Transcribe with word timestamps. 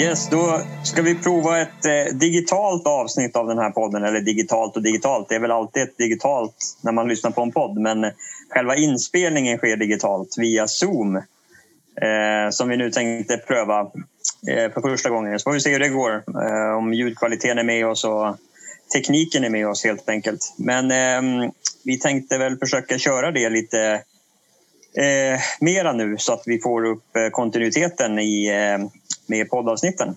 Yes, 0.00 0.28
då 0.28 0.60
ska 0.84 1.02
vi 1.02 1.14
prova 1.14 1.60
ett 1.60 1.84
eh, 1.84 2.14
digitalt 2.14 2.86
avsnitt 2.86 3.36
av 3.36 3.46
den 3.46 3.58
här 3.58 3.70
podden. 3.70 4.04
Eller 4.04 4.20
digitalt 4.20 4.76
och 4.76 4.82
digitalt, 4.82 5.28
det 5.28 5.34
är 5.34 5.40
väl 5.40 5.50
alltid 5.50 5.82
ett 5.82 5.98
digitalt 5.98 6.76
när 6.80 6.92
man 6.92 7.08
lyssnar 7.08 7.30
på 7.30 7.42
en 7.42 7.52
podd. 7.52 7.78
Men 7.78 8.12
själva 8.48 8.76
inspelningen 8.76 9.58
sker 9.58 9.76
digitalt 9.76 10.34
via 10.38 10.68
Zoom. 10.68 11.16
Eh, 11.16 12.50
som 12.50 12.68
vi 12.68 12.76
nu 12.76 12.90
tänkte 12.90 13.36
pröva 13.36 13.80
eh, 14.48 14.72
för 14.72 14.80
första 14.80 15.10
gången. 15.10 15.38
Så 15.38 15.44
får 15.44 15.52
vi 15.52 15.60
se 15.60 15.72
hur 15.72 15.78
det 15.78 15.88
går. 15.88 16.12
Eh, 16.14 16.76
om 16.78 16.94
ljudkvaliteten 16.94 17.58
är 17.58 17.64
med 17.64 17.86
oss 17.86 18.04
och 18.04 18.36
tekniken 18.94 19.44
är 19.44 19.50
med 19.50 19.68
oss 19.68 19.84
helt 19.84 20.08
enkelt. 20.08 20.54
Men 20.56 20.90
ehm, 20.90 21.50
vi 21.84 21.98
tänkte 21.98 22.38
väl 22.38 22.58
försöka 22.58 22.98
köra 22.98 23.30
det 23.30 23.50
lite 23.50 24.02
eh, 24.96 25.40
mera 25.60 25.92
nu 25.92 26.16
så 26.18 26.32
att 26.32 26.42
vi 26.46 26.58
får 26.58 26.84
upp 26.84 27.16
eh, 27.16 27.30
kontinuiteten 27.30 28.18
i, 28.18 28.48
eh, 28.48 28.86
med 29.30 29.50
poddavsnitten. 29.50 30.16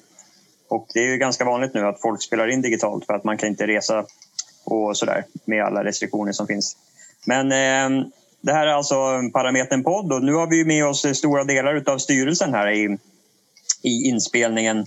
Och 0.67 0.88
det 0.94 0.99
är 0.99 1.12
ju 1.12 1.17
ganska 1.17 1.45
vanligt 1.45 1.73
nu 1.73 1.88
att 1.88 2.02
folk 2.02 2.23
spelar 2.23 2.48
in 2.48 2.62
digitalt 2.62 3.05
för 3.05 3.13
att 3.13 3.23
man 3.23 3.38
kan 3.38 3.49
inte 3.49 3.67
resa 3.67 4.05
och 4.66 4.98
sådär 4.98 5.26
med 5.45 5.63
alla 5.63 5.84
restriktioner 5.84 6.31
som 6.31 6.48
finns. 6.48 6.77
Men 7.26 7.52
eh, 7.52 8.05
det 8.41 8.54
här 8.54 8.68
är 8.68 8.71
alltså 8.71 8.95
Parametern 9.34 9.84
podd 9.84 10.13
och 10.13 10.23
nu 10.23 10.34
har 10.34 10.48
vi 10.48 10.66
med 10.66 10.85
oss 10.85 11.18
stora 11.18 11.44
delar 11.44 11.84
av 11.90 11.98
styrelsen 11.98 12.54
här 12.54 12.71
i, 12.71 12.98
i 13.81 14.09
inspelningen. 14.09 14.85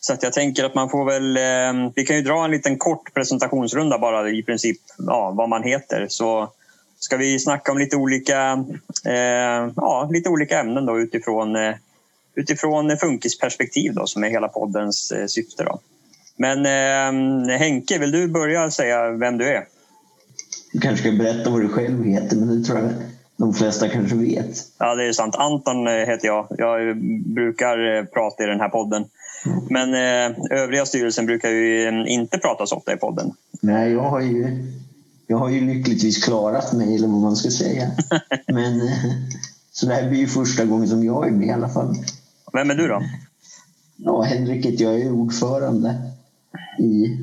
Så 0.00 0.12
att 0.12 0.22
jag 0.22 0.32
tänker 0.32 0.64
att 0.64 0.74
man 0.74 0.90
får 0.90 1.04
väl... 1.04 1.36
Eh, 1.36 1.92
vi 1.94 2.06
kan 2.06 2.16
ju 2.16 2.22
dra 2.22 2.44
en 2.44 2.50
liten 2.50 2.78
kort 2.78 3.14
presentationsrunda 3.14 3.98
bara 3.98 4.30
i 4.30 4.42
princip 4.42 4.76
ja, 4.98 5.30
vad 5.36 5.48
man 5.48 5.62
heter. 5.62 6.06
Så 6.08 6.52
ska 6.98 7.16
vi 7.16 7.38
snacka 7.38 7.72
om 7.72 7.78
lite 7.78 7.96
olika, 7.96 8.64
eh, 9.06 9.72
ja, 9.76 10.08
lite 10.12 10.28
olika 10.28 10.60
ämnen 10.60 10.86
då 10.86 11.00
utifrån, 11.00 11.56
eh, 11.56 11.74
utifrån 12.34 12.96
funkisperspektiv 12.96 13.94
då, 13.94 14.06
som 14.06 14.24
är 14.24 14.28
hela 14.28 14.48
poddens 14.48 15.12
eh, 15.12 15.26
syfte. 15.26 15.64
Då. 15.64 15.80
Men 16.36 16.66
eh, 16.66 17.58
Henke, 17.58 17.98
vill 17.98 18.10
du 18.10 18.28
börja 18.28 18.70
säga 18.70 19.10
vem 19.10 19.38
du 19.38 19.48
är? 19.48 19.64
Du 20.72 20.80
kanske 20.80 21.08
ska 21.08 21.16
berätta 21.16 21.50
vad 21.50 21.60
du 21.60 21.68
själv 21.68 22.04
heter, 22.04 22.36
men 22.36 22.60
det 22.60 22.66
tror 22.66 22.78
jag 22.78 22.90
de 23.36 23.54
flesta 23.54 23.88
kanske 23.88 24.16
vet. 24.16 24.56
Ja, 24.78 24.94
det 24.94 25.08
är 25.08 25.12
sant. 25.12 25.36
Anton 25.36 25.86
eh, 25.86 25.92
heter 25.92 26.26
jag. 26.26 26.46
Jag 26.58 26.96
brukar 27.34 27.96
eh, 27.96 28.04
prata 28.04 28.44
i 28.44 28.46
den 28.46 28.60
här 28.60 28.68
podden. 28.68 29.04
Mm. 29.46 29.64
Men 29.70 29.94
eh, 29.94 30.58
övriga 30.62 30.86
styrelsen 30.86 31.26
brukar 31.26 31.50
ju 31.50 32.04
inte 32.06 32.38
prata 32.38 32.66
så 32.66 32.76
ofta 32.76 32.92
i 32.92 32.96
podden. 32.96 33.32
Nej, 33.60 33.92
jag 33.92 34.02
har 34.02 34.20
ju, 34.20 34.66
jag 35.26 35.36
har 35.36 35.48
ju 35.48 35.60
lyckligtvis 35.60 36.24
klarat 36.24 36.72
mig, 36.72 36.94
eller 36.94 37.08
vad 37.08 37.20
man 37.20 37.36
ska 37.36 37.50
säga. 37.50 37.90
Men, 38.46 38.80
så 39.72 39.86
det 39.86 39.94
här 39.94 40.08
blir 40.08 40.18
ju 40.18 40.26
första 40.26 40.64
gången 40.64 40.88
som 40.88 41.04
jag 41.04 41.26
är 41.26 41.30
med 41.30 41.48
i 41.48 41.50
alla 41.50 41.68
fall. 41.68 41.96
Vem 42.54 42.70
är 42.70 42.74
du 42.74 42.88
då? 42.88 43.02
Ja, 43.96 44.22
Henrik 44.22 44.66
heter 44.66 44.84
jag. 44.84 45.00
är 45.00 45.12
ordförande 45.12 46.12
i 46.78 47.18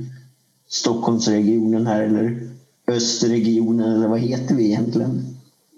Stockholmsregionen 0.70 1.88
här, 1.88 2.02
eller 2.02 2.50
Östregionen, 2.88 3.96
eller 3.96 4.08
vad 4.08 4.20
heter 4.20 4.56
vi 4.56 4.66
egentligen? 4.66 5.38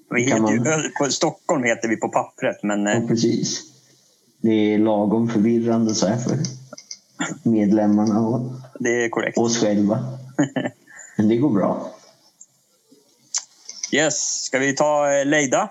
Vi 0.09 0.23
heter 0.23 0.41
man... 0.41 0.53
ju, 0.53 0.89
på 0.99 1.11
Stockholm 1.11 1.63
heter 1.63 1.87
vi 1.87 1.97
på 1.97 2.09
pappret, 2.09 2.63
men... 2.63 2.85
Ja, 2.85 3.07
precis. 3.07 3.61
Det 4.41 4.73
är 4.73 4.79
lagom 4.79 5.29
förvirrande 5.29 5.95
så 5.95 6.07
här 6.07 6.17
för 6.17 6.37
medlemmarna 7.43 8.27
och 8.27 8.51
det 8.79 9.05
är 9.05 9.09
korrekt. 9.09 9.37
oss 9.37 9.57
själva. 9.57 10.17
Men 11.17 11.27
det 11.27 11.37
går 11.37 11.49
bra. 11.49 11.91
Yes, 13.91 14.43
ska 14.43 14.59
vi 14.59 14.75
ta 14.75 15.13
eh, 15.13 15.25
Leida? 15.25 15.69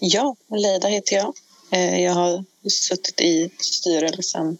Ja, 0.00 0.36
Leida 0.48 0.88
heter 0.88 1.16
jag. 1.16 1.34
Eh, 1.70 2.00
jag 2.00 2.12
har 2.12 2.44
suttit 2.70 3.20
i 3.20 3.50
styrelsen 3.58 4.58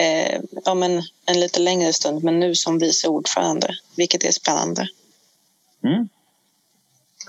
eh, 0.00 0.40
ja, 0.64 0.74
men 0.74 1.02
en 1.26 1.40
lite 1.40 1.60
längre 1.60 1.92
stund, 1.92 2.24
men 2.24 2.40
nu 2.40 2.54
som 2.54 2.78
vice 2.78 3.08
ordförande, 3.08 3.76
vilket 3.96 4.24
är 4.24 4.30
spännande. 4.32 4.88
Mm. 5.84 6.08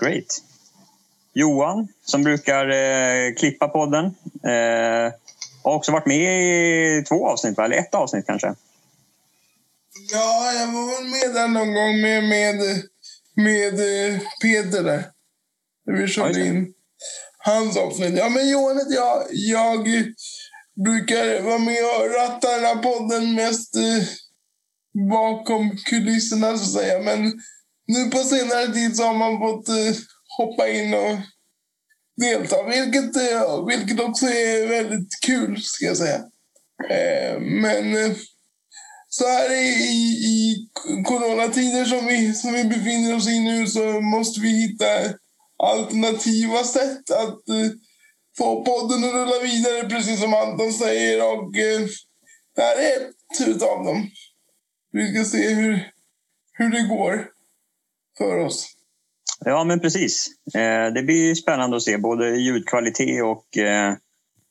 Great. 0.00 0.42
Johan, 1.32 1.88
som 2.04 2.22
brukar 2.22 2.68
eh, 2.68 3.34
klippa 3.34 3.68
podden, 3.68 4.04
eh, 4.44 5.12
har 5.64 5.74
också 5.74 5.92
varit 5.92 6.06
med 6.06 6.42
i 6.42 7.04
två 7.08 7.28
avsnitt, 7.28 7.58
eller 7.58 7.76
ett 7.76 7.94
avsnitt 7.94 8.26
kanske? 8.26 8.54
Ja, 10.12 10.52
jag 10.52 10.66
var 10.66 10.86
väl 10.86 11.10
med 11.10 11.34
där 11.34 11.48
någon 11.48 11.74
gång 11.74 12.00
med, 12.00 12.24
med, 12.24 12.56
med 13.34 13.74
eh, 13.74 14.20
Peter 14.42 14.82
där. 14.82 15.04
När 15.86 15.94
vi 15.94 16.08
körde 16.08 16.46
in 16.46 16.74
hans 17.44 17.76
avsnitt. 17.76 18.16
Ja, 18.16 18.28
men 18.28 18.50
Johan 18.50 18.78
heter 18.78 18.94
jag. 18.94 19.24
Jag 19.30 19.88
brukar 20.84 21.42
vara 21.42 21.58
med 21.58 21.84
och 21.84 22.14
ratta 22.14 22.56
den 22.56 22.64
här 22.64 22.76
podden 22.76 23.34
mest 23.34 23.76
eh, 23.76 24.02
bakom 25.10 25.76
kulisserna 25.76 26.58
så 26.58 26.64
att 26.64 26.82
säga. 26.82 26.98
Men 27.02 27.32
nu 27.86 28.10
på 28.10 28.18
senare 28.18 28.72
tid 28.72 28.96
så 28.96 29.02
har 29.04 29.14
man 29.14 29.38
fått 29.38 29.68
eh, 29.68 29.96
hoppa 30.38 30.68
in 30.68 30.94
och 30.94 31.16
delta. 32.16 32.56
Vilket, 32.62 33.16
eh, 33.16 33.66
vilket 33.66 34.00
också 34.00 34.26
är 34.26 34.66
väldigt 34.68 35.20
kul 35.26 35.62
ska 35.62 35.84
jag 35.84 35.96
säga. 35.96 36.20
Eh, 36.90 37.40
men 37.40 37.96
eh, 37.96 38.16
så 39.08 39.28
här 39.28 39.52
i, 39.52 39.68
i 40.26 40.56
coronatider 41.04 41.84
som 41.84 42.06
vi, 42.06 42.34
som 42.34 42.52
vi 42.52 42.64
befinner 42.64 43.16
oss 43.16 43.28
i 43.28 43.40
nu 43.40 43.66
så 43.66 44.00
måste 44.00 44.40
vi 44.40 44.48
hitta 44.48 44.84
alternativa 45.62 46.64
sätt 46.64 47.10
att 47.10 47.48
eh, 47.48 47.70
få 48.38 48.64
podden 48.64 49.04
att 49.04 49.14
rulla 49.14 49.38
vidare, 49.42 49.88
precis 49.88 50.20
som 50.20 50.34
Anton 50.34 50.72
säger. 50.72 51.32
Och 51.32 51.56
eh, 51.56 51.80
det 52.56 52.62
här 52.62 52.76
är 52.76 53.08
ett 53.52 53.62
av 53.62 53.84
dem. 53.84 54.08
Vi 54.92 55.14
ska 55.14 55.24
se 55.24 55.54
hur, 55.54 55.92
hur 56.52 56.70
det 56.70 56.88
går 56.88 57.28
för 58.18 58.38
oss. 58.38 58.68
Ja, 59.44 59.64
men 59.64 59.80
precis. 59.80 60.26
Eh, 60.54 60.92
det 60.94 61.02
blir 61.02 61.34
spännande 61.34 61.76
att 61.76 61.82
se 61.82 61.98
både 61.98 62.36
ljudkvalitet 62.36 63.22
och 63.22 63.58
eh, 63.58 63.94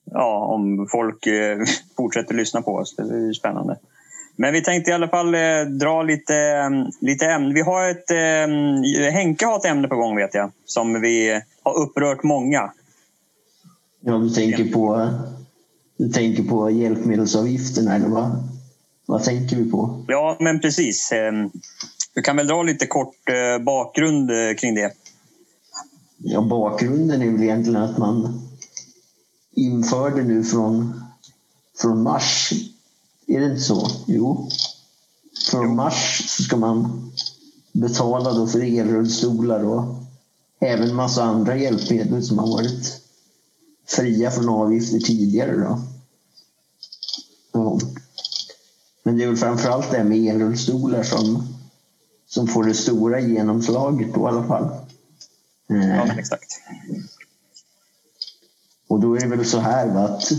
ja, 0.06 0.46
om 0.46 0.88
folk 0.92 1.28
eh, 1.28 1.58
fortsätter 1.98 2.34
lyssna 2.34 2.62
på 2.62 2.72
oss. 2.72 2.96
Det 2.96 3.04
blir 3.04 3.34
spännande. 3.34 3.80
Men 4.36 4.54
vi 4.54 4.64
tänkte 4.64 4.92
i 4.92 4.94
alla 4.94 5.08
fall 5.08 5.36
eh, 5.36 5.62
dra 5.80 6.04
lite, 6.04 6.36
mm, 6.36 6.88
lite 7.02 7.26
ämnen. 7.26 7.54
Vi 7.54 7.62
har 7.62 7.90
ett, 7.90 8.12
eh, 8.12 9.12
Henke 9.12 9.46
har 9.46 9.58
ett 9.58 9.66
ämne 9.66 9.88
på 9.88 9.96
gång 9.96 10.16
vet 10.16 10.34
jag, 10.34 10.52
som 10.66 11.02
vi 11.02 11.42
har 11.64 11.80
upprört 11.80 12.24
många. 12.24 12.72
Ja, 14.00 14.18
du 14.18 14.30
tänker 14.30 14.72
på, 14.72 15.10
du 15.98 16.10
tänker 16.10 16.44
på 16.44 16.70
hjälpmedelsavgifterna 16.70 17.96
eller 17.96 18.08
vad, 18.08 18.50
vad 19.06 19.24
tänker 19.24 19.56
vi 19.56 19.72
på? 19.72 20.06
Ja, 20.08 20.38
men 20.40 20.60
precis. 20.60 21.12
Ehm, 21.12 21.50
du 22.14 22.22
kan 22.22 22.36
väl 22.36 22.48
dra 22.48 22.64
lite 22.64 22.88
kort 22.88 23.30
eh, 23.30 23.64
bakgrund 23.64 24.32
eh, 24.32 24.56
kring 24.58 24.76
det? 24.76 24.94
Ja, 26.18 26.42
bakgrunden 26.42 27.22
är 27.22 27.32
väl 27.32 27.44
egentligen 27.44 27.82
att 27.82 27.98
man 27.98 28.42
införde 29.56 30.24
nu 30.24 30.44
från, 30.44 31.04
från 31.82 32.04
mars. 32.04 32.54
Är 33.32 33.40
det 33.40 33.46
inte 33.46 33.62
så? 33.62 33.88
Jo. 34.06 34.50
Från 35.52 35.76
mars 35.76 36.26
så 36.30 36.44
ska 36.44 36.58
man 36.58 37.12
betala 37.72 38.34
då 38.34 38.48
för 38.48 38.80
elrullstolar 38.80 39.64
och 39.64 39.96
även 40.60 40.96
massa 40.96 41.24
andra 41.24 41.58
hjälpmedel 41.58 42.24
som 42.24 42.40
har 42.40 42.48
varit 42.48 43.02
fria 43.88 44.32
från 44.32 44.50
avgifter 44.50 45.00
tidigare. 45.00 45.78
Då. 47.52 47.80
Men 49.04 49.18
det 49.18 49.24
är 49.24 49.28
väl 49.28 49.38
framförallt 49.38 49.92
det 49.92 49.98
här 49.98 50.04
med 50.04 50.36
elrullstolar 50.36 51.04
som 51.04 51.48
som 52.34 52.48
får 52.48 52.64
det 52.64 52.74
stora 52.74 53.20
genomslaget 53.20 54.14
då 54.14 54.22
i 54.22 54.26
alla 54.26 54.44
fall. 54.44 54.70
Ja, 55.68 55.76
eh, 55.76 56.18
exakt. 56.18 56.52
Och 58.88 59.00
då 59.00 59.16
är 59.16 59.20
det 59.20 59.28
väl 59.28 59.46
så 59.46 59.60
här 59.60 59.88
va, 59.88 60.00
att 60.00 60.32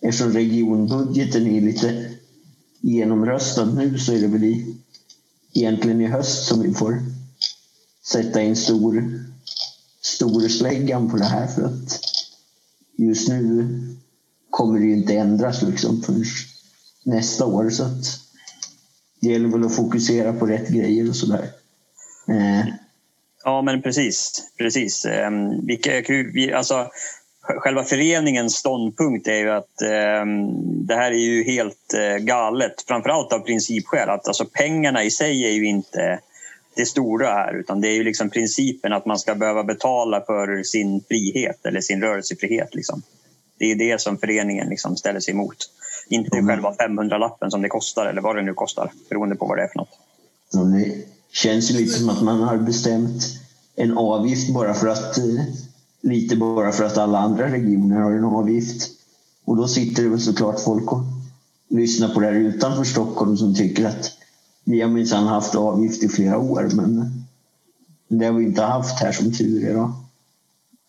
eftersom 0.00 0.32
regionbudgeten 0.32 1.46
är 1.46 1.60
lite 1.60 2.10
genomröstad 2.80 3.64
nu 3.64 3.98
så 3.98 4.12
är 4.12 4.20
det 4.20 4.26
väl 4.26 4.44
i, 4.44 4.76
egentligen 5.52 6.00
i 6.00 6.06
höst 6.06 6.48
som 6.48 6.62
vi 6.62 6.74
får 6.74 7.02
sätta 8.04 8.42
in 8.42 8.56
stor, 8.56 9.24
stor 10.02 10.48
släggan 10.48 11.10
på 11.10 11.16
det 11.16 11.24
här 11.24 11.46
för 11.46 11.62
att 11.62 12.00
just 12.96 13.28
nu 13.28 13.68
kommer 14.50 14.78
det 14.78 14.84
ju 14.86 14.96
inte 14.96 15.16
ändras 15.16 15.62
liksom 15.62 16.02
förrän 16.02 16.24
nästa 17.04 17.46
år. 17.46 17.70
Så 17.70 17.82
att 17.82 18.20
det 19.20 19.28
gäller 19.28 19.48
väl 19.48 19.64
att 19.64 19.76
fokusera 19.76 20.32
på 20.32 20.46
rätt 20.46 20.68
grejer 20.68 21.08
och 21.08 21.16
sådär. 21.16 21.50
Eh. 22.28 22.66
Ja, 23.44 23.62
men 23.62 23.82
precis. 23.82 24.42
precis. 24.58 25.04
Ehm, 25.04 25.66
vilka, 25.66 25.92
alltså, 26.56 26.90
själva 27.42 27.84
föreningens 27.84 28.54
ståndpunkt 28.54 29.28
är 29.28 29.38
ju 29.38 29.50
att 29.50 29.82
eh, 29.82 30.26
det 30.62 30.94
här 30.94 31.10
är 31.10 31.18
ju 31.18 31.44
helt 31.44 31.94
eh, 31.94 32.16
galet. 32.16 32.84
Framförallt 32.86 33.32
av 33.32 33.38
principskäl. 33.38 34.08
Att, 34.08 34.28
alltså, 34.28 34.44
pengarna 34.44 35.04
i 35.04 35.10
sig 35.10 35.44
är 35.44 35.50
ju 35.50 35.66
inte 35.66 36.20
det 36.76 36.86
stora 36.86 37.26
här 37.26 37.54
utan 37.54 37.80
det 37.80 37.88
är 37.88 37.94
ju 37.94 38.04
liksom 38.04 38.30
principen 38.30 38.92
att 38.92 39.06
man 39.06 39.18
ska 39.18 39.34
behöva 39.34 39.64
betala 39.64 40.20
för 40.20 40.62
sin 40.62 41.04
frihet 41.08 41.66
eller 41.66 41.80
sin 41.80 42.02
rörelsefrihet. 42.02 42.74
Liksom. 42.74 43.02
Det 43.58 43.70
är 43.70 43.74
det 43.74 44.00
som 44.00 44.18
föreningen 44.18 44.68
liksom 44.68 44.96
ställer 44.96 45.20
sig 45.20 45.34
emot. 45.34 45.56
Inte 46.08 46.36
mm. 46.36 46.48
själva 46.48 46.72
500-lappen 46.72 47.50
som 47.50 47.62
det 47.62 47.68
kostar 47.68 48.06
eller 48.06 48.20
vad 48.20 48.36
det 48.36 48.42
nu 48.42 48.54
kostar 48.54 48.92
beroende 49.08 49.36
på 49.36 49.46
vad 49.46 49.58
det 49.58 49.62
är 49.62 49.68
för 49.68 49.78
något. 49.78 49.98
Det 50.74 51.04
känns 51.32 51.70
ju 51.70 51.74
lite 51.74 51.98
som 51.98 52.08
att 52.08 52.22
man 52.22 52.42
har 52.42 52.56
bestämt 52.56 53.22
en 53.76 53.98
avgift 53.98 54.54
bara 54.54 54.74
för 54.74 54.88
att 54.88 55.18
eh, 55.18 55.44
lite 56.00 56.36
bara 56.36 56.72
för 56.72 56.84
att 56.84 56.98
alla 56.98 57.18
andra 57.18 57.52
regioner 57.52 58.00
har 58.00 58.12
en 58.12 58.24
avgift. 58.24 58.90
Och 59.44 59.56
då 59.56 59.68
sitter 59.68 60.02
det 60.02 60.08
väl 60.08 60.20
såklart 60.20 60.60
folk 60.60 60.92
och 60.92 61.02
lyssnar 61.68 62.14
på 62.14 62.20
det 62.20 62.26
här 62.26 62.34
utanför 62.34 62.84
Stockholm 62.84 63.36
som 63.36 63.54
tycker 63.54 63.86
att 63.86 64.12
vi 64.64 64.80
har 64.80 64.88
minsann 64.88 65.26
haft 65.26 65.54
avgift 65.54 66.02
i 66.02 66.08
flera 66.08 66.38
år 66.38 66.68
men 66.74 67.10
det 68.08 68.26
har 68.26 68.32
vi 68.32 68.44
inte 68.44 68.62
haft 68.62 69.00
här 69.00 69.12
som 69.12 69.32
tur 69.32 69.68
är. 69.68 69.74
Då. 69.74 69.94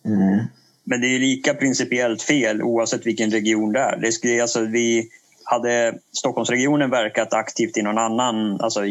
Eh. 0.06 0.44
Men 0.84 1.02
det 1.02 1.08
är 1.08 1.20
lika 1.20 1.54
principiellt 1.54 2.22
fel 2.22 2.62
oavsett 2.62 3.06
vilken 3.06 3.32
region 3.32 3.74
det 3.74 3.80
är. 3.80 3.98
Det 3.98 4.12
skulle, 4.12 4.42
alltså, 4.42 4.62
vi 4.62 5.10
hade 5.44 5.98
Stockholmsregionen 6.12 6.90
verkat 6.90 7.34
aktivt 7.34 7.78
i 7.78 7.82
någon 7.82 7.98
annan 7.98 8.62
alltså, 8.62 8.82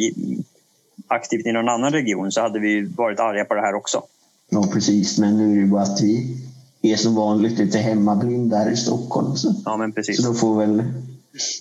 aktivt 1.09 1.47
i 1.47 1.53
någon 1.53 1.69
annan 1.69 1.93
region 1.93 2.33
så 2.33 2.41
hade 2.41 2.59
vi 2.59 2.81
varit 2.81 3.21
arga 3.21 3.45
på 3.45 3.55
det 3.55 3.61
här 3.61 3.75
också. 3.75 4.03
Ja, 4.51 4.67
precis. 4.73 5.19
Men 5.19 5.37
nu 5.37 5.59
är 5.59 5.61
det 5.61 5.67
bara 5.67 5.83
att 5.83 6.01
vi 6.01 6.37
är 6.83 6.97
som 6.97 7.15
vanligt 7.15 7.59
lite 7.59 7.79
hemmablinda 7.79 8.57
här 8.57 8.71
i 8.71 8.77
Stockholm. 8.77 9.37
Så, 9.37 9.55
ja, 9.65 9.77
men 9.77 9.93
precis. 9.93 10.17
så 10.17 10.23
då, 10.23 10.35
får 10.35 10.59
väl, 10.59 10.83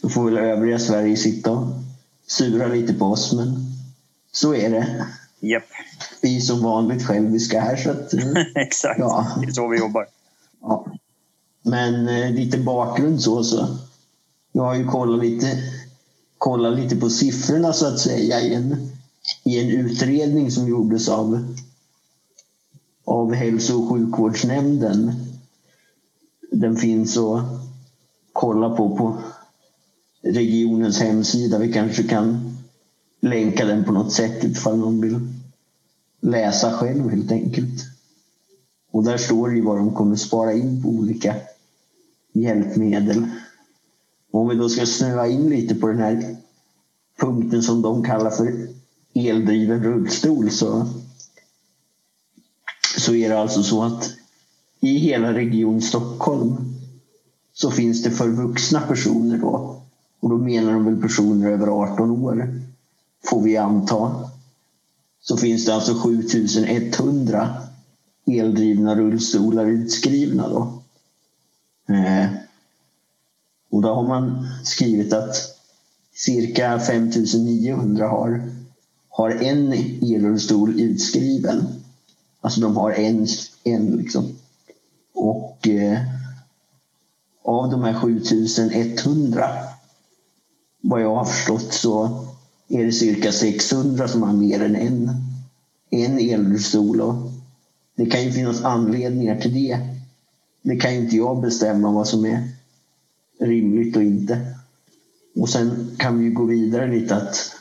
då 0.01 0.09
får 0.09 0.25
väl 0.25 0.37
övriga 0.37 0.79
Sverige 0.79 1.17
sitta 1.17 1.51
och 1.51 1.67
sura 2.27 2.67
lite 2.67 2.93
på 2.93 3.05
oss. 3.05 3.33
Men 3.33 3.73
så 4.31 4.53
är 4.53 4.69
det. 4.69 5.05
Yep. 5.41 5.63
Vi 6.21 6.37
är 6.37 6.41
som 6.41 6.63
vanligt 6.63 7.05
själviska 7.05 7.61
här. 7.61 7.75
Så 7.75 7.89
att, 7.91 8.13
Exakt, 8.55 8.99
ja. 8.99 9.27
det 9.41 9.47
är 9.47 9.51
så 9.51 9.67
vi 9.67 9.77
jobbar. 9.77 10.07
Ja. 10.61 10.85
Men 11.61 12.07
eh, 12.07 12.31
lite 12.31 12.57
bakgrund 12.57 13.21
så. 13.21 13.43
så. 13.43 13.77
Jag 14.51 14.63
har 14.63 14.75
ju 14.75 14.87
kollat 14.87 15.25
lite, 15.25 15.63
kollat 16.37 16.79
lite 16.79 16.95
på 16.95 17.09
siffrorna 17.09 17.73
så 17.73 17.85
att 17.85 17.99
säga 17.99 18.41
i 18.41 18.53
en, 18.53 18.91
i 19.43 19.59
en 19.59 19.69
utredning 19.69 20.51
som 20.51 20.67
gjordes 20.67 21.09
av, 21.09 21.55
av 23.09 23.33
hälso 23.33 23.81
och 23.81 23.89
sjukvårdsnämnden. 23.89 25.11
Den 26.51 26.75
finns 26.75 27.17
att 27.17 27.43
kolla 28.33 28.69
på 28.69 28.97
på 28.97 29.17
regionens 30.21 30.99
hemsida. 30.99 31.57
Vi 31.57 31.73
kanske 31.73 32.03
kan 32.03 32.57
länka 33.19 33.65
den 33.65 33.83
på 33.83 33.91
något 33.91 34.13
sätt 34.13 34.43
ifall 34.43 34.77
någon 34.77 35.01
vill 35.01 35.19
läsa 36.21 36.71
själv 36.71 37.09
helt 37.09 37.31
enkelt. 37.31 37.83
Och 38.91 39.03
där 39.03 39.17
står 39.17 39.49
det 39.49 39.55
ju 39.55 39.61
vad 39.61 39.77
de 39.77 39.93
kommer 39.93 40.15
spara 40.15 40.53
in 40.53 40.83
på 40.83 40.89
olika 40.89 41.35
hjälpmedel. 42.33 43.27
Och 44.31 44.41
om 44.41 44.49
vi 44.49 44.55
då 44.55 44.69
ska 44.69 44.85
snöa 44.85 45.27
in 45.27 45.49
lite 45.49 45.75
på 45.75 45.87
den 45.87 45.99
här 45.99 46.35
punkten 47.19 47.63
som 47.63 47.81
de 47.81 48.03
kallar 48.03 48.31
för 48.31 48.67
eldriven 49.13 49.83
rullstol 49.83 50.51
så, 50.51 50.87
så 52.97 53.15
är 53.15 53.29
det 53.29 53.39
alltså 53.39 53.63
så 53.63 53.83
att 53.83 54.13
i 54.79 54.97
hela 54.97 55.33
Region 55.33 55.81
Stockholm 55.81 56.75
så 57.53 57.71
finns 57.71 58.03
det 58.03 58.11
för 58.11 58.29
vuxna 58.29 58.81
personer 58.81 59.37
då, 59.37 59.81
och 60.19 60.29
då 60.29 60.37
menar 60.37 60.73
de 60.73 60.85
väl 60.85 61.01
personer 61.01 61.51
över 61.51 61.67
18 61.67 62.11
år, 62.11 62.61
får 63.25 63.41
vi 63.41 63.57
anta, 63.57 64.29
så 65.21 65.37
finns 65.37 65.65
det 65.65 65.75
alltså 65.75 65.93
7100 65.93 67.57
eldrivna 68.25 68.95
rullstolar 68.95 69.65
utskrivna. 69.65 70.49
Då. 70.49 70.83
Eh, 71.93 72.29
och 73.69 73.81
då 73.81 73.93
har 73.93 74.07
man 74.07 74.47
skrivit 74.63 75.13
att 75.13 75.35
cirka 76.13 76.79
5900 76.79 78.07
har, 78.07 78.51
har 79.09 79.29
en 79.29 79.73
elrullstol 80.01 80.81
utskriven. 80.81 81.78
Alltså 82.41 82.61
de 82.61 82.77
har 82.77 82.91
en, 82.91 83.27
en 83.63 83.97
liksom. 83.97 84.35
Och 85.13 85.67
eh, 85.67 85.99
av 87.43 87.71
de 87.71 87.83
här 87.83 87.93
7100 87.93 89.49
vad 90.81 91.01
jag 91.01 91.15
har 91.15 91.25
förstått 91.25 91.73
så 91.73 92.25
är 92.67 92.85
det 92.85 92.91
cirka 92.91 93.31
600 93.31 94.07
som 94.07 94.23
har 94.23 94.33
mer 94.33 94.63
än 94.63 94.75
en, 94.75 95.11
en 95.89 96.19
elrullstol. 96.19 97.01
Och 97.01 97.15
det 97.95 98.05
kan 98.05 98.23
ju 98.23 98.31
finnas 98.31 98.63
anledningar 98.63 99.39
till 99.39 99.53
det. 99.53 99.79
Det 100.61 100.75
kan 100.75 100.93
ju 100.93 100.99
inte 100.99 101.15
jag 101.15 101.41
bestämma 101.41 101.91
vad 101.91 102.07
som 102.07 102.25
är 102.25 102.49
rimligt 103.39 103.95
och 103.95 104.03
inte. 104.03 104.55
Och 105.35 105.49
sen 105.49 105.95
kan 105.97 106.19
vi 106.19 106.29
gå 106.29 106.45
vidare 106.45 106.91
lite 106.91 107.15
att 107.15 107.55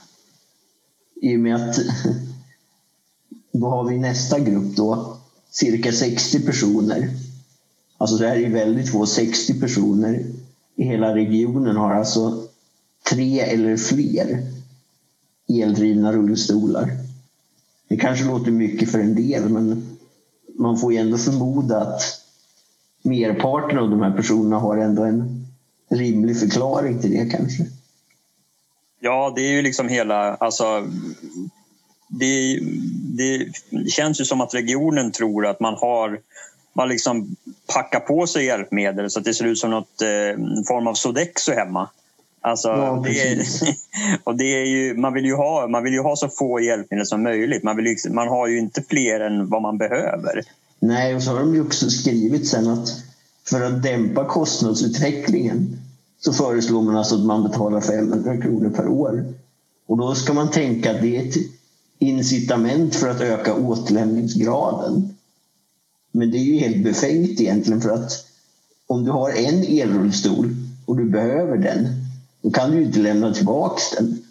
i 1.14 1.36
och 1.36 1.40
med 1.40 1.54
att 1.54 1.78
då 3.60 3.68
har 3.68 3.84
vi 3.84 3.98
nästa 3.98 4.38
grupp 4.38 4.76
då, 4.76 5.16
cirka 5.50 5.92
60 5.92 6.46
personer. 6.46 7.08
Alltså 7.98 8.16
det 8.16 8.28
här 8.28 8.36
är 8.36 8.40
ju 8.40 8.52
väldigt 8.52 8.92
få, 8.92 9.06
60 9.06 9.60
personer 9.60 10.24
i 10.76 10.84
hela 10.84 11.14
regionen 11.14 11.76
har 11.76 11.94
alltså 11.94 12.42
tre 13.10 13.40
eller 13.40 13.76
fler 13.76 14.42
eldrivna 15.48 16.12
rullstolar. 16.12 16.90
Det 17.88 17.96
kanske 17.96 18.24
låter 18.24 18.50
mycket 18.50 18.90
för 18.90 18.98
en 18.98 19.14
del 19.14 19.48
men 19.48 19.98
man 20.58 20.78
får 20.78 20.92
ju 20.92 20.98
ändå 20.98 21.18
förmoda 21.18 21.80
att 21.80 22.02
merparten 23.02 23.78
av 23.78 23.90
de 23.90 24.02
här 24.02 24.16
personerna 24.16 24.58
har 24.58 24.76
ändå 24.76 25.02
en 25.02 25.46
rimlig 25.88 26.40
förklaring 26.40 26.98
till 26.98 27.10
det 27.10 27.30
kanske. 27.30 27.66
Ja, 29.00 29.32
det 29.36 29.40
är 29.40 29.52
ju 29.52 29.62
liksom 29.62 29.88
hela... 29.88 30.34
Alltså, 30.34 30.86
det, 32.08 32.60
det 33.18 33.90
känns 33.90 34.20
ju 34.20 34.24
som 34.24 34.40
att 34.40 34.54
regionen 34.54 35.12
tror 35.12 35.46
att 35.46 35.60
man 35.60 35.74
har 35.74 36.18
man 36.78 36.88
liksom 36.88 37.36
packar 37.74 38.00
på 38.00 38.26
sig 38.26 38.44
hjälpmedel 38.44 39.10
så 39.10 39.18
att 39.18 39.24
det 39.24 39.34
ser 39.34 39.44
ut 39.44 39.58
som 39.58 39.70
något 39.70 40.02
eh, 40.02 40.64
form 40.68 40.86
av 40.86 40.94
Sodexo 40.94 41.52
hemma. 41.52 41.88
Alltså, 42.40 42.68
ja, 42.68 43.02
det 43.04 43.20
är, 43.20 43.44
och 44.24 44.36
det 44.36 44.44
är 44.44 44.64
ju, 44.64 44.94
man, 44.94 45.14
vill 45.14 45.24
ju 45.24 45.34
ha, 45.34 45.68
man 45.68 45.84
vill 45.84 45.92
ju 45.92 46.02
ha 46.02 46.16
så 46.16 46.28
få 46.28 46.60
hjälpmedel 46.60 47.06
som 47.06 47.22
möjligt. 47.22 47.62
Man, 47.62 47.76
vill, 47.76 47.96
man 48.10 48.28
har 48.28 48.46
ju 48.46 48.58
inte 48.58 48.82
fler 48.82 49.20
än 49.20 49.48
vad 49.48 49.62
man 49.62 49.78
behöver. 49.78 50.42
Nej, 50.80 51.14
och 51.14 51.22
så 51.22 51.30
har 51.30 51.40
de 51.40 51.54
ju 51.54 51.62
också 51.62 51.90
skrivit 51.90 52.48
sen 52.48 52.68
att 52.68 52.88
för 53.50 53.62
att 53.62 53.82
dämpa 53.82 54.24
kostnadsutvecklingen 54.24 55.80
så 56.20 56.32
föreslår 56.32 56.82
man 56.82 56.96
alltså 56.96 57.14
att 57.14 57.24
man 57.24 57.42
betalar 57.42 57.80
500 57.80 58.36
kronor 58.36 58.70
per 58.70 58.88
år. 58.88 59.24
Och 59.86 59.98
då 59.98 60.14
ska 60.14 60.32
man 60.32 60.50
tänka 60.50 60.90
att 60.90 61.02
det 61.02 61.16
är 61.16 61.32
incitament 61.98 62.94
för 62.94 63.08
att 63.08 63.20
öka 63.20 63.54
återlämningsgraden. 63.54 65.14
Men 66.12 66.30
det 66.30 66.38
är 66.38 66.42
ju 66.42 66.58
helt 66.58 66.84
befängt 66.84 67.40
egentligen 67.40 67.80
för 67.80 67.90
att 67.90 68.24
om 68.86 69.04
du 69.04 69.10
har 69.10 69.30
en 69.30 69.62
elrullstol 69.62 70.54
och 70.86 70.96
du 70.96 71.04
behöver 71.04 71.56
den, 71.56 71.88
då 72.42 72.50
kan 72.50 72.70
du 72.70 72.78
ju 72.78 72.84
inte 72.84 72.98
lämna 72.98 73.34
tillbaks 73.34 73.90
den. 73.90 74.22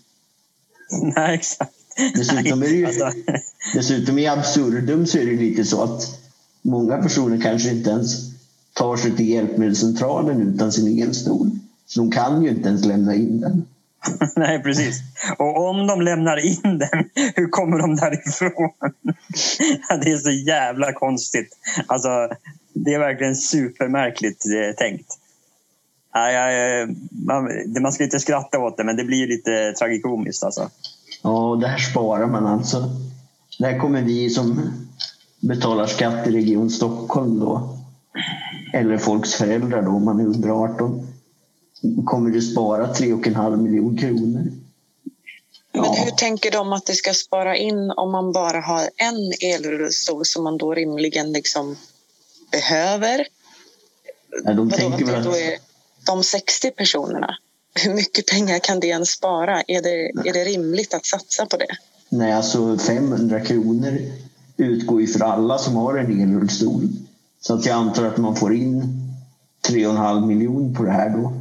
Nej, 1.15 1.35
exakt. 1.35 1.73
Dessutom, 2.15 2.63
är 2.63 2.67
det 2.67 2.75
ju, 2.75 2.85
alltså. 2.85 3.11
dessutom 3.75 4.19
i 4.19 4.27
absurdum 4.27 5.07
så 5.07 5.17
är 5.17 5.25
det 5.25 5.37
lite 5.37 5.65
så 5.65 5.83
att 5.83 6.19
många 6.61 6.97
personer 6.97 7.41
kanske 7.41 7.69
inte 7.69 7.89
ens 7.89 8.31
tar 8.73 8.97
sig 8.97 9.15
till 9.15 9.29
hjälpmedelscentralen 9.29 10.53
utan 10.53 10.71
sin 10.71 11.03
elstol. 11.03 11.49
Så 11.85 11.99
de 11.99 12.11
kan 12.11 12.43
ju 12.43 12.49
inte 12.49 12.69
ens 12.69 12.85
lämna 12.85 13.15
in 13.15 13.39
den. 13.39 13.65
Nej, 14.35 14.63
precis. 14.63 15.01
Och 15.37 15.69
om 15.69 15.87
de 15.87 16.01
lämnar 16.01 16.37
in 16.37 16.77
den, 16.77 17.09
hur 17.35 17.47
kommer 17.49 17.77
de 17.79 17.95
därifrån? 17.95 18.71
det 20.03 20.11
är 20.11 20.17
så 20.17 20.31
jävla 20.31 20.93
konstigt. 20.93 21.57
Alltså, 21.87 22.09
det 22.73 22.93
är 22.93 22.99
verkligen 22.99 23.35
supermärkligt 23.35 24.45
eh, 24.45 24.75
tänkt. 24.75 25.07
Eh, 26.15 26.89
man, 27.81 27.91
ska 27.91 28.03
inte 28.03 28.19
skratta 28.19 28.59
åt 28.59 28.77
det, 28.77 28.83
men 28.83 28.95
det 28.95 29.03
blir 29.03 29.27
lite 29.27 29.73
tragikomiskt. 29.79 30.43
Alltså. 30.43 30.69
Ja, 31.23 31.49
och 31.49 31.59
där 31.59 31.77
sparar 31.77 32.27
man 32.27 32.47
alltså. 32.47 32.89
Där 33.59 33.79
kommer 33.79 34.01
vi 34.01 34.29
som 34.29 34.71
betalar 35.39 35.85
skatt 35.85 36.27
i 36.27 36.31
Region 36.31 36.69
Stockholm 36.69 37.39
då, 37.39 37.77
eller 38.73 38.97
folks 38.97 39.33
föräldrar 39.33 39.81
då, 39.81 39.91
om 39.91 40.05
man 40.05 40.19
är 40.19 40.25
under 40.25 40.49
18, 40.49 41.07
kommer 42.05 42.29
du 42.29 42.41
spara 42.41 42.93
3,5 42.93 43.57
miljoner 43.57 43.97
kronor. 43.97 44.51
Men 45.73 45.83
hur 45.83 46.11
tänker 46.11 46.51
de 46.51 46.73
att 46.73 46.85
det 46.85 46.93
ska 46.93 47.13
spara 47.13 47.57
in 47.57 47.91
om 47.91 48.11
man 48.11 48.31
bara 48.31 48.59
har 48.59 48.89
en 48.95 49.33
elrullstol 49.41 50.25
som 50.25 50.43
man 50.43 50.57
då 50.57 50.73
rimligen 50.73 51.31
liksom 51.31 51.75
behöver? 52.51 53.27
Ja, 54.43 54.53
de 54.53 54.69
tänker 54.69 55.05
väl 55.05 55.27
att... 55.27 55.37
Är 55.37 55.57
de 56.05 56.23
60 56.23 56.71
personerna, 56.71 57.37
hur 57.83 57.93
mycket 57.93 58.27
pengar 58.27 58.59
kan 58.59 58.79
det 58.79 58.87
ens 58.87 59.09
spara? 59.09 59.61
Är 59.67 59.81
det, 59.81 60.29
är 60.29 60.33
det 60.33 60.43
rimligt 60.43 60.93
att 60.93 61.05
satsa 61.05 61.45
på 61.45 61.57
det? 61.57 61.77
Nej, 62.09 62.33
alltså 62.33 62.77
500 62.77 63.39
kronor 63.39 63.99
utgår 64.57 65.01
ju 65.01 65.07
för 65.07 65.19
alla 65.19 65.57
som 65.57 65.75
har 65.75 65.97
en 65.97 66.21
elrullstol. 66.21 66.87
Så 67.41 67.53
att 67.53 67.65
jag 67.65 67.75
antar 67.75 68.05
att 68.05 68.17
man 68.17 68.35
får 68.35 68.55
in 68.55 68.81
3,5 69.67 70.25
miljoner 70.25 70.75
på 70.75 70.83
det 70.83 70.91
här 70.91 71.09
då. 71.09 71.33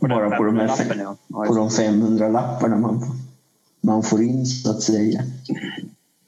Bara 0.00 0.36
på 0.36 0.44
de, 0.44 0.56
här, 0.56 0.68
500-lappen, 0.68 0.98
ja. 1.00 1.16
Ja, 1.28 1.44
på 1.44 1.54
de 1.54 1.70
500 1.70 2.28
lapparna 2.28 2.76
man, 2.76 3.00
man 3.80 4.02
får 4.02 4.22
in 4.22 4.46
så 4.46 4.70
att 4.70 4.82
säga. 4.82 5.22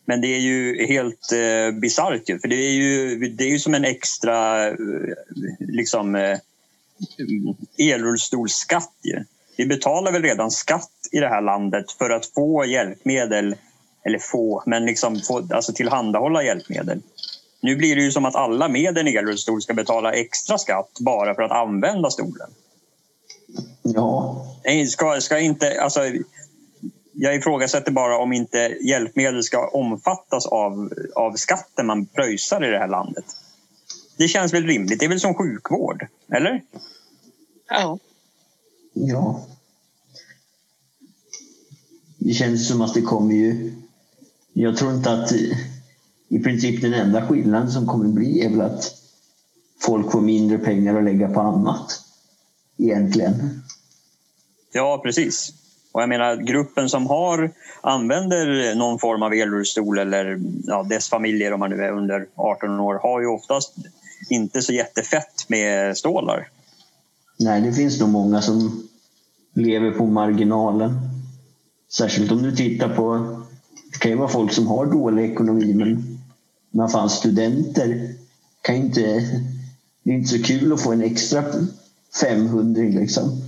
Men 0.04 0.20
det 0.20 0.26
är 0.26 0.40
ju 0.40 0.86
helt 0.86 1.32
eh, 1.32 1.80
bisarrt 1.80 2.28
ju, 2.28 2.38
för 2.38 2.48
det 2.48 2.56
är 2.56 2.72
ju, 2.72 3.16
det 3.28 3.44
är 3.44 3.48
ju 3.48 3.58
som 3.58 3.74
en 3.74 3.84
extra 3.84 4.68
eh, 4.68 4.74
liksom, 5.58 6.14
eh, 6.14 6.38
elrullstolsskatt. 7.78 8.94
Ju. 9.02 9.24
Vi 9.56 9.66
betalar 9.66 10.12
väl 10.12 10.22
redan 10.22 10.50
skatt 10.50 10.90
i 11.12 11.18
det 11.18 11.28
här 11.28 11.42
landet 11.42 11.92
för 11.92 12.10
att 12.10 12.26
få 12.26 12.64
hjälpmedel, 12.64 13.56
eller 14.04 14.18
få, 14.18 14.62
men 14.66 14.86
liksom 14.86 15.20
få, 15.20 15.48
alltså 15.50 15.72
tillhandahålla 15.72 16.42
hjälpmedel. 16.42 17.02
Nu 17.62 17.76
blir 17.76 17.96
det 17.96 18.02
ju 18.02 18.10
som 18.10 18.24
att 18.24 18.34
alla 18.34 18.68
med 18.68 18.98
en 18.98 19.06
elrullstol 19.06 19.62
ska 19.62 19.74
betala 19.74 20.12
extra 20.12 20.58
skatt 20.58 20.96
bara 21.00 21.34
för 21.34 21.42
att 21.42 21.50
använda 21.50 22.10
stolen. 22.10 22.50
Ja, 23.94 24.46
Nej, 24.64 24.86
Ska, 24.86 25.20
ska 25.20 25.38
inte, 25.38 25.80
alltså, 25.80 26.00
jag 27.12 27.36
ifrågasätter 27.36 27.92
bara 27.92 28.18
om 28.18 28.32
inte 28.32 28.58
hjälpmedel 28.80 29.42
ska 29.42 29.68
omfattas 29.68 30.46
av, 30.46 30.92
av 31.14 31.36
skatten 31.36 31.86
man 31.86 32.06
pröjsar 32.06 32.64
i 32.68 32.70
det 32.70 32.78
här 32.78 32.88
landet. 32.88 33.24
Det 34.16 34.28
känns 34.28 34.54
väl 34.54 34.66
rimligt? 34.66 34.98
Det 34.98 35.04
är 35.04 35.08
väl 35.08 35.20
som 35.20 35.34
sjukvård? 35.34 36.06
Eller? 36.32 36.62
Ja. 37.68 37.98
ja. 38.92 39.46
Det 42.18 42.32
känns 42.32 42.68
som 42.68 42.80
att 42.80 42.94
det 42.94 43.02
kommer 43.02 43.34
ju... 43.34 43.72
Jag 44.52 44.76
tror 44.76 44.94
inte 44.94 45.12
att 45.12 45.32
i 46.28 46.38
princip 46.38 46.82
den 46.82 46.94
enda 46.94 47.26
skillnaden 47.26 47.70
som 47.70 47.86
kommer 47.86 48.08
bli 48.08 48.40
är 48.40 48.50
väl 48.50 48.60
att 48.60 48.94
folk 49.80 50.12
får 50.12 50.20
mindre 50.20 50.58
pengar 50.58 50.96
att 50.98 51.04
lägga 51.04 51.28
på 51.28 51.40
annat. 51.40 52.00
Egentligen. 52.78 53.59
Ja, 54.72 55.00
precis. 55.04 55.52
Och 55.92 56.02
jag 56.02 56.08
menar 56.08 56.36
gruppen 56.36 56.88
som 56.88 57.06
har 57.06 57.50
använder 57.80 58.74
någon 58.74 58.98
form 58.98 59.22
av 59.22 59.32
elrullstol 59.32 59.98
eller 59.98 60.40
ja, 60.66 60.82
dess 60.82 61.08
familjer 61.08 61.52
om 61.52 61.60
man 61.60 61.70
nu 61.70 61.82
är 61.82 61.92
under 61.92 62.26
18 62.34 62.80
år 62.80 62.94
har 62.94 63.20
ju 63.20 63.26
oftast 63.26 63.74
inte 64.30 64.62
så 64.62 64.72
jättefett 64.72 65.48
med 65.48 65.96
stålar. 65.96 66.48
Nej, 67.38 67.60
det 67.60 67.72
finns 67.72 68.00
nog 68.00 68.08
många 68.08 68.42
som 68.42 68.88
lever 69.54 69.90
på 69.90 70.06
marginalen. 70.06 70.98
Särskilt 71.92 72.32
om 72.32 72.42
du 72.42 72.56
tittar 72.56 72.96
på... 72.96 73.36
Det 73.92 73.98
kan 73.98 74.10
ju 74.10 74.16
vara 74.16 74.28
folk 74.28 74.52
som 74.52 74.66
har 74.66 74.86
dålig 74.86 75.32
ekonomi 75.32 75.74
men 75.74 76.20
men 76.70 76.88
fan, 76.88 77.10
studenter 77.10 78.14
kan 78.62 78.76
ju 78.76 78.82
inte... 78.82 79.00
Det 80.02 80.10
är 80.10 80.14
inte 80.14 80.38
så 80.38 80.42
kul 80.42 80.72
att 80.72 80.82
få 80.82 80.92
en 80.92 81.02
extra 81.02 81.44
500 82.20 82.82
liksom. 82.82 83.42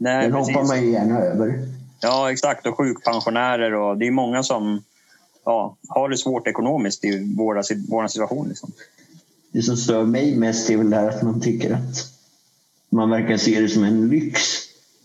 Nej, 0.00 0.22
Den 0.22 0.32
precis. 0.32 0.54
hoppar 0.54 0.68
man 0.68 0.82
ju 0.82 0.90
gärna 0.90 1.18
över. 1.18 1.68
Ja, 2.00 2.32
exakt. 2.32 2.66
Och 2.66 2.76
sjukpensionärer 2.76 3.74
och 3.74 3.98
det 3.98 4.06
är 4.06 4.10
många 4.10 4.42
som 4.42 4.82
ja, 5.44 5.76
har 5.88 6.08
det 6.08 6.18
svårt 6.18 6.46
ekonomiskt 6.46 7.04
i 7.04 7.34
våra, 7.36 7.62
vår 7.88 8.08
situation. 8.08 8.48
Liksom. 8.48 8.72
Det 9.52 9.62
som 9.62 9.76
stör 9.76 10.04
mig 10.04 10.36
mest 10.36 10.70
är 10.70 10.76
väl 10.76 10.90
det 10.90 10.96
här 10.96 11.08
att 11.08 11.22
man 11.22 11.40
tycker 11.40 11.74
att 11.74 12.06
man 12.90 13.10
verkar 13.10 13.36
se 13.36 13.60
det 13.60 13.68
som 13.68 13.84
en 13.84 14.08
lyx 14.08 14.40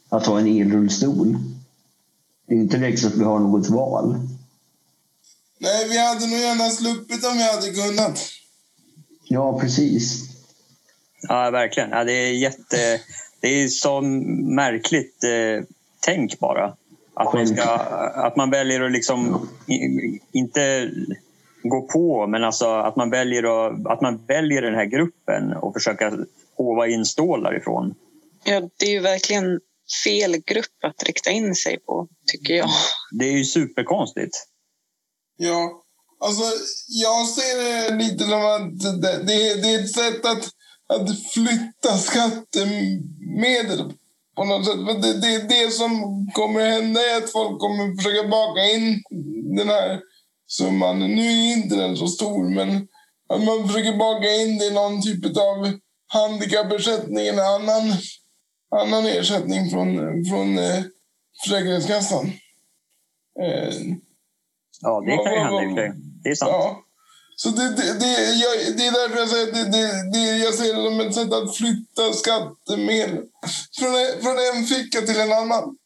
att 0.10 0.26
ha 0.26 0.40
en 0.40 0.48
elrullstol. 0.48 1.38
Det 2.48 2.56
är 2.56 2.60
inte 2.60 2.78
direkt 2.78 3.00
så 3.00 3.08
att 3.08 3.16
vi 3.16 3.24
har 3.24 3.40
något 3.40 3.70
val. 3.70 4.16
Nej, 5.60 5.90
vi 5.90 5.98
hade 5.98 6.28
nog 6.28 6.40
gärna 6.40 6.70
sluppit 6.70 7.26
om 7.26 7.38
vi 7.38 7.44
hade 7.44 7.72
kunnat. 7.72 8.20
Ja, 9.24 9.60
precis. 9.60 10.22
Ja, 11.22 11.50
verkligen. 11.52 11.90
Ja, 11.90 12.04
det 12.04 12.14
är 12.14 12.34
jätte... 12.34 13.02
Det 13.46 13.64
är 13.64 13.68
så 13.68 14.02
märkligt 14.02 15.24
eh, 15.24 15.66
tänk 16.00 16.40
bara. 16.40 16.76
Att 17.14 17.34
man, 17.34 17.48
ska, 17.48 17.64
att 18.16 18.36
man 18.36 18.50
väljer 18.50 18.82
att 18.82 18.92
liksom 18.92 19.50
inte 20.32 20.92
gå 21.64 21.82
på, 21.82 22.28
men 22.28 22.44
alltså 22.44 22.66
att 22.66 22.96
man 22.96 23.10
väljer, 23.10 23.44
att, 23.44 23.88
att 23.88 24.02
man 24.02 24.26
väljer 24.26 24.62
den 24.62 24.76
här 24.76 24.86
gruppen 24.86 25.54
och 25.54 25.74
försöka 25.74 26.18
hova 26.58 26.88
in 26.88 27.06
stålar 27.06 27.58
ifrån. 27.58 27.96
ja, 28.44 28.70
det 28.80 28.86
är 28.86 28.92
ju 28.92 29.00
verkligen 29.00 29.60
fel 30.06 30.38
grupp 30.46 30.84
att 30.84 31.04
rikta 31.04 31.32
in 31.32 31.56
sig 31.56 31.80
på, 31.80 32.08
tycker 32.32 32.54
jag. 32.54 32.70
Det 33.12 33.26
är 33.26 33.38
ju 33.38 33.44
superkonstigt. 33.44 34.48
Ja, 35.38 35.84
alltså 36.20 36.44
jag 36.88 37.28
ser 37.28 37.90
det 37.90 37.96
lite 37.96 38.24
som 38.24 38.46
att 38.46 38.80
det, 39.02 39.24
det, 39.24 39.62
det 39.62 39.74
är 39.74 39.84
ett 39.84 39.92
sätt 39.92 40.26
att, 40.26 40.50
att 40.88 41.24
flytta 41.34 41.98
skattemedel 41.98 43.94
på 44.36 44.44
något 44.44 44.66
sätt. 44.66 45.02
Det, 45.02 45.22
det, 45.22 45.48
det 45.50 45.72
som 45.72 45.92
kommer 46.34 46.70
hända 46.70 47.02
är 47.02 47.18
att 47.18 47.32
folk 47.32 47.60
kommer 47.60 47.96
försöka 47.96 48.28
baka 48.28 48.62
in 48.76 49.04
den 49.58 49.70
här 49.70 50.02
summan. 50.48 51.00
Nu 51.00 51.22
är 51.22 51.54
inte 51.58 51.76
den 51.76 51.98
så 51.98 52.08
stor, 52.08 52.50
men 52.50 52.88
att 53.30 53.44
man 53.44 53.68
försöker 53.68 53.98
baka 53.98 54.34
in 54.34 54.58
det 54.58 54.66
i 54.66 54.74
någon 54.74 55.02
typ 55.02 55.38
av 55.38 55.72
handikappersättning 56.08 57.28
eller 57.28 57.44
annan, 57.56 57.94
annan 58.82 59.06
ersättning 59.06 59.70
från, 59.70 59.96
från 60.26 60.58
eh, 60.58 60.84
Försäkringskassan. 61.44 62.26
Eh, 63.42 63.96
Ja, 64.82 65.02
det 65.06 65.24
kan 65.24 65.34
ju 65.34 65.40
hända 65.40 65.64
i 65.64 65.66
och 65.66 65.70
för 65.70 65.76
sig. 65.76 65.92
Det 66.24 66.30
är 66.30 66.36
sant. 66.36 66.52
Ja. 66.52 66.85
Så 67.36 67.50
det, 67.50 67.70
det, 67.76 68.00
det, 68.00 68.12
jag, 68.44 68.78
det 68.78 68.88
är 68.88 68.92
därför 68.92 69.18
jag 69.20 69.30
säger 69.30 69.46
det, 69.46 69.64
det, 69.72 70.12
det, 70.14 70.38
jag 70.38 70.54
ser 70.54 70.74
det 70.76 70.90
som 70.90 71.00
ett 71.00 71.16
sätt 71.16 71.34
att 71.34 71.56
flytta 71.58 72.14
skattemedel 72.14 73.24
från, 73.80 73.90
en- 73.96 74.22
från 74.24 74.36
en 74.56 74.64
ficka 74.66 75.02
till 75.02 75.20
en 75.22 75.32
annan. 75.32 75.78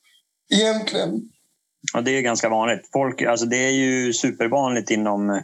Egentligen. 0.54 1.12
Ja, 1.94 2.02
det 2.02 2.12
är 2.18 2.22
ganska 2.22 2.50
vanligt. 2.50 2.90
Folk, 2.94 3.22
alltså 3.22 3.46
det 3.46 3.58
är 3.58 3.72
ju 3.72 4.14
supervanligt 4.14 4.92
inom 4.92 5.42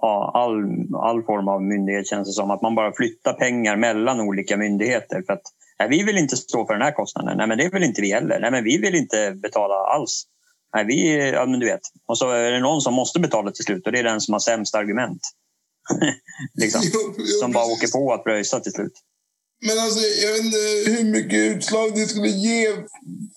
ja, 0.00 0.32
all, 0.34 0.54
all 1.02 1.22
form 1.22 1.48
av 1.48 1.62
myndighet 1.62 2.06
känns 2.06 2.28
det 2.28 2.32
som. 2.32 2.50
Att 2.50 2.62
man 2.62 2.74
bara 2.74 2.92
flyttar 2.96 3.32
pengar 3.32 3.76
mellan 3.76 4.20
olika 4.20 4.56
myndigheter. 4.56 5.22
För 5.26 5.32
att 5.32 5.42
nej, 5.78 5.88
vi 5.88 6.02
vill 6.02 6.16
inte 6.18 6.36
stå 6.36 6.66
för 6.66 6.72
den 6.74 6.82
här 6.82 6.92
kostnaden. 6.92 7.36
Nej, 7.38 7.46
men 7.46 7.58
det 7.58 7.68
vill 7.72 7.82
inte 7.82 8.00
vi 8.00 8.12
heller. 8.12 8.40
Nej, 8.40 8.50
men 8.50 8.64
vi 8.64 8.78
vill 8.78 8.94
inte 8.94 9.32
betala 9.42 9.74
alls. 9.74 10.24
Nej, 10.76 10.84
vi, 10.86 11.30
ja, 11.30 11.46
men 11.46 11.60
du 11.60 11.66
vet. 11.66 11.80
Och 12.08 12.18
så 12.18 12.30
är 12.30 12.52
det 12.52 12.60
någon 12.60 12.80
som 12.80 12.94
måste 12.94 13.20
betala 13.20 13.50
till 13.50 13.64
slut 13.64 13.86
och 13.86 13.92
det 13.92 13.98
är 13.98 14.04
den 14.04 14.20
som 14.20 14.32
har 14.32 14.40
sämst 14.40 14.74
argument. 14.74 15.20
liksom. 16.54 16.80
Jo, 16.84 17.14
jo, 17.18 17.24
Som 17.40 17.52
bara 17.52 17.64
precis. 17.64 17.94
åker 17.94 17.98
på 17.98 18.12
att 18.14 18.24
pröjsa 18.24 18.60
till 18.60 18.72
slut. 18.72 18.92
Men 19.66 19.78
alltså, 19.78 20.00
jag 20.22 20.32
vet 20.32 20.44
inte 20.44 20.90
hur 20.90 21.04
mycket 21.04 21.56
utslag 21.56 21.94
det 21.94 22.06
skulle 22.06 22.28
ge. 22.28 22.66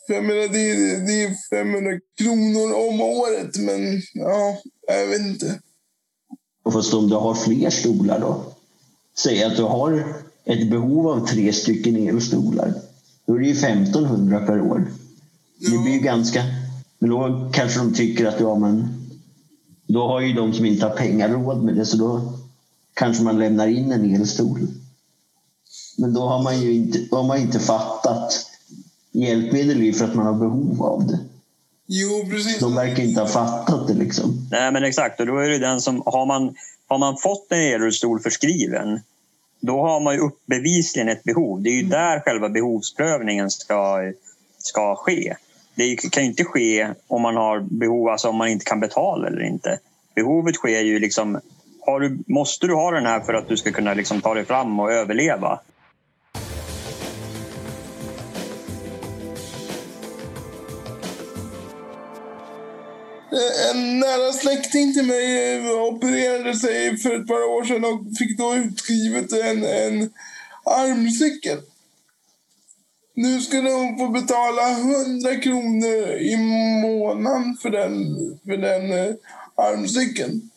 Jag 0.08 0.24
menar, 0.26 0.48
det, 0.54 0.72
är- 0.72 1.06
det 1.08 1.24
är 1.24 1.36
500 1.50 1.92
kronor 2.22 2.74
om 2.90 3.02
året. 3.02 3.58
Men 3.58 4.02
ja, 4.14 4.58
jag 4.88 5.08
vet 5.08 5.22
inte. 5.22 5.60
Och 6.64 6.74
fast 6.74 6.94
om 6.94 7.10
du 7.10 7.16
har 7.16 7.36
fler 7.36 7.70
stolar 7.70 8.20
då? 8.20 8.44
Säg 9.18 9.44
att 9.44 9.56
du 9.56 9.64
har 9.64 10.04
ett 10.46 10.70
behov 10.70 11.08
av 11.08 11.28
tre 11.28 11.54
stycken 11.54 12.08
elstolar. 12.08 12.74
Då 13.28 13.36
är 13.36 13.40
det 13.40 13.46
ju 13.48 13.52
1500 13.54 14.40
per 14.40 14.62
år. 14.62 14.88
Det 15.60 15.78
blir 15.84 15.94
ju 15.94 16.00
ganska... 16.00 16.44
Men 17.00 17.10
då 17.10 17.50
kanske 17.54 17.80
de 17.80 17.94
tycker 17.94 18.26
att 18.26 18.40
ja, 18.40 18.56
men 18.56 18.88
då 19.88 20.08
har 20.08 20.22
ju 20.22 20.34
de 20.34 20.54
som 20.54 20.66
inte 20.66 20.86
har 20.86 20.96
pengar 20.96 21.30
råd 21.30 21.64
med 21.64 21.76
det 21.76 21.86
så 21.86 21.98
då 21.98 22.34
kanske 22.94 23.24
man 23.24 23.40
lämnar 23.40 23.68
in 23.68 23.92
en 23.92 24.16
elstol. 24.16 24.68
Men 25.98 26.14
då 26.14 26.22
har 26.22 26.44
man 26.44 26.62
ju 26.62 26.74
inte, 26.74 27.00
då 27.12 27.16
har 27.18 27.24
man 27.24 27.38
inte 27.38 27.60
fattat. 27.60 28.46
Hjälpmedel 29.12 29.82
är 29.82 29.92
för 29.92 30.06
att 30.06 30.16
man 30.16 30.26
har 30.26 30.34
behov 30.34 30.84
av 30.84 31.08
det. 31.08 31.20
Jo, 31.88 32.26
precis. 32.30 32.60
De 32.60 32.76
verkar 32.76 33.04
inte 33.04 33.22
ha 33.22 33.28
fattat 33.28 33.88
det 33.88 33.94
liksom. 33.94 34.48
Nej, 34.52 34.72
men 34.72 34.84
exakt. 34.84 35.20
Och 35.20 35.26
då 35.26 35.38
är 35.38 35.50
det 35.50 35.58
den 35.58 35.82
som, 35.82 36.04
har, 36.06 36.26
man, 36.26 36.56
har 36.88 36.98
man 36.98 37.18
fått 37.18 37.52
en 37.52 37.60
elrullstol 37.60 38.20
förskriven 38.20 39.00
då 39.62 39.82
har 39.82 40.00
man 40.00 40.14
ju 40.14 40.20
upp 40.20 40.46
bevisligen 40.46 41.10
ett 41.10 41.24
behov. 41.24 41.62
Det 41.62 41.70
är 41.70 41.82
ju 41.82 41.90
där 41.90 42.20
själva 42.20 42.50
behovsprövningen 42.50 43.52
ska, 43.52 44.12
ska 44.58 44.96
ske. 44.96 45.36
Det 45.80 45.96
kan 46.12 46.24
ju 46.24 46.30
inte 46.30 46.44
ske 46.44 46.88
om 47.08 47.22
man 47.22 47.36
har 47.36 47.60
behov, 47.60 48.10
alltså 48.10 48.30
om 48.30 48.36
man 48.36 48.48
inte 48.48 48.66
kan 48.66 48.80
betala 48.80 49.28
eller 49.28 49.44
inte. 49.44 49.80
Behovet 50.16 50.56
sker 50.56 50.80
ju 50.80 51.00
liksom... 51.00 51.40
Har 51.82 52.00
du, 52.00 52.20
måste 52.28 52.68
du 52.68 52.76
ha 52.76 52.92
den 52.92 53.06
här 53.06 53.20
för 53.20 53.34
att 53.34 53.48
du 53.48 53.58
ska 53.58 53.72
kunna 53.72 53.94
liksom 53.94 54.22
ta 54.22 54.34
dig 54.34 54.46
fram 54.46 54.80
och 54.80 54.92
överleva? 54.92 55.60
Eh, 63.32 63.72
en 63.72 64.00
nära 64.00 64.34
släkting 64.34 64.94
till 64.94 65.06
mig 65.06 65.56
eh, 65.56 65.72
opererade 65.72 66.56
sig 66.56 66.98
för 66.98 67.16
ett 67.16 67.28
par 67.28 67.44
år 67.44 67.64
sedan 67.64 67.86
och 67.86 68.18
fick 68.18 68.38
då 68.38 68.56
utskrivet 68.56 69.32
en, 69.32 69.64
en 69.64 70.10
armcykel. 70.64 71.58
Nu 73.20 73.42
skulle 73.42 73.72
hon 73.72 73.98
få 73.98 74.08
betala 74.08 74.72
100 74.72 75.36
kronor 75.36 76.10
i 76.10 76.38
månaden 76.82 77.58
för 77.62 77.70
den, 77.70 78.16
för 78.46 78.58
den 78.58 78.92
eh, 78.92 79.16
armcykeln. 79.56 80.50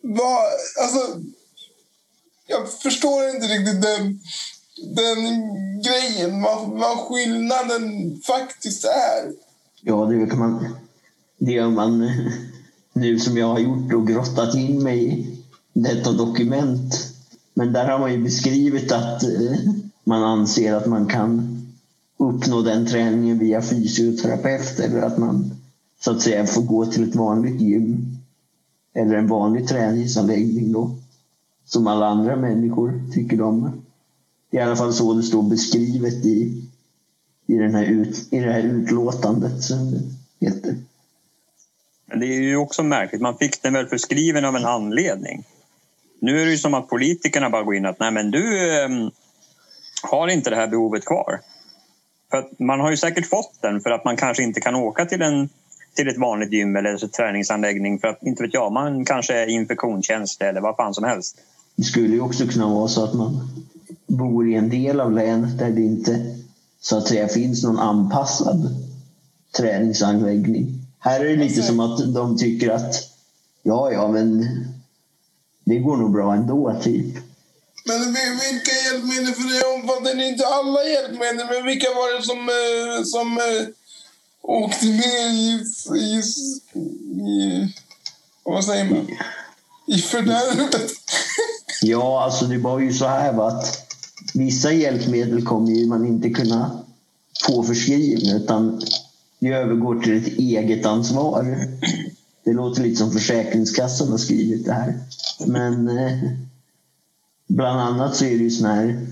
Vad, 0.00 0.42
alltså, 0.82 1.20
jag 2.46 2.72
förstår 2.72 3.28
inte 3.28 3.46
riktigt 3.46 3.82
den, 3.82 4.20
den 4.94 5.18
grejen, 5.82 6.42
vad, 6.42 6.68
vad 6.68 6.98
skillnaden 6.98 8.16
faktiskt 8.26 8.84
är. 8.84 9.32
Ja, 9.80 10.04
det 10.04 10.26
kan 10.26 10.38
man... 10.38 10.76
Det 11.38 11.52
gör 11.52 11.70
man 11.70 12.20
nu 12.92 13.18
som 13.18 13.36
jag 13.36 13.46
har 13.46 13.58
gjort 13.58 13.92
och 13.92 14.06
grottat 14.06 14.54
in 14.54 14.82
mig 14.82 15.04
i 15.08 15.36
detta 15.72 16.12
dokument. 16.12 16.94
Men 17.54 17.72
där 17.72 17.88
har 17.88 17.98
man 17.98 18.12
ju 18.12 18.18
beskrivit 18.18 18.92
att 18.92 19.22
eh, 19.22 19.58
man 20.04 20.22
anser 20.22 20.74
att 20.74 20.86
man 20.86 21.06
kan 21.06 21.60
uppnå 22.16 22.62
den 22.62 22.86
träningen 22.86 23.38
via 23.38 23.62
fysioterapeut 23.62 24.80
eller 24.80 25.02
att 25.02 25.18
man 25.18 25.50
så 26.00 26.10
att 26.10 26.22
säga 26.22 26.46
får 26.46 26.62
gå 26.62 26.86
till 26.86 27.08
ett 27.08 27.14
vanligt 27.14 27.60
gym 27.60 28.16
eller 28.94 29.14
en 29.14 29.28
vanlig 29.28 29.68
träningsanläggning 29.68 30.72
då, 30.72 30.96
som 31.64 31.86
alla 31.86 32.06
andra 32.06 32.36
människor 32.36 33.00
tycker 33.12 33.40
om. 33.40 33.82
Det 34.50 34.56
är 34.56 34.60
i 34.60 34.64
alla 34.64 34.76
fall 34.76 34.92
så 34.92 35.14
det 35.14 35.22
står 35.22 35.42
beskrivet 35.42 36.24
i, 36.24 36.62
i, 37.46 37.54
den 37.54 37.74
här 37.74 37.84
ut, 37.84 38.32
i 38.32 38.40
det 38.40 38.52
här 38.52 38.62
utlåtandet 38.62 39.62
som 39.62 39.90
det 39.90 40.00
heter. 40.46 40.76
Men 42.06 42.20
det 42.20 42.26
är 42.26 42.40
ju 42.40 42.56
också 42.56 42.82
märkligt, 42.82 43.20
man 43.20 43.38
fick 43.38 43.62
den 43.62 43.72
väl 43.72 43.86
förskriven 43.86 44.44
av 44.44 44.56
en 44.56 44.64
anledning. 44.64 45.44
Nu 46.20 46.40
är 46.40 46.44
det 46.44 46.50
ju 46.50 46.58
som 46.58 46.74
att 46.74 46.88
politikerna 46.88 47.50
bara 47.50 47.62
går 47.62 47.74
in 47.74 47.86
att 47.86 48.00
nej 48.00 48.10
men 48.10 48.30
du 48.30 48.70
ehm, 48.70 49.10
har 50.04 50.28
inte 50.28 50.50
det 50.50 50.56
här 50.56 50.66
behovet 50.66 51.04
kvar. 51.04 51.40
För 52.30 52.48
man 52.58 52.80
har 52.80 52.90
ju 52.90 52.96
säkert 52.96 53.26
fått 53.26 53.62
den 53.62 53.80
för 53.80 53.90
att 53.90 54.04
man 54.04 54.16
kanske 54.16 54.42
inte 54.42 54.60
kan 54.60 54.74
åka 54.74 55.06
till, 55.06 55.22
en, 55.22 55.48
till 55.94 56.08
ett 56.08 56.18
vanligt 56.18 56.52
gym 56.52 56.76
eller 56.76 57.08
träningsanläggning 57.08 57.98
för 57.98 58.08
att 58.08 58.22
inte 58.22 58.42
vet 58.42 58.54
jag, 58.54 58.72
man 58.72 59.04
kanske 59.04 59.34
är 59.34 59.46
infektionskänslig 59.46 60.48
eller 60.48 60.60
vad 60.60 60.76
fan 60.76 60.94
som 60.94 61.04
helst. 61.04 61.36
Det 61.76 61.82
skulle 61.82 62.14
ju 62.14 62.20
också 62.20 62.46
kunna 62.46 62.74
vara 62.74 62.88
så 62.88 63.04
att 63.04 63.14
man 63.14 63.48
bor 64.06 64.48
i 64.48 64.54
en 64.54 64.70
del 64.70 65.00
av 65.00 65.12
länet 65.12 65.58
där 65.58 65.70
det 65.70 65.80
inte 65.80 66.36
så 66.80 66.98
att 66.98 67.08
säga 67.08 67.28
finns 67.28 67.64
någon 67.64 67.78
anpassad 67.78 68.74
träningsanläggning. 69.56 70.84
Här 70.98 71.20
är 71.20 71.24
det 71.24 71.36
lite 71.36 71.62
som 71.62 71.80
att 71.80 72.14
de 72.14 72.36
tycker 72.36 72.70
att 72.70 72.94
ja, 73.62 73.92
ja, 73.92 74.08
men 74.08 74.46
det 75.64 75.78
går 75.78 75.96
nog 75.96 76.12
bra 76.12 76.34
ändå, 76.34 76.80
typ. 76.82 77.16
Men 77.86 78.00
vilka 78.14 78.72
hjälpmedel, 78.84 79.34
för 79.34 79.42
det 79.54 79.74
omfattar 79.74 80.22
inte 80.22 80.46
alla 80.46 80.84
hjälpmedel, 80.84 81.46
men 81.50 81.64
vilka 81.64 81.88
var 81.88 82.16
det 82.16 82.22
som, 82.22 82.48
eh, 82.48 83.04
som 83.04 83.38
eh, 83.38 83.68
åkte 84.42 84.86
ner 84.86 85.28
i, 85.28 85.64
i, 85.98 86.22
i, 87.30 87.68
vad 88.44 88.64
säger 88.64 88.84
man, 88.84 89.08
i 89.86 89.98
fördärvet? 89.98 90.76
ja, 91.82 92.24
alltså 92.24 92.44
det 92.44 92.58
var 92.58 92.80
ju 92.80 92.92
så 92.92 93.06
här 93.06 93.32
va, 93.32 93.48
att 93.48 93.84
vissa 94.34 94.72
hjälpmedel 94.72 95.44
kommer 95.44 95.72
ju 95.72 95.86
man 95.86 96.06
inte 96.06 96.30
kunna 96.30 96.84
få 97.46 97.62
förskrivna 97.62 98.36
utan 98.36 98.82
det 99.38 99.48
övergår 99.48 100.00
till 100.00 100.16
ett 100.16 100.38
eget 100.38 100.86
ansvar. 100.86 101.68
Det 102.44 102.52
låter 102.52 102.82
lite 102.82 102.96
som 102.96 103.12
Försäkringskassan 103.12 104.10
har 104.10 104.18
skrivit 104.18 104.64
det 104.64 104.72
här. 104.72 105.00
Men 105.46 105.98
eh, 105.98 106.22
Bland 107.46 107.80
annat 107.80 108.16
så 108.16 108.24
är 108.24 108.30
det 108.30 108.44
ju 108.44 108.50
såna 108.50 108.74
här 108.74 109.06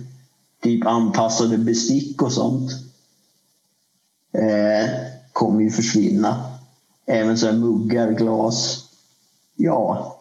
typ 0.62 0.86
anpassade 0.86 1.58
bestick 1.58 2.22
och 2.22 2.32
sånt. 2.32 2.70
Eh, 4.32 4.90
kommer 5.32 5.60
ju 5.60 5.70
försvinna. 5.70 6.58
Även 7.06 7.38
så 7.38 7.46
här 7.46 7.52
muggar, 7.52 8.10
glas. 8.10 8.88
Ja. 9.56 10.18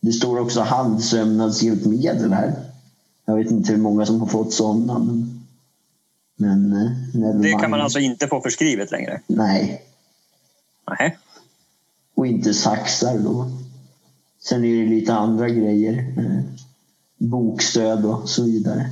Det 0.00 0.12
står 0.12 0.40
också 0.40 0.60
handsömnadshjälpmedel 0.60 2.32
här. 2.32 2.54
Jag 3.24 3.36
vet 3.36 3.50
inte 3.50 3.72
hur 3.72 3.78
många 3.78 4.06
som 4.06 4.20
har 4.20 4.26
fått 4.26 4.52
sådana. 4.52 4.98
Men, 4.98 5.38
men 6.36 6.72
eh, 7.24 7.40
det 7.40 7.52
kan 7.52 7.70
man 7.70 7.80
alltså 7.80 7.98
inte 7.98 8.28
få 8.28 8.40
förskrivet 8.40 8.90
längre? 8.90 9.20
Nej. 9.26 9.82
Nej. 10.98 11.18
Och 12.14 12.26
inte 12.26 12.54
saxar 12.54 13.18
då. 13.18 13.50
Sen 14.40 14.64
är 14.64 14.84
det 14.84 14.90
lite 14.90 15.14
andra 15.14 15.48
grejer. 15.48 16.14
Bokstöd 17.22 18.04
och 18.04 18.28
så 18.28 18.44
vidare. 18.44 18.90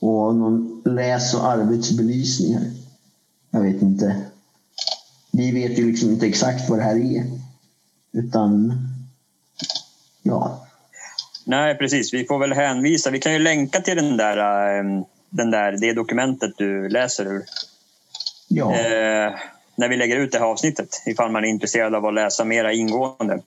Och 0.00 0.34
någon 0.34 0.82
läs 0.84 1.34
och 1.34 1.46
arbetsbelysning 1.46 2.54
här. 2.54 2.70
Jag 3.50 3.60
vet 3.60 3.82
inte. 3.82 4.22
Vi 5.32 5.52
vet 5.52 5.78
ju 5.78 5.86
liksom 5.86 6.10
inte 6.10 6.26
exakt 6.26 6.70
vad 6.70 6.78
det 6.78 6.82
här 6.82 7.16
är. 7.16 7.24
Utan, 8.12 8.78
ja. 10.22 10.66
Nej, 11.44 11.78
precis. 11.78 12.14
Vi 12.14 12.26
får 12.26 12.38
väl 12.38 12.52
hänvisa. 12.52 13.10
Vi 13.10 13.20
kan 13.20 13.32
ju 13.32 13.38
länka 13.38 13.80
till 13.80 13.96
den 13.96 14.16
där, 14.16 14.36
ehm, 14.78 15.04
den 15.30 15.50
där, 15.50 15.72
det 15.72 15.92
dokumentet 15.92 16.50
du 16.56 16.88
läser 16.88 17.26
ur. 17.26 17.44
Ja. 18.48 18.74
Eh, 18.74 19.34
när 19.76 19.88
vi 19.88 19.96
lägger 19.96 20.16
ut 20.16 20.32
det 20.32 20.38
här 20.38 20.46
avsnittet, 20.46 20.88
ifall 21.06 21.30
man 21.30 21.44
är 21.44 21.48
intresserad 21.48 21.94
av 21.94 22.06
att 22.06 22.14
läsa 22.14 22.44
mera 22.44 22.72
ingående. 22.72 23.40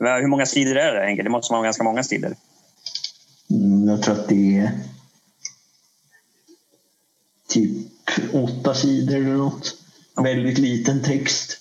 Hur 0.00 0.26
många 0.26 0.46
sidor 0.46 0.76
är 0.76 0.92
det? 0.94 1.06
Enkelt? 1.06 1.26
Det 1.26 1.30
måste 1.30 1.52
vara 1.52 1.62
ganska 1.62 1.84
många 1.84 2.02
sidor. 2.02 2.36
Mm, 3.50 3.88
jag 3.88 4.02
tror 4.02 4.14
att 4.14 4.28
det 4.28 4.58
är 4.58 4.70
typ 7.48 7.86
åtta 8.32 8.74
sidor 8.74 9.16
eller 9.16 9.36
något. 9.36 9.76
Ja. 10.14 10.22
Väldigt 10.22 10.58
liten 10.58 11.02
text. 11.02 11.60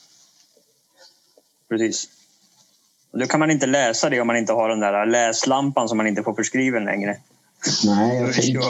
Precis. 1.69 2.09
Och 3.11 3.19
då 3.19 3.25
kan 3.25 3.39
man 3.39 3.51
inte 3.51 3.65
läsa 3.65 4.09
det 4.09 4.21
om 4.21 4.27
man 4.27 4.37
inte 4.37 4.53
har 4.53 4.69
den 4.69 4.79
där 4.79 5.05
läslampan 5.05 5.89
som 5.89 5.97
man 5.97 6.07
inte 6.07 6.23
får 6.23 6.33
förskriven 6.33 6.85
längre. 6.85 7.17
Nej, 7.85 8.21
jag 8.21 8.33
tänker... 8.33 8.61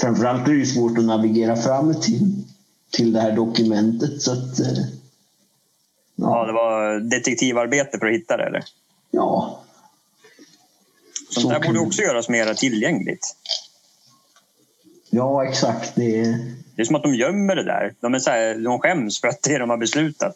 Framförallt 0.00 0.48
är 0.48 0.52
det 0.52 0.66
svårt 0.66 0.98
att 0.98 1.04
navigera 1.04 1.56
fram 1.56 2.00
till, 2.00 2.44
till 2.90 3.12
det 3.12 3.20
här 3.20 3.32
dokumentet. 3.32 4.22
Så 4.22 4.32
att, 4.32 4.60
eh, 4.60 4.84
Ja, 6.16 6.44
det 6.44 6.52
var 6.52 7.00
detektivarbete 7.00 7.98
för 7.98 8.06
att 8.06 8.12
hitta 8.12 8.36
det, 8.36 8.44
eller? 8.44 8.64
Ja. 9.10 9.60
Sånt 11.30 11.42
så 11.42 11.48
där 11.50 11.66
borde 11.66 11.78
också 11.78 12.02
göras 12.02 12.28
mer 12.28 12.54
tillgängligt. 12.54 13.36
Ja, 15.10 15.44
exakt. 15.44 15.92
Det 15.94 16.20
är... 16.20 16.54
det 16.74 16.82
är 16.82 16.84
som 16.84 16.96
att 16.96 17.02
de 17.02 17.14
gömmer 17.14 17.56
det 17.56 17.64
där. 17.64 17.94
De, 18.00 18.14
är 18.14 18.18
så 18.18 18.30
här, 18.30 18.54
de 18.54 18.78
skäms 18.78 19.20
för 19.20 19.28
att 19.28 19.42
det 19.42 19.58
de 19.58 19.70
har 19.70 19.76
beslutat. 19.76 20.34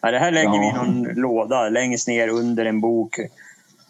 Ja, 0.00 0.10
det 0.10 0.18
här 0.18 0.30
lägger 0.30 0.54
ja. 0.54 0.60
vi 0.60 0.68
i 0.68 0.72
någon 0.72 1.02
låda 1.02 1.68
längst 1.68 2.08
ner 2.08 2.28
under 2.28 2.64
en 2.64 2.80
bok 2.80 3.16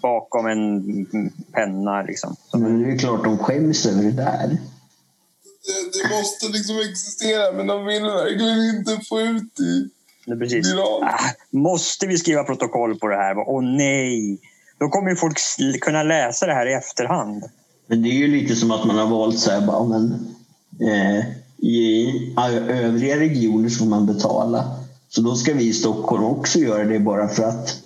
bakom 0.03 0.47
en 0.47 1.07
penna. 1.53 2.03
Liksom. 2.03 2.37
Men 2.53 2.83
det 2.83 2.93
är 2.93 2.99
klart 2.99 3.25
de 3.25 3.39
skäms 3.39 3.87
över 3.87 4.03
det 4.03 4.13
där. 4.13 4.49
Det, 4.49 5.99
det 6.03 6.17
måste 6.17 6.49
liksom 6.49 6.79
existera, 6.79 7.53
men 7.53 7.67
de 7.67 7.87
vill 7.87 8.03
verkligen 8.03 8.77
inte 8.77 9.01
få 9.09 9.21
ut 9.21 9.57
det. 9.57 9.89
Precis. 10.37 10.75
Ah, 11.03 11.19
måste 11.51 12.07
vi 12.07 12.19
skriva 12.19 12.45
protokoll 12.45 12.99
på 12.99 13.09
det 13.09 13.17
här? 13.17 13.39
Åh 13.39 13.63
nej! 13.63 14.39
Då 14.79 14.89
kommer 14.89 15.11
ju 15.11 15.17
folk 15.17 15.39
kunna 15.81 16.03
läsa 16.03 16.47
det 16.47 16.55
här 16.55 16.67
i 16.67 16.73
efterhand. 16.73 17.45
Men 17.87 18.03
det 18.03 18.09
är 18.09 18.15
ju 18.15 18.27
lite 18.27 18.57
som 18.57 18.71
att 18.71 18.85
man 18.85 18.99
har 18.99 19.07
valt 19.07 19.39
så 19.39 19.51
här, 19.51 19.67
bara, 19.67 19.85
men, 19.85 20.35
eh, 20.81 21.25
i 21.59 22.35
övriga 22.69 23.17
regioner 23.17 23.69
får 23.69 23.87
man 23.87 24.07
betala. 24.07 24.79
Så 25.09 25.21
då 25.21 25.35
ska 25.35 25.55
vi 25.55 25.69
i 25.69 25.73
Stockholm 25.73 26.25
också 26.25 26.59
göra 26.59 26.85
det 26.85 26.99
bara 26.99 27.29
för 27.29 27.43
att. 27.43 27.81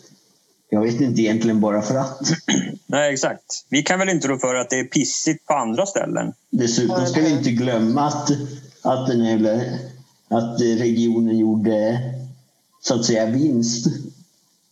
Jag 0.71 0.81
vet 0.81 1.01
inte 1.01 1.23
egentligen 1.23 1.61
bara 1.61 1.83
för 1.83 1.95
att. 1.95 2.21
Nej, 2.87 3.13
exakt. 3.13 3.67
Vi 3.69 3.83
kan 3.83 3.99
väl 3.99 4.09
inte 4.09 4.29
rå 4.29 4.39
för 4.39 4.55
att 4.55 4.71
det 4.71 4.79
är 4.79 4.85
pissigt 4.85 5.47
på 5.47 5.55
andra 5.55 5.87
ställen. 5.87 6.33
Dessutom 6.51 7.07
ska 7.07 7.21
vi 7.21 7.31
inte 7.31 7.51
glömma 7.51 8.07
att, 8.07 8.31
att, 8.83 9.07
den 9.07 9.21
här, 9.21 9.79
att 10.29 10.61
regionen 10.61 11.39
gjorde 11.39 11.99
så 12.83 12.95
att 12.95 13.05
säga 13.05 13.27
vinst 13.27 13.87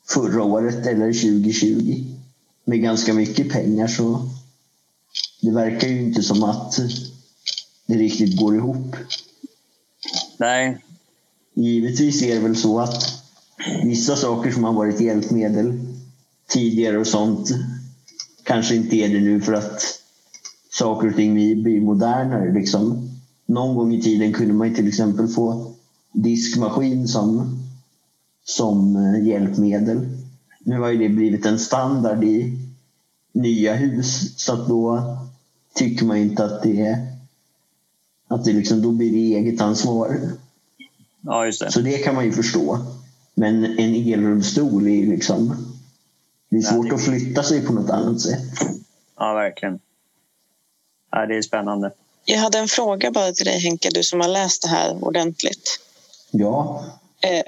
förra 0.09 0.45
året 0.45 0.87
eller 0.87 1.13
2020 1.13 2.05
med 2.65 2.83
ganska 2.83 3.15
mycket 3.15 3.51
pengar 3.51 3.89
så 3.89 4.29
det 5.41 5.51
verkar 5.51 5.89
ju 5.89 6.03
inte 6.03 6.23
som 6.23 6.43
att 6.43 6.81
det 7.87 7.95
riktigt 7.95 8.41
går 8.41 8.57
ihop. 8.57 8.97
Nej. 10.39 10.85
Givetvis 11.55 12.23
är 12.23 12.35
det 12.35 12.41
väl 12.41 12.57
så 12.57 12.81
att 12.81 13.23
vissa 13.85 14.17
saker 14.17 14.51
som 14.51 14.65
har 14.65 14.73
varit 14.73 15.01
hjälpmedel 15.01 15.81
tidigare 16.49 16.99
och 16.99 17.07
sånt 17.07 17.51
kanske 18.45 18.75
inte 18.77 18.97
är 18.97 19.09
det 19.09 19.21
nu 19.21 19.41
för 19.41 19.53
att 19.53 19.83
saker 20.71 21.09
och 21.09 21.17
ting 21.17 21.35
blir 21.35 21.81
modernare. 21.81 22.53
Liksom. 22.53 23.11
Någon 23.47 23.77
gång 23.77 23.95
i 23.95 24.03
tiden 24.03 24.33
kunde 24.33 24.55
man 24.55 24.75
till 24.75 24.89
exempel 24.89 25.29
få 25.29 25.75
diskmaskin 26.13 27.09
som 27.09 27.59
som 28.51 28.97
eh, 28.97 29.27
hjälpmedel. 29.27 30.09
Nu 30.61 30.79
har 30.79 30.89
ju 30.89 30.99
det 30.99 31.09
blivit 31.09 31.47
en 31.47 31.59
standard 31.59 32.25
i 32.25 32.59
nya 33.33 33.75
hus 33.75 34.39
så 34.39 34.53
att 34.53 34.69
då 34.69 35.17
tycker 35.75 36.05
man 36.05 36.17
inte 36.17 36.45
att 36.45 36.63
det 36.63 36.81
är 36.81 37.11
att 38.29 38.45
det 38.45 38.53
liksom, 38.53 38.83
då 38.83 38.91
blir 38.91 39.11
det 39.11 39.37
eget 39.39 39.61
ansvar. 39.61 40.21
Ja, 41.21 41.47
just 41.47 41.61
det. 41.61 41.73
Så 41.73 41.81
det 41.81 41.99
kan 41.99 42.15
man 42.15 42.25
ju 42.25 42.33
förstå. 42.33 42.79
Men 43.35 43.65
en 43.65 43.95
elrullstol 43.95 44.89
är 44.89 45.07
liksom 45.07 45.67
Det 46.49 46.57
är 46.57 46.63
svårt 46.63 46.93
att 46.93 47.05
flytta 47.05 47.43
sig 47.43 47.67
på 47.67 47.73
något 47.73 47.91
annat 47.91 48.21
sätt. 48.21 48.41
Ja, 49.19 49.35
verkligen. 49.35 49.81
Ja, 51.11 51.27
det 51.27 51.37
är 51.37 51.43
spännande. 51.43 51.93
Jag 52.25 52.39
hade 52.39 52.59
en 52.59 52.69
fråga 52.69 53.11
bara 53.11 53.33
till 53.33 53.47
dig 53.47 53.59
Henke, 53.59 53.89
du 53.95 54.03
som 54.03 54.21
har 54.21 54.29
läst 54.29 54.63
det 54.63 54.69
här 54.69 55.05
ordentligt. 55.05 55.81
Ja, 56.31 56.85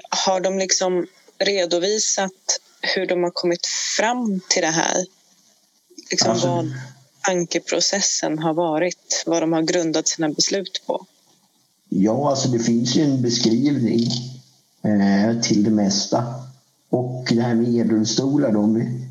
har 0.09 0.41
de 0.41 0.57
liksom 0.57 1.07
redovisat 1.39 2.59
hur 2.81 3.05
de 3.07 3.23
har 3.23 3.31
kommit 3.31 3.65
fram 3.97 4.39
till 4.49 4.61
det 4.61 4.67
här? 4.67 5.05
Liksom 6.11 6.31
Alltså- 6.31 6.47
vad 6.47 6.71
tankeprocessen 7.21 8.39
har 8.39 8.53
varit, 8.53 9.23
vad 9.25 9.41
de 9.43 9.53
har 9.53 9.61
grundat 9.61 10.07
sina 10.07 10.29
beslut 10.29 10.83
på. 10.87 11.05
ja 11.89 12.29
alltså 12.29 12.47
det 12.49 12.59
finns 12.59 12.95
ju 12.95 13.01
en 13.03 13.21
beskrivning 13.21 14.07
eh, 14.83 15.41
till 15.41 15.63
det 15.63 15.69
mesta. 15.71 16.25
Och 16.89 17.25
det 17.29 17.41
här 17.41 17.55
med 17.55 17.75
elrullstolar, 17.85 18.55
om 18.57 18.73
vi 18.73 19.07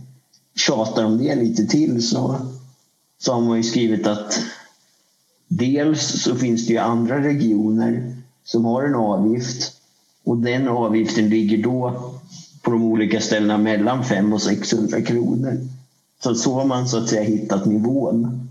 tjatar 0.56 1.04
om 1.04 1.18
det 1.18 1.34
lite 1.34 1.66
till 1.66 2.08
så, 2.08 2.50
så 3.18 3.32
har 3.32 3.40
man 3.40 3.56
ju 3.56 3.62
skrivit 3.62 4.06
att 4.06 4.40
dels 5.48 6.22
så 6.22 6.36
finns 6.36 6.66
det 6.66 6.72
ju 6.72 6.78
andra 6.78 7.24
regioner 7.24 8.16
som 8.44 8.64
har 8.64 8.82
en 8.82 8.94
avgift 8.94 9.72
och 10.24 10.36
den 10.36 10.68
avgiften 10.68 11.28
ligger 11.28 11.58
då 11.62 12.10
på 12.62 12.70
de 12.70 12.82
olika 12.84 13.20
ställena 13.20 13.58
mellan 13.58 14.04
500 14.04 14.34
och 14.34 14.42
600 14.42 15.02
kronor. 15.02 15.60
Så 16.22 16.34
så 16.34 16.54
har 16.54 16.64
man 16.64 16.88
så 16.88 16.98
att 16.98 17.08
säga 17.08 17.22
hittat 17.22 17.66
nivån. 17.66 18.48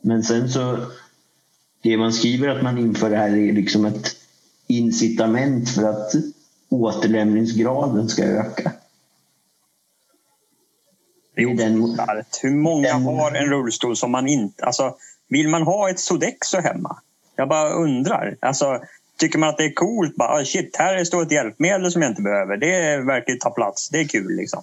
Men 0.00 0.22
sen 0.24 0.48
så, 0.50 0.78
det 1.82 1.96
man 1.96 2.12
skriver 2.12 2.48
att 2.48 2.62
man 2.62 2.78
inför 2.78 3.10
det 3.10 3.16
här 3.16 3.36
är 3.36 3.52
liksom 3.52 3.84
ett 3.84 4.06
incitament 4.66 5.68
för 5.70 5.82
att 5.82 6.12
återlämningsgraden 6.68 8.08
ska 8.08 8.22
öka. 8.24 8.72
Det 11.34 11.42
är 11.42 11.54
den-. 11.56 11.96
Hur 12.42 12.54
många 12.54 12.88
den- 12.92 13.02
har 13.02 13.32
en 13.32 13.50
rullstol 13.50 13.96
som 13.96 14.10
man 14.10 14.28
inte... 14.28 14.64
Alltså, 14.64 14.94
vill 15.28 15.48
man 15.48 15.62
ha 15.62 15.90
ett 15.90 16.00
Sodexo 16.00 16.60
hemma? 16.60 16.98
Jag 17.36 17.48
bara 17.48 17.70
undrar. 17.70 18.36
Alltså, 18.40 18.80
tycker 19.18 19.38
man 19.38 19.48
att 19.48 19.56
det 19.56 19.64
är 19.64 19.74
coolt? 19.74 20.16
Bara, 20.16 20.28
ah, 20.28 20.44
shit, 20.44 20.76
här 20.76 21.04
står 21.04 21.22
ett 21.22 21.32
hjälpmedel 21.32 21.92
som 21.92 22.02
jag 22.02 22.10
inte 22.10 22.22
behöver. 22.22 22.56
Det 22.56 23.04
verkar 23.04 23.34
ta 23.34 23.50
plats. 23.50 23.88
Det 23.88 23.98
är 24.00 24.08
kul. 24.08 24.36
liksom. 24.36 24.62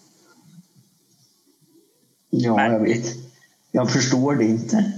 Ja, 2.29 2.55
Men- 2.55 2.71
jag 2.73 2.79
vet. 2.79 3.05
Jag 3.71 3.91
förstår 3.91 4.35
det 4.35 4.43
inte. 4.45 4.91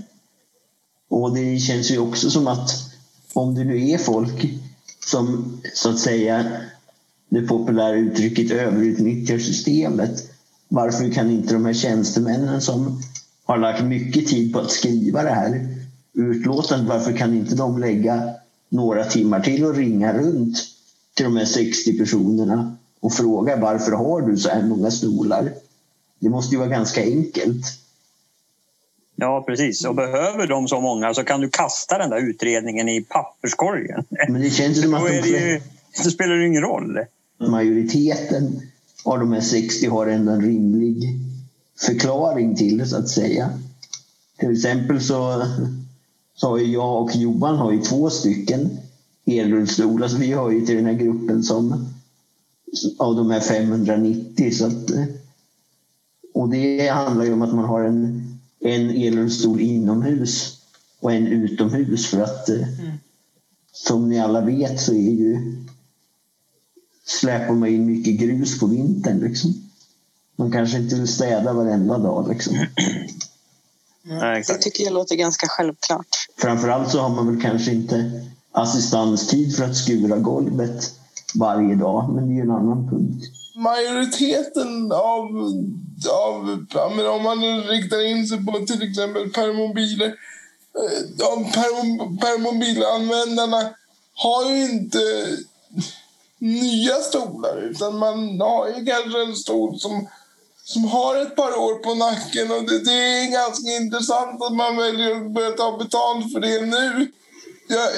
Och 1.10 1.36
det 1.36 1.58
känns 1.60 1.91
ju 1.91 2.00
också 2.00 2.30
som 2.30 2.48
att 2.48 2.70
om 3.34 3.56
det 3.56 3.63
nu 3.63 3.89
är 3.89 3.98
folk 3.98 4.50
som 5.00 5.58
så 5.74 5.89
att 5.89 6.00
säga 6.00 6.52
det 7.30 7.41
populära 7.41 7.96
uttrycket 7.96 8.52
överutnyttjar 8.52 9.38
systemet. 9.38 10.32
Varför 10.67 11.12
kan 11.12 11.32
inte 11.32 11.54
de 11.54 11.65
här 11.65 11.74
tjänstemännen 11.74 12.62
som 12.62 13.02
har 13.46 13.58
lagt 13.58 13.84
mycket 13.84 14.28
tid 14.28 14.54
på 14.54 14.60
att 14.60 14.72
skriva 14.72 15.24
det 15.24 15.34
här 15.34 15.67
utlåtandet, 16.13 16.88
varför 16.89 17.17
kan 17.17 17.34
inte 17.34 17.56
de 17.56 17.78
lägga 17.80 18.34
några 18.69 19.03
timmar 19.06 19.39
till 19.39 19.65
och 19.65 19.75
ringa 19.75 20.13
runt 20.13 20.58
till 21.13 21.23
de 21.23 21.38
här 21.38 21.45
60 21.45 21.97
personerna 21.97 22.77
och 22.99 23.13
fråga 23.13 23.56
varför 23.56 23.91
har 23.91 24.21
du 24.21 24.38
så 24.38 24.49
här 24.49 24.63
många 24.63 24.91
stolar? 24.91 25.53
Det 26.19 26.30
måste 26.30 26.56
ju 26.56 26.60
vara 26.60 26.69
ganska 26.69 27.01
enkelt. 27.01 27.65
Ja, 29.15 29.43
precis. 29.47 29.86
Och 29.86 29.95
behöver 29.95 30.47
de 30.47 30.67
så 30.67 30.82
många 30.82 31.13
så 31.13 31.23
kan 31.23 31.41
du 31.41 31.49
kasta 31.49 31.97
den 31.97 32.10
där 32.10 32.30
utredningen 32.30 32.89
i 32.89 33.01
papperskorgen. 33.01 34.03
Men 34.30 34.41
det 34.41 34.49
känns 34.49 34.82
som 34.82 34.93
att 34.93 35.08
de 35.08 35.21
det, 35.21 35.27
ju, 35.27 35.62
det 36.03 36.10
spelar 36.12 36.39
ingen 36.39 36.62
roll. 36.62 36.99
majoriteten 37.39 38.62
av 39.03 39.19
de 39.19 39.32
här 39.32 39.41
60 39.41 39.88
har 39.88 40.08
ändå 40.08 40.32
en 40.32 40.41
rimlig 40.41 41.19
förklaring 41.80 42.56
till 42.56 42.77
det 42.77 42.86
så 42.86 42.97
att 42.97 43.10
säga. 43.10 43.49
Till 44.39 44.51
exempel 44.51 45.01
så, 45.01 45.45
så 46.38 46.50
har 46.50 46.58
ju 46.58 46.73
jag 46.73 47.04
och 47.04 47.15
Johan 47.15 47.56
har 47.56 47.71
ju 47.71 47.82
två 47.82 48.10
stycken 48.10 48.78
elrullstolar 49.26 50.08
så 50.08 50.17
vi 50.17 50.34
hör 50.34 50.52
ju 50.52 50.65
till 50.65 50.76
den 50.76 50.86
här 50.86 50.93
gruppen 50.93 51.43
som 51.43 51.86
av 52.97 53.15
de 53.15 53.32
här 53.32 53.39
590 53.39 54.52
så 54.52 54.65
att, 54.65 54.91
och 56.34 56.50
det 56.50 56.88
handlar 56.88 57.26
ju 57.26 57.34
om 57.34 57.41
att 57.41 57.56
man 57.56 57.65
har 57.65 57.84
en, 57.84 58.38
en 58.60 58.89
elrullstol 58.89 59.62
inomhus 59.62 60.58
och 61.00 61.13
en 61.13 61.28
utomhus 61.28 62.08
för 62.08 62.21
att 62.21 62.50
eh, 62.50 62.67
som 63.71 64.10
ni 64.10 64.19
alla 64.19 64.41
vet 64.41 64.82
så 64.82 64.93
är 64.93 65.12
ju 65.12 65.56
släpar 67.06 67.54
man 67.54 67.69
in 67.69 67.86
mycket 67.86 68.19
grus 68.19 68.60
på 68.60 68.65
vintern. 68.65 69.19
Liksom. 69.19 69.54
Man 70.36 70.52
kanske 70.52 70.78
inte 70.78 70.95
vill 70.95 71.08
städa 71.08 71.54
varenda 71.54 71.97
dag. 71.97 72.30
Liksom. 72.30 72.56
Ja, 74.10 74.26
Det 74.48 74.58
tycker 74.62 74.84
jag 74.84 74.93
låter 74.93 75.15
ganska 75.15 75.48
självklart. 75.48 76.08
Framförallt 76.38 76.91
så 76.91 77.00
har 77.00 77.10
man 77.10 77.28
väl 77.28 77.41
kanske 77.41 77.72
inte 77.72 78.26
assistanstid 78.52 79.56
för 79.56 79.63
att 79.63 79.76
skura 79.78 80.17
golvet 80.17 80.91
varje 81.36 81.76
dag, 81.76 82.13
men 82.15 82.28
det 82.28 82.34
är 82.34 82.36
ju 82.36 82.41
en 82.41 82.52
annan 82.52 82.89
punkt. 82.89 83.24
majoriteten 83.56 84.91
av, 84.91 85.26
av 86.12 86.65
ja, 86.74 86.91
men 86.96 87.08
om 87.08 87.24
man 87.24 87.62
riktar 87.63 88.06
in 88.06 88.28
sig 88.28 88.46
på 88.46 88.65
till 88.65 88.89
exempel 88.89 89.30
permobiler, 89.30 90.08
eh, 90.08 91.28
av 91.28 91.52
permo, 91.54 92.17
permobilanvändarna 92.17 93.70
har 94.13 94.52
ju 94.52 94.72
inte 94.72 95.00
nya 96.39 96.93
stolar 96.96 97.58
utan 97.72 97.98
man 97.98 98.41
har 98.41 98.67
ju 98.67 98.86
kanske 98.86 99.22
en 99.22 99.36
stol 99.36 99.80
som, 99.80 100.08
som 100.67 100.84
har 100.86 101.15
ett 101.21 101.36
par 101.36 101.58
år 101.58 101.75
på 101.75 101.95
nacken 101.95 102.51
och 102.51 102.63
det, 102.63 102.80
det 102.84 102.91
är 102.91 103.32
ganska 103.32 103.71
intressant 103.71 104.43
att 104.43 104.53
man 104.53 104.77
väljer 104.77 105.15
att 105.15 105.32
börja 105.32 105.51
ta 105.51 105.77
betalt 105.77 106.34
för 106.34 106.39
det 106.39 106.65
nu. 106.65 107.08
Jag, 107.67 107.89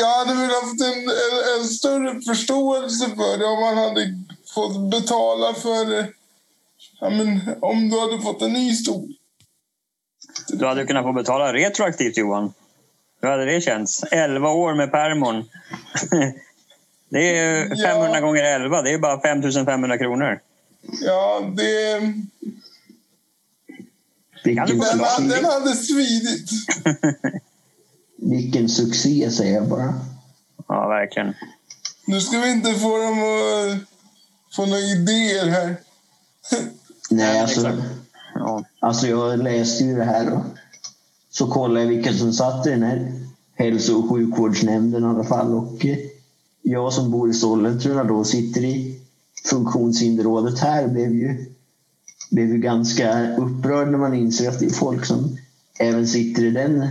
jag 0.00 0.18
hade 0.18 0.34
velat 0.34 0.62
ha 0.62 0.86
en, 0.86 1.02
en, 1.02 1.60
en 1.60 1.64
större 1.68 2.20
förståelse 2.20 3.06
för 3.08 3.38
det 3.38 3.44
om 3.44 3.60
man 3.60 3.78
hade 3.78 4.14
fått 4.54 4.90
betala 4.90 5.54
för... 5.54 6.06
Ja, 7.00 7.10
men, 7.10 7.40
om 7.60 7.90
du 7.90 8.00
hade 8.00 8.22
fått 8.22 8.42
en 8.42 8.52
ny 8.52 8.72
stol. 8.72 9.08
Du 10.48 10.66
hade 10.66 10.86
kunnat 10.86 11.04
få 11.04 11.12
betala 11.12 11.52
retroaktivt, 11.52 12.16
Johan. 12.16 12.52
Hur 13.22 13.28
hade 13.28 13.44
det 13.44 13.60
känts? 13.60 14.04
11 14.10 14.50
år 14.50 14.74
med 14.74 14.92
permon. 14.92 15.44
Det 17.10 17.38
är 17.38 17.72
Ja. 17.76 17.88
500 17.88 18.20
gånger 18.20 18.44
11. 18.44 18.82
Det 18.82 18.92
är 18.92 18.98
bara 18.98 19.20
5 19.20 19.42
500 19.66 19.98
kronor. 19.98 20.40
Ja, 21.00 21.40
det, 21.56 22.00
Vilken 24.44 24.66
den, 24.78 25.00
hade- 25.00 25.28
den 25.28 25.44
hade 25.44 25.74
svidit. 25.76 26.50
vilken 28.16 28.68
succé 28.68 29.30
säger 29.30 29.54
jag 29.54 29.68
bara. 29.68 29.94
Ja, 30.68 30.88
verkligen. 30.88 31.34
Nu 32.06 32.20
ska 32.20 32.38
vi 32.38 32.50
inte 32.50 32.74
få 32.74 32.98
dem 32.98 33.18
att 33.18 33.78
få 34.56 34.66
några 34.66 34.80
idéer 34.80 35.46
här. 35.48 35.76
Nej, 37.10 37.40
alltså. 37.40 37.72
Ja. 38.34 38.64
alltså 38.80 39.06
jag 39.06 39.38
läste 39.42 39.84
ju 39.84 39.96
det 39.96 40.04
här 40.04 40.32
och 40.32 40.42
så 41.30 41.46
kollade 41.50 41.80
jag 41.80 41.88
vilka 41.88 42.12
som 42.12 42.32
satt 42.32 42.66
i 42.66 42.70
den 42.70 42.82
här 42.82 43.12
hälso 43.54 43.94
och 43.94 44.10
sjukvårdsnämnden 44.10 45.02
i 45.02 45.06
alla 45.06 45.24
fall. 45.24 45.54
Och 45.54 45.86
eh, 45.86 45.98
jag 46.62 46.92
som 46.92 47.10
bor 47.10 47.30
i 47.30 47.34
Sollentuna 47.34 48.04
då 48.04 48.24
sitter 48.24 48.64
i 48.64 48.99
funktionshinderrådet 49.44 50.58
här 50.58 50.88
blev 50.88 51.14
ju, 51.14 51.54
blev 52.30 52.48
ju 52.48 52.58
ganska 52.58 53.36
upprörd 53.36 53.88
när 53.88 53.98
man 53.98 54.14
inser 54.14 54.48
att 54.48 54.58
det 54.58 54.66
är 54.66 54.70
folk 54.70 55.04
som 55.04 55.36
även 55.78 56.08
sitter 56.08 56.44
i 56.44 56.50
den, 56.50 56.88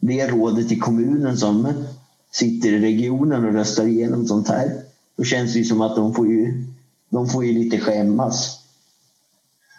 det 0.00 0.28
rådet 0.28 0.72
i 0.72 0.78
kommunen 0.78 1.36
som 1.36 1.84
sitter 2.30 2.68
i 2.68 2.80
regionen 2.80 3.44
och 3.44 3.52
röstar 3.52 3.86
igenom 3.86 4.26
sånt 4.26 4.48
här. 4.48 4.82
Då 5.16 5.24
känns 5.24 5.52
det 5.52 5.58
ju 5.58 5.64
som 5.64 5.80
att 5.80 5.96
de 5.96 6.14
får 6.14 6.28
ju, 6.28 6.64
de 7.08 7.28
får 7.28 7.44
ju 7.44 7.52
lite 7.52 7.80
skämmas. 7.80 8.60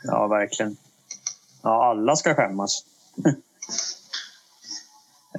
ja, 0.04 0.28
verkligen. 0.28 0.78
Ja, 1.62 1.86
alla 1.86 2.16
ska 2.16 2.36
skämmas. 2.36 2.84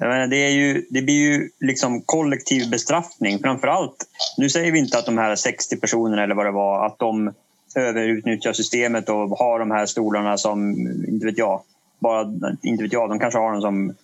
Menar, 0.00 0.26
det, 0.26 0.36
är 0.36 0.50
ju, 0.50 0.86
det 0.90 1.02
blir 1.02 1.14
ju 1.14 1.50
liksom 1.60 2.02
kollektiv 2.02 2.70
bestraffning. 2.70 3.38
Framförallt, 3.38 3.96
nu 4.36 4.50
säger 4.50 4.72
vi 4.72 4.78
inte 4.78 4.98
att 4.98 5.06
de 5.06 5.18
här 5.18 5.36
60 5.36 5.76
personerna 5.76 6.22
eller 6.22 6.34
vad 6.34 6.46
det 6.46 6.52
var, 6.52 6.86
att 6.86 6.98
de 6.98 7.32
överutnyttjar 7.76 8.52
systemet 8.52 9.08
och 9.08 9.30
har 9.30 9.58
de 9.58 9.70
här 9.70 9.86
stolarna 9.86 10.38
som, 10.38 10.72
inte 11.08 11.26
vet 11.26 11.38
jag, 11.38 11.62
bara, 11.98 12.22
inte 12.62 12.82
vet 12.82 12.92
jag, 12.92 13.08
de 13.08 13.18
kanske 13.18 13.38
har 13.38 13.52
dem 13.52 13.60
som 13.60 13.94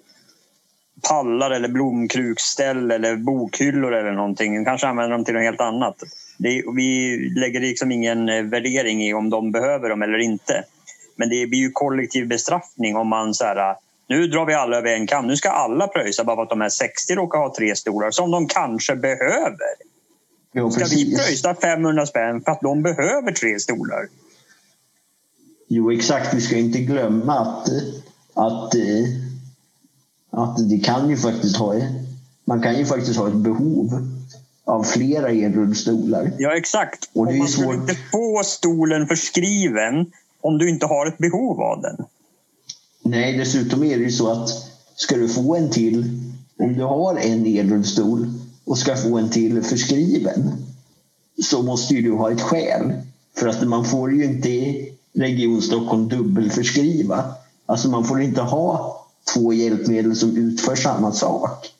pallar 1.09 1.51
eller 1.51 1.69
blomkruksställ 1.69 2.91
eller 2.91 3.17
bokhyllor 3.17 3.95
eller 3.95 4.13
någonting. 4.13 4.55
De 4.55 4.65
kanske 4.65 4.87
använder 4.87 5.17
dem 5.17 5.25
till 5.25 5.35
något 5.35 5.43
helt 5.43 5.61
annat. 5.61 5.97
Det, 6.39 6.63
vi 6.77 7.19
lägger 7.37 7.61
liksom 7.61 7.93
ingen 7.93 8.29
eh, 8.29 8.43
värdering 8.43 9.03
i 9.03 9.15
om 9.15 9.31
de 9.31 9.53
behöver 9.53 9.89
dem 9.89 10.03
eller 10.03 10.19
inte. 10.19 10.65
Men 11.17 11.29
det 11.29 11.47
blir 11.47 11.59
ju 11.59 11.71
kollektiv 11.71 12.29
bestraffning 12.29 12.97
om 12.97 13.09
man 13.09 13.35
så 13.35 13.45
här, 13.45 13.77
nu 14.07 14.27
drar 14.27 14.47
vi 14.47 14.55
alla 14.55 14.77
över 14.77 14.91
en 14.91 15.07
kam. 15.07 15.27
Nu 15.27 15.37
ska 15.37 15.51
alla 15.51 15.89
pröjsa 15.89 16.25
bara 16.25 16.37
för 16.37 16.43
att 16.43 16.51
de 16.51 16.61
här 16.61 16.69
60 16.69 17.15
råkar 17.15 17.39
ha 17.39 17.55
tre 17.55 17.77
stolar 17.77 18.11
som 18.11 18.31
de 18.31 18.47
kanske 18.47 18.97
behöver. 18.97 19.75
Ja, 20.53 20.71
Ska 20.71 20.85
vi 20.85 21.17
pröjsa 21.17 21.55
500 21.55 22.07
spänn 22.07 22.41
för 22.41 22.53
att 22.53 22.61
de 22.61 22.83
behöver 22.83 23.33
tre 23.33 23.59
stolar? 23.61 24.09
Jo, 25.69 25.93
exakt. 25.93 26.35
Vi 26.35 26.41
ska 26.41 26.57
inte 26.57 26.79
glömma 26.79 27.39
att, 27.41 27.69
att, 28.35 28.75
att 30.31 30.69
det 30.71 30.79
kan 30.79 31.11
ju 31.11 31.17
faktiskt 31.17 31.57
ha, 31.57 31.75
man 32.45 32.63
kan 32.63 32.79
ju 32.79 32.87
faktiskt 32.87 33.19
ha 33.19 33.29
ett 33.29 33.35
behov 33.35 34.09
av 34.65 34.83
flera 34.83 35.31
elrullstolar. 35.31 36.33
Ja, 36.39 36.57
exakt. 36.57 37.11
Och 37.13 37.33
är 37.33 37.39
man 37.39 37.49
svårt. 37.49 37.65
skulle 37.65 37.81
inte 37.81 37.95
få 38.13 38.43
stolen 38.45 39.07
förskriven 39.07 40.13
om 40.41 40.59
du 40.59 40.71
inte 40.71 40.87
har 40.87 41.07
ett 41.07 41.19
behov 41.19 41.61
av 41.61 41.83
den. 41.83 42.07
Nej, 43.05 43.39
dessutom 43.39 43.85
är 43.85 43.99
det 43.99 44.05
ju 44.05 44.13
så 44.13 44.33
att 44.33 44.49
ska 44.97 45.17
du 45.17 45.29
få 45.29 45.57
en 45.57 45.71
till, 45.71 46.21
om 46.59 46.75
du 46.75 46.83
har 46.83 47.17
en 47.17 47.47
elrullstol 47.47 48.31
och 48.65 48.79
ska 48.79 48.97
få 48.97 49.19
en 49.19 49.31
till 49.31 49.63
förskriven 49.63 50.53
så 51.43 51.63
måste 51.63 51.95
ju 51.95 52.03
du 52.03 52.13
ha 52.13 52.33
ett 52.33 52.41
skäl. 52.41 52.93
För 53.37 53.49
att 53.49 53.69
man 53.69 53.85
får 53.85 54.13
ju 54.13 54.25
inte 54.25 54.49
i 54.49 54.93
Region 55.15 55.63
Stockholm 55.63 56.09
dubbelförskriva. 56.09 57.25
Alltså 57.67 57.89
man 57.89 58.05
får 58.05 58.23
inte 58.23 58.41
ha 58.41 59.01
två 59.35 59.53
hjälpmedel 59.53 60.17
som 60.17 60.37
utför 60.37 60.77
samma 60.77 61.13
sak. 61.13 61.71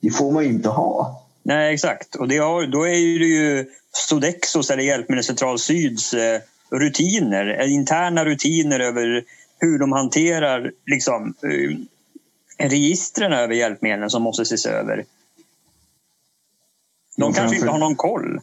Det 0.00 0.10
får 0.10 0.32
man 0.32 0.44
ju 0.44 0.50
inte 0.50 0.68
ha. 0.68 1.22
Nej, 1.42 1.74
exakt. 1.74 2.14
Och 2.14 2.28
det 2.28 2.38
har, 2.38 2.66
då 2.66 2.86
är 2.86 3.18
det 3.18 3.26
ju 3.26 3.66
Sodexos 3.92 4.70
eller 4.70 4.82
Hjälpmedelscentral 4.82 5.58
Syds 5.58 6.14
eh, 6.14 6.40
rutiner, 6.70 7.60
eh, 7.60 7.72
interna 7.72 8.24
rutiner 8.24 8.80
över 8.80 9.24
hur 9.58 9.78
de 9.78 9.92
hanterar 9.92 10.72
liksom, 10.86 11.34
eh, 11.42 11.76
registren 12.68 13.32
över 13.32 13.54
hjälpmedlen 13.54 14.10
som 14.10 14.22
måste 14.22 14.42
ses 14.42 14.66
över. 14.66 15.04
De 17.16 17.32
kanske 17.32 17.42
inte 17.56 17.66
framför- 17.66 17.72
har 17.72 17.78
någon 17.78 17.96
koll. 17.96 18.40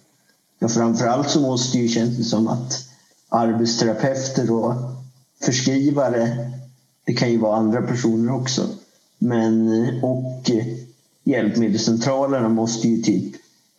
Ja, 0.60 0.68
framförallt 0.68 1.30
så 1.30 1.42
måste 1.42 1.78
ju 1.78 1.88
känns 1.88 2.18
det 2.18 2.24
som 2.24 2.48
att 2.48 2.88
arbetsterapeuter 3.30 4.52
och 4.52 4.74
förskrivare, 5.44 6.52
det 7.06 7.14
kan 7.14 7.32
ju 7.32 7.38
vara 7.38 7.56
andra 7.58 7.82
personer 7.82 8.34
också, 8.34 8.68
men 9.18 9.70
och 10.04 10.50
eh, 10.50 10.66
hjälpmedelscentralerna 11.24 12.50
måste 12.50 12.88
ju 12.88 13.02
typ 13.02 13.36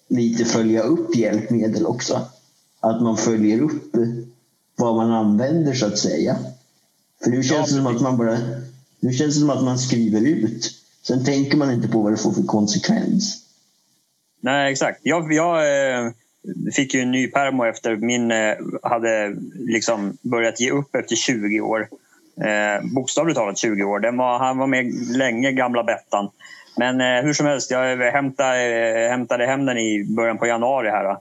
lite 0.09 0.45
följa 0.45 0.83
upp 0.83 1.16
hjälpmedel 1.16 1.87
också. 1.87 2.27
Att 2.81 3.03
man 3.03 3.16
följer 3.16 3.61
upp 3.61 3.97
eh, 3.97 4.03
vad 4.77 4.97
man 4.97 5.11
använder 5.11 5.75
så 5.75 5.87
att 5.87 5.99
säga. 5.99 6.37
För 7.23 7.31
nu 7.31 7.43
känns 7.43 7.71
det 7.71 7.77
som 7.77 7.87
att 7.87 8.01
man 8.01 8.17
bara 8.17 8.39
nu 9.01 9.13
känns 9.13 9.35
det 9.35 9.41
som 9.41 9.51
att 9.51 9.65
man 9.65 9.79
skriver 9.79 10.21
ut. 10.21 10.71
Sen 11.03 11.25
tänker 11.25 11.57
man 11.57 11.73
inte 11.73 11.89
på 11.89 12.03
vad 12.03 12.13
det 12.13 12.17
får 12.17 12.33
för 12.33 12.43
konsekvens. 12.43 13.39
Nej, 14.41 14.73
exakt. 14.73 15.01
Jag, 15.03 15.33
jag 15.33 15.57
eh, 15.57 16.11
fick 16.73 16.95
ju 16.95 17.01
en 17.01 17.11
ny 17.11 17.27
permo 17.27 17.65
efter 17.65 17.97
min 17.97 18.31
eh, 18.31 18.55
hade 18.83 19.37
liksom 19.55 20.19
börjat 20.23 20.61
ge 20.61 20.71
upp 20.71 20.95
efter 20.95 21.17
20 21.17 21.61
år. 21.61 21.89
Eh, 22.45 22.85
bokstavligt 22.95 23.37
talat 23.37 23.59
20 23.59 23.85
år. 23.85 24.01
Den 24.01 24.17
var, 24.17 24.39
han 24.39 24.59
var 24.59 24.67
med 24.67 24.95
länge, 25.17 25.53
gamla 25.53 25.85
Bettan. 25.85 26.31
Men 26.77 27.01
eh, 27.01 27.25
hur 27.25 27.33
som 27.33 27.47
helst, 27.47 27.71
jag 27.71 27.97
hämtade, 28.13 29.09
hämtade 29.11 29.47
hem 29.47 29.67
den 29.67 29.79
i 29.79 30.05
början 30.17 30.39
på 30.39 30.47
januari. 30.47 30.91
här. 30.91 31.17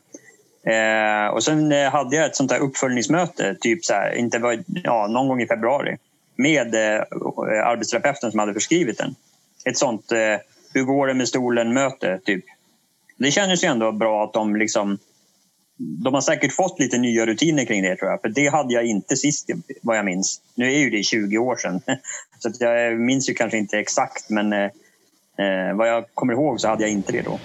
Eh, 0.64 1.34
och 1.34 1.44
sen 1.44 1.72
eh, 1.72 1.92
hade 1.92 2.16
jag 2.16 2.26
ett 2.26 2.36
sånt 2.36 2.50
där 2.50 2.60
uppföljningsmöte, 2.60 3.56
typ 3.62 3.86
så 3.86 3.94
här, 3.94 4.16
inte 4.16 4.40
var, 4.40 4.64
ja, 4.84 5.08
någon 5.08 5.28
gång 5.28 5.42
i 5.42 5.48
februari 5.48 5.98
med 6.36 6.76
eh, 6.76 6.96
eh, 6.96 7.68
arbetsterapeuten 7.68 8.32
som 8.32 8.40
hade 8.40 8.54
förskrivit 8.54 8.98
den. 8.98 9.16
Ett 9.66 9.78
sånt 9.78 10.12
eh, 10.12 10.38
hur 10.74 10.84
går 10.84 11.08
det 11.08 11.14
med 11.14 11.28
stolen-möte, 11.28 12.20
typ. 12.26 12.46
Det 13.18 13.32
kändes 13.32 13.64
ju 13.64 13.68
ändå 13.68 13.92
bra 13.92 14.24
att 14.24 14.34
de 14.34 14.56
liksom... 14.56 14.98
De 15.78 16.14
har 16.14 16.22
säkert 16.22 16.54
fått 16.54 16.80
lite 16.80 16.98
nya 16.98 17.26
rutiner 17.26 17.66
kring 17.66 17.84
det 17.84 17.96
tror 17.96 18.12
jag. 18.12 18.22
För 18.22 18.30
det 18.30 18.48
hade 18.48 18.74
jag 18.74 18.86
inte 18.86 19.16
sist 19.18 19.50
vad 19.82 19.98
jag 19.98 20.06
minns. 20.06 20.42
Nu 20.56 20.74
är 20.74 20.78
ju 20.78 20.90
det 20.90 21.04
20 21.04 21.38
år 21.38 21.56
sedan. 21.56 21.82
Så 22.40 22.50
att 22.50 22.62
jag 22.62 23.00
minns 23.00 23.30
ju 23.30 23.34
kanske 23.34 23.58
inte 23.58 23.80
exakt 23.80 24.30
men 24.30 24.54
eh, 24.54 24.70
eh, 25.38 25.76
vad 25.76 25.90
jag 25.90 26.06
kommer 26.14 26.34
ihåg 26.34 26.62
så 26.62 26.68
hade 26.68 26.84
jag 26.84 26.92
inte 26.92 27.12
det 27.12 27.22
då. 27.22 27.40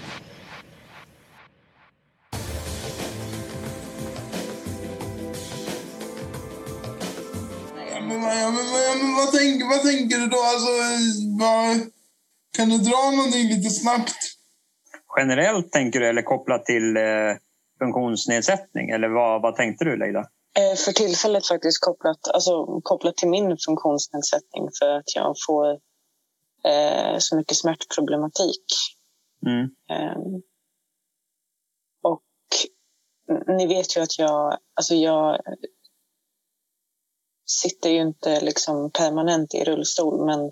Vad- 9.17 9.25
men 9.25 9.25
vad, 9.25 9.33
tänker, 9.41 9.65
vad 9.69 9.81
tänker 9.81 10.17
du 10.17 10.27
då? 10.27 10.37
Alltså, 10.51 10.71
vad, 11.39 11.91
kan 12.57 12.69
du 12.69 12.77
dra 12.77 13.11
någonting 13.11 13.47
lite 13.49 13.69
snabbt? 13.69 14.15
Generellt 15.17 15.71
tänker 15.71 15.99
du 15.99 16.07
eller 16.09 16.21
kopplat 16.21 16.65
till 16.65 16.97
eh, 16.97 17.03
funktionsnedsättning? 17.79 18.89
Eller 18.89 19.09
vad, 19.09 19.41
vad 19.41 19.55
tänkte 19.55 19.85
du 19.85 19.97
Leila? 19.97 20.19
Eh, 20.59 20.75
För 20.85 20.91
tillfället 20.91 21.47
faktiskt 21.47 21.81
kopplat, 21.81 22.27
alltså, 22.33 22.81
kopplat 22.83 23.17
till 23.17 23.29
min 23.29 23.57
funktionsnedsättning 23.65 24.69
för 24.79 24.89
att 24.97 25.15
jag 25.15 25.35
får 25.47 25.71
eh, 26.71 27.17
så 27.19 27.35
mycket 27.35 27.57
smärtproblematik. 27.57 28.63
Mm. 29.45 29.63
Eh, 29.91 30.17
och 32.03 32.23
ni 33.57 33.67
vet 33.67 33.97
ju 33.97 34.01
att 34.01 34.19
jag, 34.19 34.57
alltså 34.73 34.95
jag 34.95 35.39
sitter 37.47 37.89
ju 37.89 38.01
inte 38.01 38.41
liksom 38.41 38.91
permanent 38.91 39.53
i 39.53 39.63
rullstol 39.63 40.25
men 40.25 40.51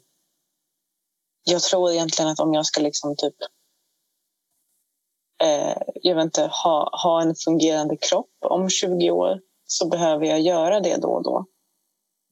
jag 1.43 1.62
tror 1.62 1.91
egentligen 1.91 2.31
att 2.31 2.39
om 2.39 2.53
jag 2.53 2.65
ska 2.65 2.81
liksom 2.81 3.15
typ 3.15 3.36
eh, 5.43 5.77
jag 6.01 6.15
vet 6.15 6.23
inte, 6.23 6.49
ha, 6.63 6.89
ha 7.03 7.21
en 7.21 7.36
fungerande 7.36 7.97
kropp 7.97 8.31
om 8.39 8.69
20 8.69 9.12
år 9.12 9.39
så 9.65 9.88
behöver 9.88 10.25
jag 10.25 10.41
göra 10.41 10.79
det 10.79 10.97
då 10.97 11.08
och 11.08 11.23
då. 11.23 11.45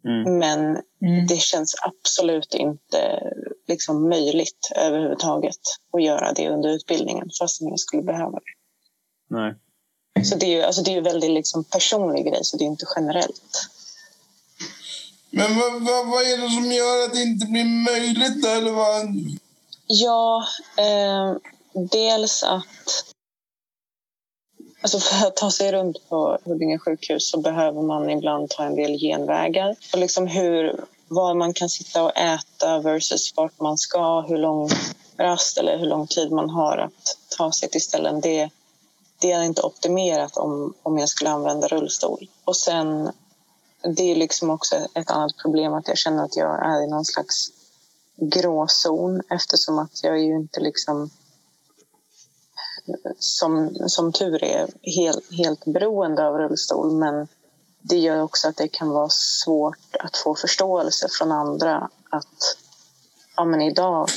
Mm. 0.05 0.37
Men 0.37 0.81
det 1.27 1.37
känns 1.37 1.75
absolut 1.81 2.53
inte 2.53 3.33
liksom, 3.67 4.09
möjligt 4.09 4.71
överhuvudtaget 4.75 5.59
att 5.93 6.03
göra 6.03 6.33
det 6.33 6.49
under 6.49 6.69
utbildningen 6.69 7.29
fastän 7.39 7.67
jag 7.67 7.79
skulle 7.79 8.03
behöva 8.03 8.31
det. 8.39 8.53
Nej. 9.29 9.55
Så 10.25 10.37
det 10.37 10.45
är 10.45 10.57
ju 10.57 10.61
alltså, 10.61 10.81
det 10.81 10.89
är 10.89 10.93
ju 10.93 10.97
en 10.97 11.03
väldigt 11.03 11.31
liksom, 11.31 11.63
personlig 11.63 12.25
grej, 12.25 12.39
så 12.43 12.57
det 12.57 12.63
är 12.63 12.67
inte 12.67 12.85
generellt. 12.95 13.69
Men 15.35 15.55
vad, 15.59 15.73
vad, 15.73 16.07
vad 16.07 16.21
är 16.21 16.37
det 16.37 16.49
som 16.49 16.71
gör 16.71 17.05
att 17.05 17.13
det 17.13 17.21
inte 17.21 17.45
blir 17.45 17.65
möjligt? 17.65 18.45
Eller 18.45 18.71
vad? 18.71 19.05
Ja, 19.87 20.47
eh, 20.77 21.35
dels 21.91 22.43
att 22.43 23.13
Alltså 24.81 24.99
för 24.99 25.27
att 25.27 25.35
ta 25.35 25.51
sig 25.51 25.71
runt 25.71 26.09
på 26.09 26.37
Huddinge 26.45 26.79
sjukhus 26.79 27.29
så 27.31 27.37
behöver 27.37 27.81
man 27.81 28.09
ibland 28.09 28.49
ta 28.49 28.63
en 28.63 28.75
del 28.75 28.99
genvägar. 28.99 29.75
Och 29.93 29.99
liksom 29.99 30.27
hur, 30.27 30.85
var 31.07 31.33
man 31.33 31.53
kan 31.53 31.69
sitta 31.69 32.03
och 32.03 32.17
äta 32.17 32.79
versus 32.79 33.33
vart 33.35 33.59
man 33.59 33.77
ska, 33.77 34.21
hur 34.21 34.37
lång 34.37 34.69
rast 35.17 35.57
eller 35.57 35.77
hur 35.77 35.85
lång 35.85 36.07
tid 36.07 36.31
man 36.31 36.49
har 36.49 36.77
att 36.77 37.17
ta 37.37 37.51
sig 37.51 37.69
till 37.69 37.81
ställen. 37.81 38.21
Det, 38.21 38.49
det 39.21 39.31
är 39.31 39.43
inte 39.43 39.61
optimerat 39.61 40.37
om, 40.37 40.73
om 40.83 40.97
jag 40.97 41.09
skulle 41.09 41.29
använda 41.29 41.67
rullstol. 41.67 42.27
Och 42.45 42.57
sen, 42.57 43.11
det 43.83 44.11
är 44.11 44.15
liksom 44.15 44.49
också 44.49 44.75
ett 44.93 45.11
annat 45.11 45.37
problem 45.37 45.73
att 45.73 45.87
jag 45.87 45.97
känner 45.97 46.23
att 46.23 46.35
jag 46.35 46.65
är 46.65 46.83
i 46.83 46.87
någon 46.87 47.05
slags 47.05 47.51
gråzon 48.15 49.21
eftersom 49.29 49.79
att 49.79 50.03
jag 50.03 50.13
är 50.13 50.23
ju 50.23 50.35
inte 50.35 50.59
liksom 50.59 51.09
som, 53.19 53.75
som 53.87 54.11
tur 54.11 54.43
är 54.43 54.67
helt, 54.95 55.31
helt 55.31 55.65
beroende 55.65 56.27
av 56.27 56.37
rullstol. 56.37 56.91
Men 56.91 57.27
det 57.81 57.97
gör 57.97 58.21
också 58.21 58.47
att 58.47 58.57
det 58.57 58.67
kan 58.67 58.89
vara 58.89 59.09
svårt 59.09 59.95
att 59.99 60.17
få 60.17 60.35
förståelse 60.35 61.07
från 61.11 61.31
andra 61.31 61.89
att 62.09 62.57
ja, 63.35 63.45
men 63.45 63.61
idag, 63.61 64.07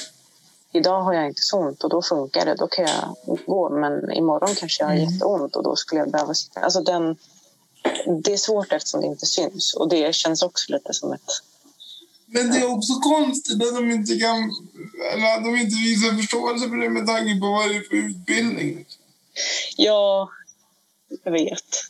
idag 0.72 1.02
har 1.02 1.12
jag 1.12 1.26
inte 1.26 1.42
så 1.42 1.58
ont 1.58 1.84
och 1.84 1.90
då 1.90 2.02
funkar 2.02 2.44
det, 2.44 2.54
då 2.54 2.66
kan 2.66 2.84
jag 2.84 3.16
gå. 3.46 3.70
Men 3.70 4.12
imorgon 4.12 4.54
kanske 4.54 4.82
jag 4.82 4.88
har 4.88 4.96
jätteont 4.96 5.56
och 5.56 5.62
då 5.62 5.76
skulle 5.76 6.00
jag 6.00 6.10
behöva 6.10 6.34
sitta. 6.34 6.60
Alltså 6.60 6.80
den, 6.80 7.16
det 8.24 8.32
är 8.32 8.36
svårt 8.36 8.72
eftersom 8.72 9.00
det 9.00 9.06
inte 9.06 9.26
syns 9.26 9.74
och 9.74 9.88
det 9.88 10.14
känns 10.14 10.42
också 10.42 10.72
lite 10.72 10.94
som 10.94 11.12
ett 11.12 11.42
Men 12.26 12.50
det 12.50 12.58
är 12.58 12.70
också 12.76 12.92
konstigt 12.92 13.62
att 13.62 13.74
de 13.74 13.90
inte 13.90 14.18
kan... 14.18 14.50
Eller 15.12 15.36
att 15.36 15.44
de 15.44 15.56
inte 15.56 15.76
visar 15.76 16.16
förståelse 16.16 16.68
för 16.68 16.76
det 16.76 16.90
med 16.90 17.06
tanke 17.06 17.40
på 17.40 17.46
vad 17.46 17.68
det 17.68 17.76
är 17.76 17.80
för 17.80 17.96
utbildning. 17.96 18.84
ja, 19.76 20.28
jag 21.24 21.32
vet. 21.32 21.82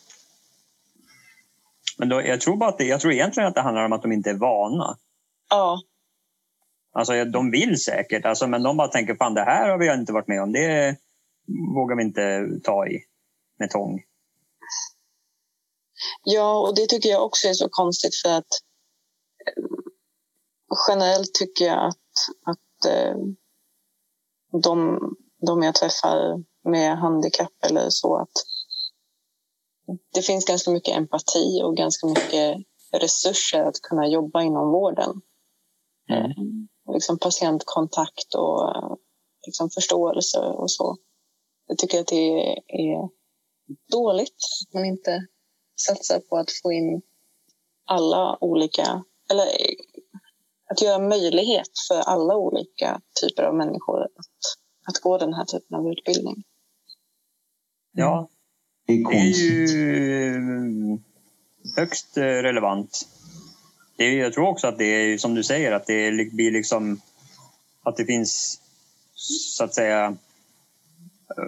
Men 1.98 2.08
då, 2.08 2.22
jag, 2.22 2.40
tror 2.40 2.56
bara 2.56 2.68
att 2.68 2.78
det, 2.78 2.84
jag 2.84 3.00
tror 3.00 3.12
egentligen 3.12 3.48
att 3.48 3.54
det 3.54 3.60
handlar 3.60 3.84
om 3.84 3.92
att 3.92 4.02
de 4.02 4.12
inte 4.12 4.30
är 4.30 4.34
vana. 4.34 4.96
Ja, 5.50 5.80
Alltså, 6.96 7.24
de 7.24 7.50
vill 7.50 7.82
säkert, 7.82 8.24
alltså, 8.24 8.46
men 8.46 8.62
de 8.62 8.76
bara 8.76 8.88
tänker 8.88 9.14
fan 9.14 9.34
det 9.34 9.44
här 9.44 9.68
har 9.68 9.78
vi 9.78 9.92
inte 9.92 10.12
varit 10.12 10.28
med 10.28 10.42
om. 10.42 10.52
Det 10.52 10.96
vågar 11.74 11.96
vi 11.96 12.02
inte 12.02 12.48
ta 12.64 12.86
i 12.86 12.98
med 13.58 13.70
tång. 13.70 14.02
Ja, 16.24 16.58
och 16.60 16.74
det 16.74 16.86
tycker 16.86 17.08
jag 17.08 17.24
också 17.24 17.48
är 17.48 17.54
så 17.54 17.68
konstigt 17.68 18.14
för 18.16 18.32
att 18.32 18.52
eh, 19.46 19.64
generellt 20.88 21.34
tycker 21.34 21.64
jag 21.64 21.88
att, 21.88 21.96
att 22.46 22.92
eh, 22.92 23.16
de, 24.62 24.98
de 25.46 25.62
jag 25.62 25.74
träffar 25.74 26.44
med 26.64 26.98
handikapp 26.98 27.64
eller 27.64 27.90
så 27.90 28.16
att 28.16 28.32
det 30.14 30.22
finns 30.22 30.44
ganska 30.44 30.70
mycket 30.70 30.96
empati 30.96 31.62
och 31.64 31.76
ganska 31.76 32.06
mycket 32.06 32.56
resurser 32.92 33.62
att 33.62 33.80
kunna 33.82 34.08
jobba 34.08 34.42
inom 34.42 34.70
vården. 34.70 35.20
Mm. 36.10 36.68
Liksom 36.92 37.18
patientkontakt 37.18 38.34
och 38.34 38.98
liksom 39.46 39.70
förståelse 39.70 40.38
och 40.38 40.70
så. 40.70 40.96
Jag 41.66 41.78
tycker 41.78 42.00
att 42.00 42.06
det 42.06 42.56
är 42.68 43.08
dåligt 43.90 44.36
att 44.68 44.74
man 44.74 44.84
inte 44.84 45.26
satsar 45.76 46.20
på 46.20 46.36
att 46.36 46.50
få 46.62 46.72
in 46.72 47.02
alla 47.84 48.38
olika, 48.40 49.04
eller 49.30 49.46
att 50.70 50.82
göra 50.82 50.98
möjlighet 50.98 51.70
för 51.88 52.00
alla 52.00 52.36
olika 52.36 53.00
typer 53.20 53.42
av 53.42 53.54
människor 53.54 54.02
att, 54.02 54.36
att 54.88 55.00
gå 55.02 55.18
den 55.18 55.34
här 55.34 55.44
typen 55.44 55.76
av 55.76 55.88
utbildning. 55.88 56.44
Ja, 57.92 58.28
det 58.86 58.92
är 58.92 59.24
ju 59.24 60.98
högst 61.76 62.16
relevant. 62.16 63.08
Det 63.96 64.04
är, 64.04 64.18
jag 64.18 64.32
tror 64.32 64.48
också 64.48 64.66
att 64.66 64.78
det 64.78 64.84
är 64.84 65.18
som 65.18 65.34
du 65.34 65.42
säger 65.42 65.72
att 65.72 65.86
det 65.86 66.32
blir 66.32 66.50
liksom 66.50 67.00
att 67.82 67.96
det 67.96 68.04
finns 68.04 68.60
så 69.56 69.64
att 69.64 69.74
säga 69.74 70.16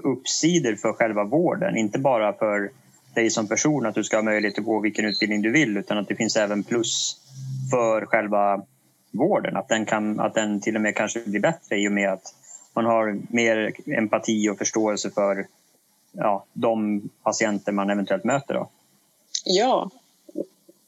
uppsidor 0.05 0.77
för 0.77 0.93
själva 0.93 1.25
vården. 1.25 1.77
Inte 1.77 1.99
bara 1.99 2.33
för 2.33 2.71
dig 3.19 3.31
som 3.31 3.49
person 3.49 3.87
att 3.87 3.95
du 3.95 4.05
ska 4.05 4.17
ha 4.17 4.23
möjlighet 4.23 4.59
att 4.59 4.65
gå 4.65 4.81
vilken 4.81 5.05
utbildning 5.05 5.43
du 5.43 5.53
vill 5.53 5.77
utan 5.77 5.99
att 5.99 6.09
det 6.09 6.17
finns 6.17 6.37
även 6.37 6.63
plus 6.63 7.17
för 7.71 8.07
själva 8.07 8.63
vården. 9.11 9.57
Att 9.57 9.69
den, 9.69 9.87
kan, 9.87 10.21
att 10.21 10.35
den 10.35 10.61
till 10.61 10.77
och 10.77 10.83
med 10.83 10.97
kanske 10.97 11.21
blir 11.21 11.41
bättre 11.41 11.77
i 11.77 11.89
och 11.89 11.93
med 11.93 12.13
att 12.13 12.35
man 12.75 12.85
har 12.85 13.19
mer 13.29 13.73
empati 13.87 14.49
och 14.49 14.59
förståelse 14.59 15.11
för 15.11 15.47
ja, 16.13 16.45
de 16.53 17.03
patienter 17.23 17.73
man 17.73 17.91
eventuellt 17.91 18.25
möter. 18.25 18.55
Då. 18.55 18.69
Ja, 19.45 19.91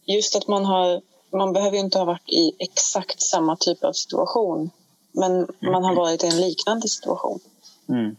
just 0.04 0.36
att 0.36 0.48
man 0.48 0.64
har 0.64 1.00
man 1.32 1.52
behöver 1.52 1.76
inte 1.78 1.98
ha 1.98 2.04
varit 2.04 2.28
i 2.28 2.52
exakt 2.58 3.22
samma 3.22 3.56
typ 3.56 3.84
av 3.84 3.92
situation 3.92 4.70
men 5.12 5.46
man 5.60 5.84
har 5.84 5.94
varit 5.94 6.24
i 6.24 6.26
en 6.26 6.40
liknande 6.40 6.88
situation. 6.88 7.40
Mm. 7.88 8.16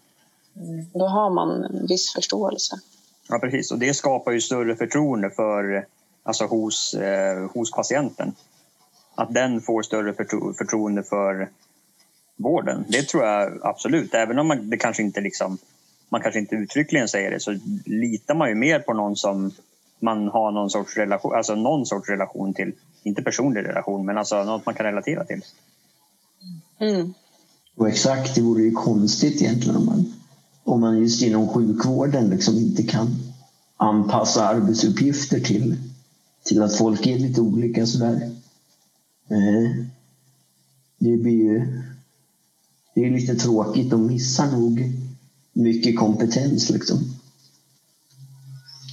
Då 0.93 1.05
har 1.05 1.29
man 1.29 1.63
en 1.63 1.87
viss 1.87 2.13
förståelse. 2.13 2.79
Ja, 3.29 3.39
precis. 3.39 3.71
Och 3.71 3.79
det 3.79 3.93
skapar 3.93 4.31
ju 4.31 4.41
större 4.41 4.75
förtroende 4.75 5.29
för, 5.29 5.85
alltså 6.23 6.45
hos, 6.45 6.93
eh, 6.93 7.49
hos 7.53 7.71
patienten. 7.71 8.33
Att 9.15 9.33
den 9.33 9.61
får 9.61 9.81
större 9.81 10.13
förtro 10.13 10.53
förtroende 10.53 11.03
för 11.03 11.49
vården. 12.35 12.85
Det 12.87 13.03
tror 13.03 13.25
jag 13.25 13.59
absolut. 13.61 14.13
Även 14.13 14.39
om 14.39 14.47
man, 14.47 14.69
det 14.69 14.77
kanske 14.77 15.03
inte 15.03 15.21
liksom, 15.21 15.57
man 16.09 16.21
kanske 16.21 16.39
inte 16.39 16.55
uttryckligen 16.55 17.07
säger 17.07 17.31
det 17.31 17.39
så 17.39 17.59
litar 17.85 18.35
man 18.35 18.49
ju 18.49 18.55
mer 18.55 18.79
på 18.79 18.93
någon 18.93 19.15
som 19.15 19.51
man 19.99 20.27
har 20.27 20.51
någon 20.51 20.69
sorts 20.69 20.97
relation, 20.97 21.35
alltså 21.35 21.55
någon 21.55 21.85
sorts 21.85 22.09
relation 22.09 22.53
till. 22.53 22.73
Inte 23.03 23.23
personlig 23.23 23.63
relation, 23.63 24.05
men 24.05 24.17
alltså 24.17 24.43
något 24.43 24.65
man 24.65 24.75
kan 24.75 24.85
relatera 24.85 25.23
till. 25.23 25.41
Mm. 26.79 27.13
Och 27.75 27.89
exakt, 27.89 28.35
det 28.35 28.41
vore 28.41 28.61
ju 28.61 28.71
konstigt 28.71 29.41
egentligen 29.41 29.75
om 29.75 29.85
man, 29.85 30.13
om 30.63 30.81
man 30.81 30.99
just 30.99 31.21
inom 31.21 31.47
sjukvården 31.47 32.29
liksom 32.29 32.57
inte 32.57 32.83
kan 32.83 33.07
anpassa 33.77 34.47
arbetsuppgifter 34.47 35.39
till, 35.39 35.77
till 36.43 36.61
att 36.61 36.77
folk 36.77 37.07
är 37.07 37.19
lite 37.19 37.41
olika 37.41 37.85
sådär. 37.85 38.31
Eh, 39.29 39.85
det 40.97 41.17
blir 41.17 41.43
ju 41.43 41.81
det 42.95 43.05
är 43.05 43.09
lite 43.09 43.35
tråkigt. 43.35 43.89
De 43.89 44.07
missar 44.07 44.51
nog 44.51 44.91
mycket 45.53 45.99
kompetens 45.99 46.69
liksom. 46.69 46.97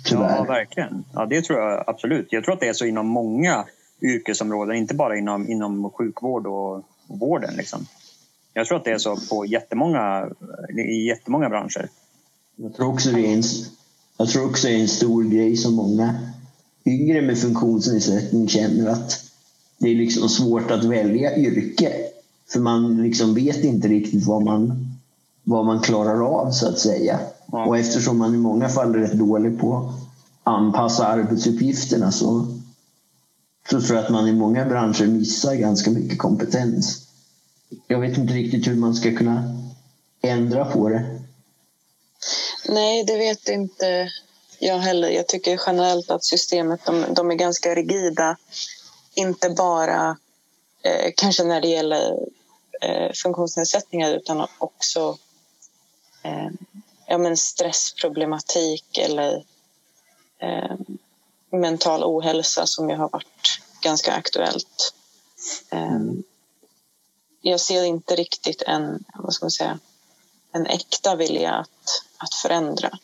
Tyvärr. 0.04 0.36
Ja, 0.36 0.44
verkligen. 0.44 1.04
Ja, 1.12 1.26
det 1.26 1.42
tror 1.42 1.58
jag 1.58 1.84
absolut. 1.86 2.28
Jag 2.30 2.44
tror 2.44 2.54
att 2.54 2.60
det 2.60 2.68
är 2.68 2.72
så 2.72 2.84
inom 2.84 3.06
många 3.06 3.64
yrkesområden, 4.02 4.76
inte 4.76 4.94
bara 4.94 5.18
inom, 5.18 5.48
inom 5.48 5.90
sjukvård 5.90 6.46
och, 6.46 6.74
och 7.08 7.18
vården. 7.18 7.54
Liksom. 7.56 7.86
Jag 8.52 8.66
tror 8.66 8.78
att 8.78 8.84
det 8.84 8.90
är 8.90 8.98
så 8.98 9.16
på 9.30 9.46
jättemånga, 9.46 10.28
i 10.78 11.06
jättemånga 11.06 11.48
branscher. 11.48 11.88
Jag 12.56 12.74
tror 12.74 12.92
också 12.92 13.10
det 13.10 13.26
är 13.26 13.34
en, 13.34 13.42
jag 14.18 14.28
tror 14.28 14.50
också 14.50 14.66
det 14.66 14.74
är 14.74 14.80
en 14.80 14.88
stor 14.88 15.24
grej 15.24 15.56
som 15.56 15.74
många 15.74 16.14
yngre 16.84 17.22
med 17.22 17.38
funktionsnedsättning 17.38 18.48
känner 18.48 18.90
att 18.90 19.24
det 19.78 19.88
är 19.88 19.94
liksom 19.94 20.28
svårt 20.28 20.70
att 20.70 20.84
välja 20.84 21.36
yrke. 21.36 21.92
För 22.48 22.60
man 22.60 23.02
liksom 23.02 23.34
vet 23.34 23.64
inte 23.64 23.88
riktigt 23.88 24.26
vad 24.26 24.42
man, 24.42 24.94
vad 25.44 25.66
man 25.66 25.80
klarar 25.80 26.26
av 26.26 26.50
så 26.50 26.68
att 26.68 26.78
säga. 26.78 27.20
Ja. 27.52 27.66
Och 27.66 27.78
eftersom 27.78 28.18
man 28.18 28.34
i 28.34 28.38
många 28.38 28.68
fall 28.68 28.94
är 28.94 28.98
rätt 28.98 29.18
dålig 29.18 29.60
på 29.60 29.76
att 29.76 30.52
anpassa 30.52 31.06
arbetsuppgifterna 31.06 32.12
så, 32.12 32.46
så 33.70 33.80
tror 33.80 33.96
jag 33.96 34.04
att 34.04 34.12
man 34.12 34.28
i 34.28 34.32
många 34.32 34.64
branscher 34.64 35.06
missar 35.06 35.54
ganska 35.54 35.90
mycket 35.90 36.18
kompetens. 36.18 37.07
Jag 37.86 38.00
vet 38.00 38.18
inte 38.18 38.34
riktigt 38.34 38.66
hur 38.66 38.74
man 38.74 38.94
ska 38.94 39.16
kunna 39.16 39.42
ändra 40.22 40.64
på 40.64 40.88
det. 40.88 41.20
Nej, 42.68 43.04
det 43.04 43.16
vet 43.16 43.48
inte 43.48 44.10
jag 44.58 44.78
heller. 44.78 45.08
Jag 45.08 45.26
tycker 45.26 45.60
generellt 45.66 46.10
att 46.10 46.24
systemet 46.24 46.84
de, 46.84 47.04
de 47.14 47.30
är 47.30 47.34
ganska 47.34 47.74
rigida. 47.74 48.36
Inte 49.14 49.50
bara 49.50 50.16
eh, 50.82 51.12
kanske 51.16 51.44
när 51.44 51.60
det 51.60 51.68
gäller 51.68 52.18
eh, 52.80 53.12
funktionsnedsättningar 53.22 54.12
utan 54.12 54.46
också 54.58 55.18
eh, 56.22 56.48
ja, 57.06 57.18
men 57.18 57.36
stressproblematik 57.36 58.98
eller 58.98 59.44
eh, 60.38 60.76
mental 61.50 62.04
ohälsa 62.04 62.66
som 62.66 62.90
ju 62.90 62.96
har 62.96 63.08
varit 63.08 63.60
ganska 63.82 64.12
aktuellt. 64.12 64.94
Eh, 65.70 66.00
jag 67.48 67.60
ser 67.60 67.84
inte 67.84 68.16
riktigt 68.16 68.62
en, 68.62 69.04
vad 69.14 69.34
ska 69.34 69.44
man 69.44 69.50
säga, 69.50 69.78
en 70.52 70.66
äkta 70.66 71.16
vilja 71.16 71.54
att, 71.54 72.04
att 72.16 72.34
förändra. 72.34 72.98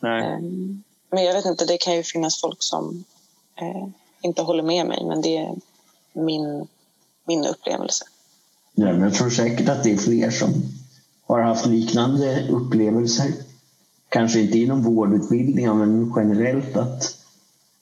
Nej. 0.00 0.22
Eh, 0.22 0.38
men 1.10 1.24
jag 1.24 1.34
vet 1.34 1.44
inte, 1.44 1.64
det 1.64 1.78
kan 1.78 1.96
ju 1.96 2.02
finnas 2.02 2.40
folk 2.40 2.62
som 2.62 3.04
eh, 3.56 3.88
inte 4.20 4.42
håller 4.42 4.62
med 4.62 4.86
mig, 4.86 5.04
men 5.04 5.20
det 5.20 5.36
är 5.36 5.54
min, 6.12 6.68
min 7.24 7.46
upplevelse. 7.46 8.04
Ja, 8.74 8.92
men 8.92 9.00
jag 9.00 9.14
tror 9.14 9.30
säkert 9.30 9.68
att 9.68 9.84
det 9.84 9.92
är 9.92 9.96
fler 9.96 10.30
som 10.30 10.52
har 11.26 11.40
haft 11.40 11.66
liknande 11.66 12.48
upplevelser. 12.48 13.32
Kanske 14.08 14.40
inte 14.40 14.58
inom 14.58 14.82
vårdutbildningar, 14.82 15.74
men 15.74 16.12
generellt 16.16 16.76
att 16.76 17.16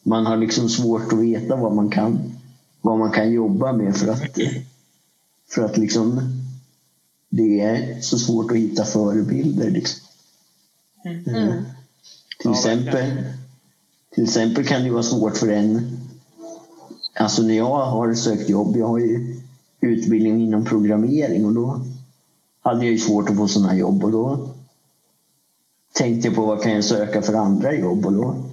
man 0.02 0.26
har 0.26 0.36
liksom 0.36 0.68
svårt 0.68 1.12
att 1.12 1.18
veta 1.18 1.56
vad 1.56 1.72
man 1.72 1.90
kan, 1.90 2.32
vad 2.80 2.98
man 2.98 3.10
kan 3.10 3.32
jobba 3.32 3.72
med 3.72 3.96
för 3.96 4.08
att, 4.08 4.38
för 5.54 5.62
att 5.62 5.76
liksom, 5.76 6.20
det 7.28 7.60
är 7.60 8.00
så 8.00 8.18
svårt 8.18 8.50
att 8.50 8.56
hitta 8.56 8.84
förebilder. 8.84 9.70
Liksom. 9.70 10.00
Mm. 11.04 11.62
Till, 12.38 12.50
exempel, 12.50 13.22
till 14.14 14.24
exempel 14.24 14.66
kan 14.66 14.82
det 14.82 14.90
vara 14.90 15.02
svårt 15.02 15.36
för 15.36 15.48
en... 15.48 15.98
Alltså 17.14 17.42
när 17.42 17.54
jag 17.54 17.86
har 17.86 18.14
sökt 18.14 18.48
jobb, 18.48 18.76
jag 18.76 18.88
har 18.88 18.98
ju 18.98 19.40
utbildning 19.80 20.42
inom 20.42 20.64
programmering 20.64 21.46
och 21.46 21.54
då 21.54 21.80
hade 22.62 22.84
jag 22.84 22.92
ju 22.92 22.98
svårt 22.98 23.30
att 23.30 23.36
få 23.36 23.48
sådana 23.48 23.76
jobb 23.76 24.04
och 24.04 24.12
då 24.12 24.48
tänkte 25.92 26.28
jag 26.28 26.36
på 26.36 26.46
vad 26.46 26.62
kan 26.62 26.72
jag 26.72 26.84
söka 26.84 27.22
för 27.22 27.34
andra 27.34 27.74
jobb 27.74 28.06
och 28.06 28.12
då 28.12 28.44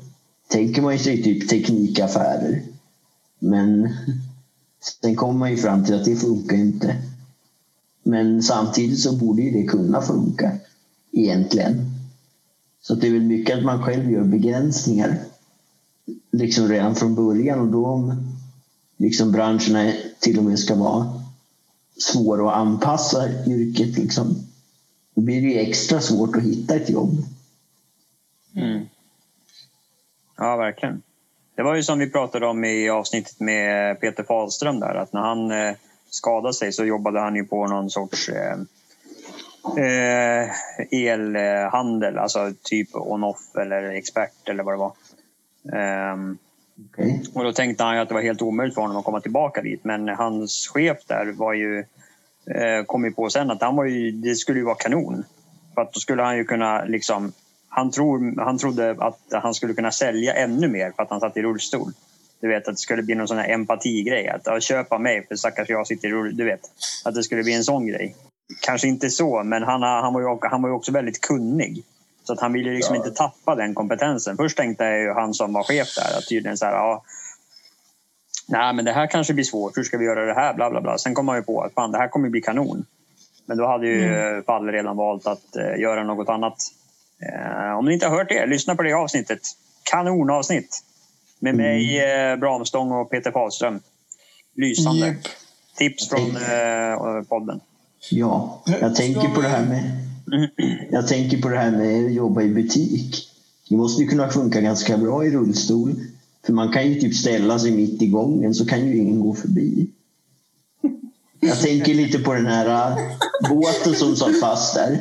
tänker 0.47 0.81
man 0.81 0.93
ju 0.93 0.99
sig 0.99 1.23
typ 1.23 1.49
teknikaffärer. 1.49 2.63
Men 3.39 3.89
sen 5.01 5.15
kommer 5.15 5.39
man 5.39 5.51
ju 5.51 5.57
fram 5.57 5.86
till 5.86 5.95
att 5.95 6.05
det 6.05 6.15
funkar 6.15 6.55
inte. 6.55 6.95
Men 8.03 8.43
samtidigt 8.43 8.99
så 8.99 9.17
borde 9.17 9.41
ju 9.41 9.51
det 9.51 9.67
kunna 9.67 10.01
funka 10.01 10.51
egentligen. 11.11 11.91
Så 12.82 12.95
det 12.95 13.07
är 13.07 13.11
väl 13.11 13.21
mycket 13.21 13.57
att 13.57 13.65
man 13.65 13.84
själv 13.84 14.11
gör 14.11 14.23
begränsningar 14.23 15.19
liksom 16.32 16.67
redan 16.67 16.95
från 16.95 17.15
början 17.15 17.59
och 17.59 17.67
då 17.67 17.88
om 17.88 18.34
liksom 18.97 19.32
branscherna 19.32 19.93
till 20.19 20.38
och 20.38 20.43
med 20.43 20.59
ska 20.59 20.75
vara 20.75 21.21
svåra 21.97 22.51
att 22.51 22.57
anpassa 22.57 23.45
yrket. 23.45 23.97
Liksom. 23.97 24.36
Då 25.15 25.21
blir 25.21 25.41
det 25.41 25.47
ju 25.47 25.59
extra 25.59 26.01
svårt 26.01 26.36
att 26.36 26.43
hitta 26.43 26.75
ett 26.75 26.89
jobb. 26.89 27.23
Mm. 28.55 28.86
Ja, 30.38 30.57
verkligen. 30.57 31.01
Det 31.60 31.64
var 31.64 31.76
ju 31.76 31.84
som 31.84 31.99
vi 31.99 32.10
pratade 32.10 32.47
om 32.47 32.64
i 32.64 32.89
avsnittet 32.89 33.39
med 33.39 33.99
Peter 33.99 34.24
Fahlström 34.24 34.80
där 34.80 34.95
att 34.95 35.14
när 35.14 35.22
han 35.22 35.51
eh, 35.51 35.76
skadade 36.10 36.53
sig 36.53 36.72
så 36.72 36.86
jobbade 36.86 37.20
han 37.20 37.36
ju 37.36 37.45
på 37.45 37.68
någon 37.68 37.89
sorts 37.89 38.30
eh, 38.30 38.57
eh, 39.78 40.49
elhandel, 40.91 42.18
alltså 42.18 42.53
typ 42.64 42.89
on-off 42.93 43.55
eller 43.55 43.84
expert 43.84 44.49
eller 44.49 44.64
vad 44.64 44.74
det 44.74 44.78
var. 44.78 44.93
Um, 46.14 46.38
okay. 46.89 47.20
Och 47.34 47.43
då 47.43 47.53
tänkte 47.53 47.84
han 47.84 47.97
att 47.97 48.07
det 48.07 48.14
var 48.14 48.22
helt 48.22 48.41
omöjligt 48.41 48.76
för 48.76 48.82
honom 48.82 48.97
att 48.97 49.05
komma 49.05 49.22
tillbaka 49.22 49.62
dit. 49.62 49.84
Men 49.84 50.10
hans 50.10 50.68
chef 50.68 50.97
där 51.07 51.32
var 51.32 51.53
ju, 51.53 51.80
eh, 52.55 52.84
kom 52.86 53.05
ju 53.05 53.12
på 53.12 53.30
sen 53.30 53.51
att 53.51 53.62
han 53.62 53.76
var 53.76 53.86
ju, 53.86 54.12
det 54.12 54.36
skulle 54.36 54.60
ju 54.60 54.66
vara 54.66 54.76
kanon. 54.76 55.24
För 55.74 55.82
att 55.82 55.93
då 55.93 55.99
skulle 55.99 56.24
han 56.24 56.38
ju 56.38 56.45
kunna 56.45 56.86
liksom, 56.86 57.32
han, 57.70 57.91
tror, 57.91 58.43
han 58.43 58.57
trodde 58.57 58.95
att 58.99 59.20
han 59.32 59.53
skulle 59.53 59.74
kunna 59.74 59.91
sälja 59.91 60.34
ännu 60.34 60.67
mer 60.67 60.91
för 60.95 61.03
att 61.03 61.09
han 61.09 61.20
satt 61.20 61.38
i 61.38 61.41
rullstol. 61.41 61.91
du 62.41 62.47
vet 62.47 62.67
att 62.67 62.74
det 62.74 62.80
skulle 62.80 63.03
bli 63.03 63.15
någon 63.15 63.28
sån 63.28 63.38
här 63.38 63.49
empatigrej. 63.49 64.28
Att 64.30 64.41
ja, 64.45 64.59
köpa 64.59 64.97
mig 64.97 65.28
för 65.28 65.36
stackars 65.36 65.70
jag 65.70 65.88
sitter 65.88 66.28
i 66.28 66.32
Du 66.32 66.45
vet, 66.45 66.61
att 67.05 67.15
det 67.15 67.24
skulle 67.24 67.43
bli 67.43 67.53
en 67.53 67.63
sån 67.63 67.88
grej. 67.88 68.15
Kanske 68.61 68.88
inte 68.88 69.09
så, 69.09 69.43
men 69.43 69.63
han, 69.63 69.82
han, 69.82 70.13
var, 70.13 70.22
ju, 70.22 70.38
han 70.41 70.61
var 70.61 70.70
ju 70.70 70.76
också 70.76 70.91
väldigt 70.91 71.22
kunnig. 71.22 71.84
Så 72.24 72.34
att 72.34 72.39
han 72.39 72.53
ville 72.53 72.72
liksom 72.72 72.95
ja. 72.95 73.05
inte 73.05 73.17
tappa 73.17 73.55
den 73.55 73.74
kompetensen. 73.74 74.38
Först 74.38 74.57
tänkte 74.57 74.84
jag 74.84 75.01
ju 75.01 75.13
han 75.13 75.34
som 75.34 75.53
var 75.53 75.63
chef 75.63 75.88
där 75.95 76.17
att 76.17 76.28
tydligen 76.30 76.57
så 76.57 76.65
här, 76.65 76.74
ja, 76.74 77.03
nej 78.47 78.74
men 78.74 78.86
det 78.86 78.91
här 78.91 79.07
kanske 79.07 79.34
blir 79.34 79.43
svårt, 79.43 79.78
hur 79.78 79.84
ska 79.84 79.97
vi 79.97 80.05
göra 80.05 80.26
det 80.26 80.34
här? 80.34 80.53
Bla, 80.53 80.70
bla, 80.70 80.82
bla. 80.82 80.97
Sen 80.97 81.13
kom 81.13 81.26
man 81.26 81.38
ju 81.38 81.43
på 81.43 81.61
att 81.61 81.74
fan, 81.74 81.91
det 81.91 81.97
här 81.97 82.07
kommer 82.07 82.30
bli 82.30 82.41
kanon. 82.41 82.86
Men 83.45 83.57
då 83.57 83.67
hade 83.67 83.88
ju 83.88 84.03
mm. 84.03 84.43
Palle 84.43 84.72
redan 84.72 84.97
valt 84.97 85.28
att 85.28 85.55
uh, 85.57 85.80
göra 85.80 86.03
något 86.03 86.30
annat. 86.30 86.55
Uh, 87.24 87.78
om 87.78 87.86
ni 87.86 87.93
inte 87.93 88.07
har 88.07 88.17
hört 88.17 88.30
det, 88.30 88.45
lyssna 88.45 88.76
på 88.76 88.84
det 88.84 88.93
avsnittet. 88.93 89.39
Kanonavsnitt. 89.84 90.84
Med 91.39 91.53
mm. 91.53 91.65
mig, 91.65 92.01
uh, 92.34 92.39
Bramstång 92.39 92.91
och 92.91 93.09
Peter 93.09 93.32
Fahlström. 93.32 93.80
Lysande. 94.55 95.07
Yep. 95.07 95.17
Tips 95.78 96.09
från 96.09 96.22
uh, 96.22 97.24
podden. 97.24 97.59
Ja, 98.11 98.63
jag 98.82 98.95
tänker 98.95 99.28
på 99.28 99.41
det 99.41 99.47
här 99.47 99.65
med 99.65 100.09
jag 100.91 101.07
tänker 101.07 101.41
på 101.41 101.49
det 101.49 101.57
här 101.57 101.72
med 101.72 102.05
att 102.05 102.13
jobba 102.13 102.41
i 102.41 102.49
butik. 102.49 103.30
Det 103.70 103.76
måste 103.76 104.01
ju 104.01 104.07
kunna 104.07 104.30
funka 104.30 104.61
ganska 104.61 104.97
bra 104.97 105.26
i 105.26 105.32
rullstol. 105.32 105.95
För 106.45 106.53
man 106.53 106.74
kan 106.74 106.88
ju 106.88 106.99
typ 106.99 107.15
ställa 107.15 107.59
sig 107.59 107.72
mitt 107.72 108.01
i 108.01 108.07
gången 108.07 108.53
så 108.53 108.65
kan 108.65 108.88
ju 108.88 108.97
ingen 108.97 109.20
gå 109.20 109.36
förbi. 109.36 109.88
Jag 111.39 111.59
tänker 111.59 111.93
lite 111.93 112.20
på 112.20 112.34
den 112.34 112.45
här 112.45 112.91
äh, 112.91 112.97
båten 113.49 113.95
som 113.95 114.15
satt 114.15 114.39
fast 114.39 114.76
där. 114.76 114.99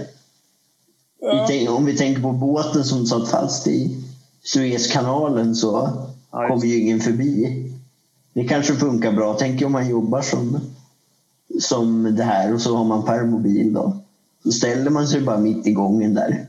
Ja. 1.21 1.73
Om 1.73 1.85
vi 1.85 1.97
tänker 1.97 2.23
på 2.23 2.33
båten 2.33 2.85
som 2.85 3.07
satt 3.07 3.29
fast 3.29 3.66
i 3.66 4.05
Suezkanalen 4.43 5.55
så 5.55 5.91
ja, 6.31 6.49
kommer 6.49 6.66
ju 6.66 6.81
ingen 6.81 7.01
förbi. 7.01 7.64
Det 8.33 8.45
kanske 8.45 8.75
funkar 8.75 9.12
bra. 9.12 9.37
Tänk 9.39 9.62
om 9.62 9.73
man 9.73 9.89
jobbar 9.89 10.23
som, 10.23 10.61
som 11.61 12.16
det 12.16 12.25
här 12.25 12.55
och 12.55 12.61
så 12.61 12.77
har 12.77 12.85
man 12.85 13.05
permobil 13.05 13.73
då. 13.73 13.97
Så 14.43 14.53
ställer 14.53 14.91
man 14.91 15.09
sig 15.09 15.21
bara 15.21 15.39
mitt 15.39 15.66
i 15.66 15.73
gången 15.73 16.14
där. 16.14 16.47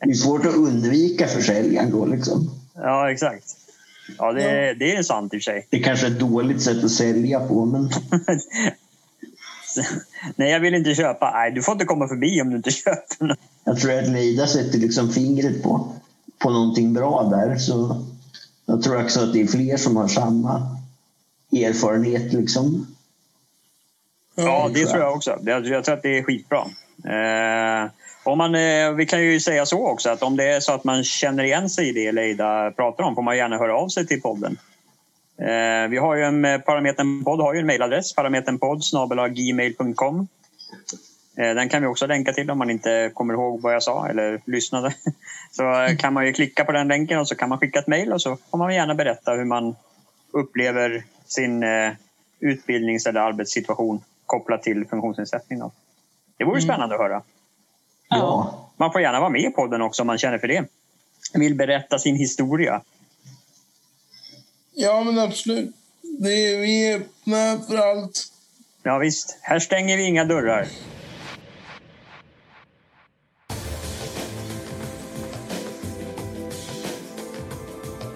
Det 0.00 0.10
är 0.10 0.14
svårt 0.14 0.46
att 0.46 0.54
undvika 0.54 1.26
försäljaren 1.26 1.90
då 1.90 2.06
liksom. 2.06 2.50
Ja, 2.74 3.10
exakt. 3.10 3.44
Ja, 4.18 4.32
det, 4.32 4.66
ja. 4.66 4.74
det 4.74 4.96
är 4.96 5.02
sant 5.02 5.34
i 5.34 5.36
och 5.36 5.42
för 5.42 5.44
sig. 5.44 5.66
Det 5.70 5.76
är 5.76 5.82
kanske 5.82 6.06
är 6.06 6.10
ett 6.10 6.18
dåligt 6.18 6.62
sätt 6.62 6.84
att 6.84 6.90
sälja 6.90 7.40
på, 7.40 7.64
men... 7.64 7.90
Nej, 10.36 10.50
jag 10.50 10.60
vill 10.60 10.74
inte 10.74 10.94
köpa. 10.94 11.30
Nej, 11.30 11.50
du 11.50 11.62
får 11.62 11.72
inte 11.72 11.84
komma 11.84 12.08
förbi 12.08 12.42
om 12.42 12.50
du 12.50 12.56
inte 12.56 12.70
köper. 12.84 13.36
Jag 13.64 13.78
tror 13.80 13.98
att 13.98 14.08
Leida 14.08 14.46
sätter 14.46 14.78
liksom 14.78 15.12
fingret 15.12 15.62
på, 15.62 15.92
på 16.38 16.50
någonting 16.50 16.92
bra 16.92 17.22
där. 17.22 17.56
Så 17.56 18.04
jag 18.66 18.82
tror 18.82 19.04
också 19.04 19.20
att 19.20 19.32
det 19.32 19.40
är 19.40 19.46
fler 19.46 19.76
som 19.76 19.96
har 19.96 20.08
samma 20.08 20.76
erfarenhet. 21.52 22.32
Liksom. 22.32 22.86
Ja, 24.34 24.70
det 24.74 24.86
tror 24.86 25.02
jag 25.02 25.14
också. 25.14 25.38
Jag, 25.44 25.66
jag 25.66 25.84
tror 25.84 25.94
att 25.94 26.02
det 26.02 26.18
är 26.18 26.22
skitbra. 26.22 26.66
Eh, 27.04 27.90
om 28.24 28.38
man, 28.38 28.54
eh, 28.54 28.92
vi 28.92 29.06
kan 29.06 29.22
ju 29.22 29.40
säga 29.40 29.66
så 29.66 29.86
också 29.86 30.10
att 30.10 30.22
om 30.22 30.36
det 30.36 30.44
är 30.44 30.60
så 30.60 30.72
att 30.72 30.84
man 30.84 31.04
känner 31.04 31.44
igen 31.44 31.70
sig 31.70 31.88
i 31.88 31.92
det 31.92 32.12
Leida 32.12 32.70
pratar 32.70 33.04
om 33.04 33.14
får 33.14 33.22
man 33.22 33.36
gärna 33.36 33.58
höra 33.58 33.76
av 33.76 33.88
sig 33.88 34.06
till 34.06 34.22
podden. 34.22 34.58
Eh, 35.38 35.88
vi 35.90 35.98
har 35.98 36.14
ju 36.14 36.22
en 36.22 36.44
eh, 36.44 36.58
Parametern-podd 36.58 37.40
har 37.40 37.54
ju 37.54 37.60
en 37.60 37.66
mejladress, 37.66 38.14
parameternpodd 38.14 38.82
gmail.com. 39.34 40.28
Eh, 41.36 41.54
den 41.54 41.68
kan 41.68 41.82
vi 41.82 41.88
också 41.88 42.06
länka 42.06 42.32
till 42.32 42.50
om 42.50 42.58
man 42.58 42.70
inte 42.70 43.10
kommer 43.14 43.34
ihåg 43.34 43.62
vad 43.62 43.74
jag 43.74 43.82
sa 43.82 44.08
eller 44.08 44.40
lyssnade. 44.44 44.94
Så 45.50 45.82
eh, 45.82 45.96
kan 45.96 46.12
man 46.12 46.26
ju 46.26 46.32
klicka 46.32 46.64
på 46.64 46.72
den 46.72 46.88
länken 46.88 47.18
och 47.18 47.28
så 47.28 47.34
kan 47.34 47.48
man 47.48 47.58
skicka 47.58 47.78
ett 47.78 47.86
mejl 47.86 48.12
och 48.12 48.22
så 48.22 48.36
får 48.50 48.58
man 48.58 48.74
gärna 48.74 48.94
berätta 48.94 49.32
hur 49.32 49.44
man 49.44 49.76
upplever 50.32 51.04
sin 51.26 51.64
utbildnings 52.40 53.06
eller 53.06 53.20
arbetssituation 53.20 54.00
kopplat 54.26 54.62
till 54.62 54.86
funktionsnedsättning. 54.86 55.58
Det 56.38 56.44
vore 56.44 56.58
mm. 56.58 56.62
spännande 56.62 56.94
att 56.94 57.00
höra. 57.00 57.22
Ja. 58.08 58.54
Man 58.76 58.92
får 58.92 59.00
gärna 59.00 59.20
vara 59.20 59.30
med 59.30 59.40
i 59.40 59.50
podden 59.50 59.82
också 59.82 60.02
om 60.02 60.06
man 60.06 60.18
känner 60.18 60.38
för 60.38 60.48
det. 60.48 60.64
Vill 61.34 61.54
berätta 61.54 61.98
sin 61.98 62.16
historia. 62.16 62.80
Ja, 64.74 65.04
men 65.04 65.18
absolut. 65.18 65.74
Det 66.18 66.28
är, 66.28 66.58
vi 66.60 66.92
är 66.92 66.96
öppna 66.96 67.60
för 67.68 67.76
allt. 67.76 68.26
Ja, 68.82 68.98
visst. 68.98 69.38
Här 69.42 69.58
stänger 69.58 69.96
vi 69.96 70.02
inga 70.02 70.24
dörrar. 70.24 70.68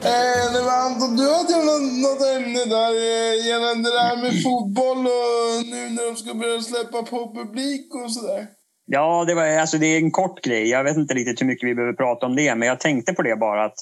Eh, 0.04 0.84
Anton, 0.86 1.16
du 1.16 1.22
hade 1.22 1.56
något, 1.56 1.92
något 1.92 2.22
ämne 2.36 2.64
där 2.64 2.92
eh, 2.94 3.46
gällande 3.46 3.90
det 3.90 4.00
här 4.00 4.16
med 4.16 4.42
fotboll 4.42 4.98
och 4.98 5.66
nu 5.66 5.90
när 5.90 6.06
de 6.06 6.16
ska 6.16 6.34
börja 6.34 6.60
släppa 6.60 7.02
på 7.02 7.34
publik 7.34 7.94
och 7.94 8.12
sådär. 8.12 8.46
Ja, 8.86 9.24
det, 9.24 9.34
var, 9.34 9.46
alltså 9.46 9.78
det 9.78 9.86
är 9.86 9.98
en 9.98 10.10
kort 10.10 10.40
grej. 10.44 10.68
Jag 10.68 10.84
vet 10.84 10.96
inte 10.96 11.14
riktigt 11.14 11.40
hur 11.40 11.46
mycket 11.46 11.68
vi 11.68 11.74
behöver 11.74 11.92
prata 11.96 12.26
om 12.26 12.36
det, 12.36 12.54
men 12.54 12.68
jag 12.68 12.80
tänkte 12.80 13.12
på 13.12 13.22
det 13.22 13.36
bara 13.36 13.64
att 13.64 13.78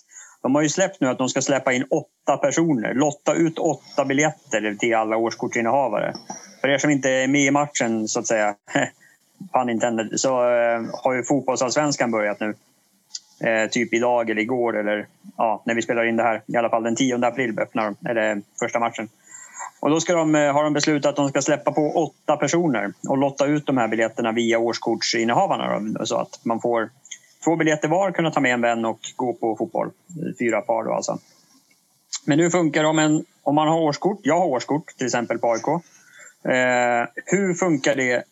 de 0.47 0.55
har 0.55 0.63
ju 0.63 0.69
släppt 0.69 1.01
nu 1.01 1.09
att 1.09 1.19
de 1.19 1.29
ska 1.29 1.43
släppa 1.43 1.73
in 1.73 1.85
åtta 1.91 2.37
personer, 2.37 2.95
lotta 2.95 3.35
ut 3.35 3.59
åtta 3.59 4.05
biljetter 4.05 4.75
till 4.75 4.95
alla 4.95 5.17
årskortsinnehavare. 5.17 6.15
För 6.61 6.69
er 6.69 6.79
som 6.79 6.91
inte 6.91 7.11
är 7.11 7.29
med 7.29 7.41
i 7.41 7.51
matchen, 7.51 8.09
så 8.09 8.21
att 8.21 8.27
säga, 8.27 8.55
pun 9.53 9.71
intended, 9.71 10.21
så 10.21 10.29
eh, 10.29 10.83
har 10.93 11.15
ju 11.15 11.23
fotbollsallsvenskan 11.23 12.11
börjat 12.11 12.41
nu. 12.41 12.55
Eh, 13.41 13.71
typ 13.71 13.95
idag 13.95 14.31
eller 14.31 14.43
igår 14.43 14.77
eller 14.77 15.07
ja, 15.37 15.63
när 15.65 15.75
vi 15.75 15.83
spelar 15.83 16.05
in 16.05 16.17
det 16.17 16.23
här. 16.23 16.43
I 16.47 16.57
alla 16.57 16.71
fall 16.71 16.83
den 16.83 16.97
10 16.97 17.27
april 17.27 17.59
öppnar 17.59 17.85
de, 17.85 18.11
eller 18.11 18.43
första 18.61 18.79
matchen. 18.79 19.09
Och 19.81 19.91
då 19.91 20.01
ska 20.01 20.15
de, 20.15 20.35
eh, 20.35 20.53
har 20.53 20.65
de 20.65 20.73
beslutat 20.73 21.09
att 21.09 21.17
de 21.17 21.29
ska 21.29 21.43
släppa 21.43 21.73
på 21.73 21.91
åtta 21.91 22.37
personer 22.37 22.93
och 23.09 23.19
lotta 23.19 23.47
ut 23.47 23.67
de 23.67 23.77
här 23.77 23.89
biljetterna 23.89 24.33
via 24.33 24.59
årskortsinnehavarna. 24.59 25.81
Då, 25.81 26.07
så 26.07 26.17
att 26.17 26.41
man 26.43 26.61
får 26.61 26.91
två 27.47 27.57
biljetter 27.57 27.89
var, 27.89 28.13
kunna 28.13 28.31
ta 28.31 28.41
med 28.41 28.53
en 28.53 28.61
vän 28.61 28.85
och 28.85 29.01
gå 29.17 29.33
på 29.33 29.57
fotboll. 29.57 29.91
Fyra 30.39 30.61
par 30.61 30.85
då 30.85 30.93
alltså. 30.93 31.19
Men 32.25 32.39
hur 32.39 32.51
funkar 32.51 32.83
det 32.83 32.89
om, 32.89 32.99
en, 32.99 33.25
om 33.43 33.55
man 33.55 33.69
har 33.69 33.81
årskort? 33.81 34.21
Jag 34.23 34.39
har 34.39 34.47
årskort 34.47 34.97
till 34.97 35.07
exempel 35.07 35.39
på 35.39 35.53
AIK. 35.53 35.69
Eh, 35.69 37.09
hur 37.25 37.55
funkar 37.55 37.97
det 37.97 38.25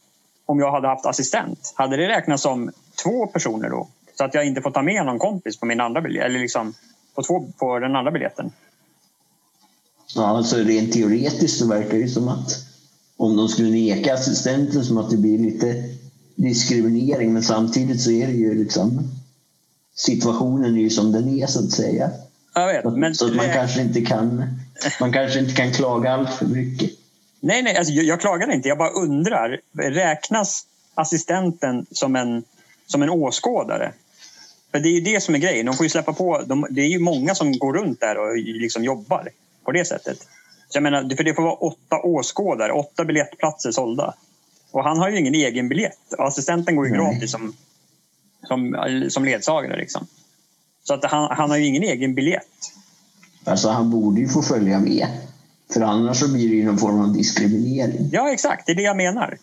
om 0.47 0.59
jag 0.59 0.71
hade 0.73 0.89
haft 0.89 1.07
assistent? 1.07 1.75
Hade 1.77 1.97
det 1.97 2.09
räknats 2.09 2.43
som 2.43 2.71
två 3.03 3.27
personer 3.27 3.71
då? 3.71 3.89
Så 4.19 4.25
att 4.25 4.35
jag 4.35 4.47
inte 4.47 4.61
får 4.61 4.71
ta 4.71 4.83
med 4.83 5.07
någon 5.07 5.19
kompis 5.19 5.61
på 5.61 5.67
min 5.67 5.81
andra 5.81 6.01
biljett, 6.01 6.25
eller 6.25 6.39
liksom 6.39 6.75
på, 7.15 7.23
två, 7.23 7.53
på 7.59 7.79
den 7.79 7.97
andra 7.97 8.11
biljetten. 8.11 8.53
Ja, 10.15 10.27
alltså 10.27 10.57
rent 10.57 10.93
teoretiskt 10.93 11.59
så 11.59 11.69
verkar 11.69 11.99
det 11.99 12.09
som 12.09 12.29
att 12.29 12.51
om 13.17 13.37
de 13.37 13.49
skulle 13.49 13.71
neka 13.71 14.15
assistenten 14.15 14.85
som 14.85 14.99
att 14.99 15.11
det 15.11 15.17
blir 15.17 15.39
lite 15.39 15.75
diskriminering 16.35 17.33
men 17.33 17.43
samtidigt 17.43 18.01
så 18.01 18.11
är 18.11 18.27
det 18.27 18.33
ju 18.33 18.65
liksom 18.65 19.11
situationen 19.95 20.77
är 20.77 20.81
ju 20.81 20.91
som 20.91 21.13
den 21.13 21.39
är 21.39 21.47
så 21.47 21.65
att 21.65 21.71
säga. 21.71 22.11
Jag 22.55 22.67
vet, 22.67 22.97
men... 22.97 23.15
så 23.15 23.27
att 23.27 23.37
man 23.37 23.53
kanske 23.53 23.81
inte 23.81 24.01
kan 24.01 24.45
man 25.01 25.13
kanske 25.13 25.39
inte 25.39 25.53
kan 25.53 25.73
klaga 25.73 26.13
allt 26.13 26.35
för 26.35 26.47
mycket. 26.47 26.91
Nej, 27.41 27.63
nej, 27.63 27.77
alltså 27.77 27.93
jag, 27.93 28.05
jag 28.05 28.21
klagar 28.21 28.53
inte. 28.53 28.69
Jag 28.69 28.79
bara 28.79 28.91
undrar, 28.91 29.61
räknas 29.79 30.67
assistenten 30.95 31.87
som 31.91 32.17
en, 32.17 32.45
som 32.87 33.03
en 33.03 33.11
åskådare? 33.11 33.93
För 34.71 34.81
det 34.81 34.89
är 34.89 34.93
ju 34.93 35.01
det 35.01 35.23
som 35.23 35.35
är 35.35 35.39
grejen. 35.39 35.67
De 35.67 35.77
får 35.77 35.87
ju 35.87 35.91
släppa 35.91 36.13
på. 36.13 36.43
De, 36.47 36.67
det 36.71 36.81
är 36.81 36.89
ju 36.89 36.99
många 36.99 37.35
som 37.35 37.59
går 37.59 37.73
runt 37.73 38.01
där 38.01 38.19
och 38.19 38.37
liksom 38.37 38.85
jobbar 38.85 39.29
på 39.65 39.73
det 39.73 39.85
sättet. 39.85 40.19
Så 40.69 40.77
jag 40.77 40.83
menar, 40.83 41.17
för 41.17 41.25
det 41.25 41.35
får 41.35 41.43
vara 41.43 41.55
åtta 41.55 42.01
åskådare, 42.03 42.73
åtta 42.73 43.05
biljettplatser 43.05 43.73
sålda. 43.73 44.15
Och 44.75 44.85
han 44.85 44.99
har 44.99 45.09
ju 45.09 45.19
ingen 45.19 45.35
egen 45.35 45.69
biljett. 45.69 46.15
Assistenten 46.19 46.77
går 46.77 46.87
ju 46.87 46.93
Nej. 46.93 47.01
gratis 47.01 47.31
som, 47.31 47.55
som, 48.43 48.77
som 49.09 49.25
ledsagare. 49.25 49.77
Liksom. 49.77 50.07
Så 50.83 50.95
att 50.95 51.05
han, 51.05 51.37
han 51.37 51.51
har 51.51 51.57
ju 51.57 51.67
ingen 51.67 51.83
egen 51.83 52.15
biljett. 52.15 52.73
Alltså 53.45 53.69
han 53.69 53.91
borde 53.91 54.21
ju 54.21 54.29
få 54.29 54.43
följa 54.43 54.81
med. 54.81 55.07
För 55.73 55.81
annars 55.81 56.21
så 56.21 56.33
blir 56.33 56.49
det 56.49 56.55
ju 56.55 56.65
någon 56.65 56.79
form 56.79 57.01
av 57.01 57.13
diskriminering. 57.13 58.09
Ja 58.13 58.33
exakt, 58.33 58.67
det 58.67 58.73
är 58.73 58.77
det 58.77 58.83
jag 58.83 58.97
menar. 58.97 59.39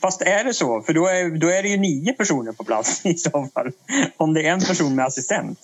Fast 0.00 0.22
är 0.22 0.44
det 0.44 0.54
så? 0.54 0.82
För 0.82 0.92
då 0.92 1.06
är, 1.06 1.38
då 1.38 1.48
är 1.48 1.62
det 1.62 1.68
ju 1.68 1.76
nio 1.76 2.12
personer 2.12 2.52
på 2.52 2.64
plats 2.64 3.00
i 3.06 3.14
så 3.14 3.48
fall. 3.54 3.72
Om 4.16 4.34
det 4.34 4.46
är 4.46 4.52
en 4.52 4.60
person 4.60 4.94
med 4.94 5.04
assistent. 5.04 5.58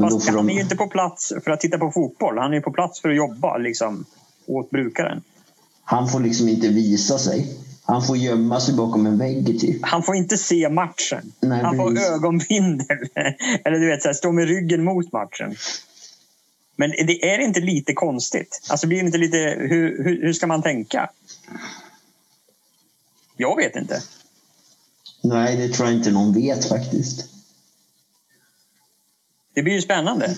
Fast 0.00 0.28
han 0.28 0.50
är 0.50 0.54
ju 0.54 0.60
inte 0.60 0.76
på 0.76 0.86
plats 0.86 1.32
för 1.44 1.50
att 1.50 1.60
titta 1.60 1.78
på 1.78 1.90
fotboll. 1.90 2.38
Han 2.38 2.54
är 2.54 2.60
på 2.60 2.72
plats 2.72 3.00
för 3.00 3.08
att 3.08 3.16
jobba 3.16 3.58
liksom, 3.58 4.04
åt 4.46 4.70
brukaren. 4.70 5.22
Han 5.90 6.08
får 6.08 6.20
liksom 6.20 6.48
inte 6.48 6.68
visa 6.68 7.18
sig. 7.18 7.46
Han 7.82 8.06
får 8.06 8.16
gömma 8.16 8.60
sig 8.60 8.74
bakom 8.74 9.06
en 9.06 9.18
vägg. 9.18 9.60
Typ. 9.60 9.78
Han 9.82 10.02
får 10.02 10.16
inte 10.16 10.38
se 10.38 10.68
matchen. 10.68 11.32
Nej, 11.40 11.62
han 11.62 11.76
får 11.76 11.98
ögonbindel. 11.98 12.98
Eller 13.64 13.78
du 13.78 13.86
vet, 13.86 14.02
så 14.02 14.08
här, 14.08 14.14
stå 14.14 14.32
med 14.32 14.48
ryggen 14.48 14.84
mot 14.84 15.12
matchen. 15.12 15.56
Men 16.76 16.90
det 16.90 17.32
är 17.32 17.38
inte 17.38 17.60
lite 17.60 17.92
konstigt? 17.92 18.60
Alltså 18.68 18.86
blir 18.86 18.98
det 18.98 19.06
inte 19.06 19.18
lite, 19.18 19.36
hur, 19.58 20.04
hur, 20.04 20.22
hur 20.22 20.32
ska 20.32 20.46
man 20.46 20.62
tänka? 20.62 21.10
Jag 23.36 23.56
vet 23.56 23.76
inte. 23.76 24.02
Nej, 25.22 25.56
det 25.56 25.68
tror 25.68 25.88
jag 25.88 25.98
inte 25.98 26.10
någon 26.10 26.32
vet 26.32 26.68
faktiskt. 26.68 27.26
Det 29.54 29.62
blir 29.62 29.74
ju 29.74 29.82
spännande. 29.82 30.36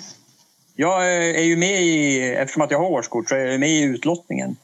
Jag 0.76 1.14
är 1.14 1.44
ju 1.44 1.56
med 1.56 1.82
i, 1.82 2.20
eftersom 2.20 2.62
att 2.62 2.70
jag 2.70 2.78
har 2.78 2.90
årskort, 2.90 3.28
så 3.28 3.34
är 3.34 3.38
jag 3.38 3.60
med 3.60 3.70
i 3.70 3.82
utlottningen. 3.82 4.56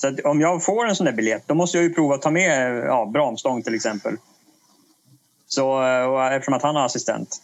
Så 0.00 0.16
om 0.24 0.40
jag 0.40 0.64
får 0.64 0.86
en 0.86 0.96
sån 0.96 1.06
där 1.06 1.12
biljett, 1.12 1.42
då 1.46 1.54
måste 1.54 1.78
jag 1.78 1.84
ju 1.84 1.94
prova 1.94 2.14
att 2.14 2.22
ta 2.22 2.30
med 2.30 2.76
ja, 2.76 3.06
Bramstång 3.06 3.62
till 3.62 3.74
exempel. 3.74 4.16
Så, 5.48 5.82
eftersom 6.32 6.54
att 6.54 6.62
han 6.62 6.76
har 6.76 6.84
assistent. 6.84 7.42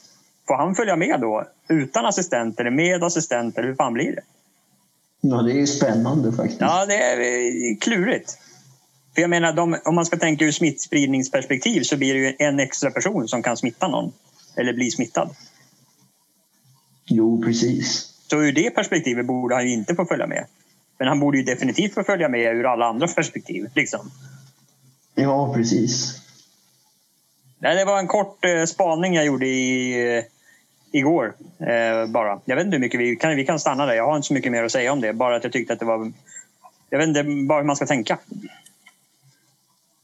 Får 0.49 0.55
han 0.55 0.75
följa 0.75 0.97
med 0.97 1.21
då? 1.21 1.45
Utan 1.69 2.07
assistent 2.07 2.61
eller 2.61 2.71
med 2.71 3.05
assistent? 3.05 3.59
Eller 3.59 3.69
hur 3.69 3.75
fan 3.75 3.93
blir 3.93 4.13
det? 4.13 4.23
Ja, 5.21 5.43
det 5.43 5.61
är 5.61 5.67
spännande 5.67 6.33
faktiskt. 6.33 6.61
Ja, 6.61 6.87
det 6.87 6.95
är 6.95 7.81
klurigt. 7.81 8.39
För 9.15 9.21
jag 9.21 9.31
menar, 9.31 9.53
de, 9.53 9.77
om 9.85 9.95
man 9.95 10.07
ska 10.07 10.17
tänka 10.17 10.45
ur 10.45 10.51
smittspridningsperspektiv 10.51 11.83
så 11.83 11.97
blir 11.97 12.15
det 12.15 12.21
ju 12.21 12.35
en 12.39 12.61
extra 12.61 12.91
person 12.91 13.29
som 13.29 13.43
kan 13.43 13.57
smitta 13.57 13.89
någon. 13.89 14.13
Eller 14.57 14.73
bli 14.73 14.91
smittad. 14.91 15.31
Jo, 17.05 17.43
precis. 17.43 18.13
Så 18.31 18.43
ur 18.43 18.53
det 18.53 18.71
perspektivet 18.71 19.27
borde 19.27 19.55
han 19.55 19.65
ju 19.65 19.73
inte 19.73 19.95
få 19.95 20.05
följa 20.05 20.27
med. 20.27 20.47
Men 20.99 21.09
han 21.09 21.21
borde 21.21 21.39
ju 21.39 21.45
definitivt 21.45 21.95
få 21.95 22.05
följa 22.05 22.29
med 22.29 22.57
ur 22.57 22.67
alla 22.67 22.87
andra 22.87 23.09
perspektiv. 23.09 23.69
Liksom. 23.75 24.11
Ja, 25.15 25.55
precis. 25.55 26.21
Nej, 27.59 27.77
det 27.77 27.85
var 27.85 27.99
en 27.99 28.07
kort 28.07 28.45
eh, 28.45 28.65
spaning 28.65 29.15
jag 29.15 29.27
gjorde 29.27 29.47
i, 29.47 30.17
eh, 30.17 30.25
igår. 30.93 31.35
Eh, 31.61 32.07
bara. 32.07 32.41
Jag 32.45 32.57
vet 32.57 32.65
inte 32.65 32.77
hur 32.77 32.81
mycket 32.81 33.01
vi 33.01 33.17
kan, 33.17 33.37
vi 33.37 33.47
kan 33.47 33.61
stanna 33.61 33.87
där. 33.87 33.95
Jag 33.95 34.07
har 34.07 34.17
inte 34.17 34.29
så 34.29 34.35
mycket 34.35 34.53
mer 34.53 34.65
att 34.65 34.73
säga 34.73 34.93
om 34.93 35.01
det. 35.01 35.13
Bara 35.13 35.37
att 35.37 35.45
jag 35.45 35.53
tyckte 35.53 35.73
att 35.73 35.79
det 35.79 35.85
var... 35.85 36.13
Jag 36.91 36.99
vet 36.99 37.09
inte 37.09 37.25
bara 37.49 37.59
hur 37.59 37.67
man 37.67 37.77
ska 37.77 37.87
tänka. 37.87 38.19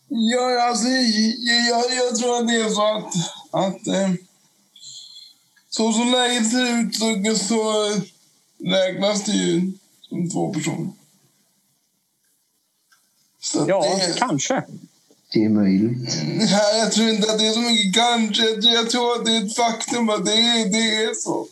Ja, 0.08 0.68
alltså, 0.68 0.88
jag, 0.88 1.84
jag 1.92 2.16
tror 2.16 2.36
att 2.36 2.48
det 2.48 2.54
är 2.54 2.68
så 2.68 2.96
att, 2.96 3.14
att 3.50 3.86
eh, 3.86 4.10
så 5.70 5.92
som 5.92 6.10
läget 6.10 6.50
ser 6.50 6.80
ut 6.80 6.94
så, 6.94 7.34
så 7.46 7.90
räknas 8.64 9.24
det 9.24 9.32
ju 9.32 9.72
två 10.32 10.52
personer. 10.52 10.90
Så 13.40 13.64
ja, 13.68 13.84
det, 13.98 14.18
kanske. 14.18 14.62
Det 15.32 15.44
är 15.44 15.48
möjligt. 15.48 16.22
Nej, 16.36 16.78
jag 16.78 16.92
tror 16.92 17.08
inte 17.08 17.32
att 17.32 17.38
det 17.38 17.46
är 17.46 17.52
så 17.52 17.60
mycket 17.60 17.94
kanske. 17.94 18.68
Jag 18.68 18.90
tror 18.90 19.16
att 19.16 19.24
det 19.24 19.36
är 19.36 19.46
ett 19.46 19.56
faktum 19.56 20.10
att 20.10 20.26
det 20.26 20.32
är, 20.32 20.72
det 20.72 21.04
är 21.04 21.14
så. 21.14 21.46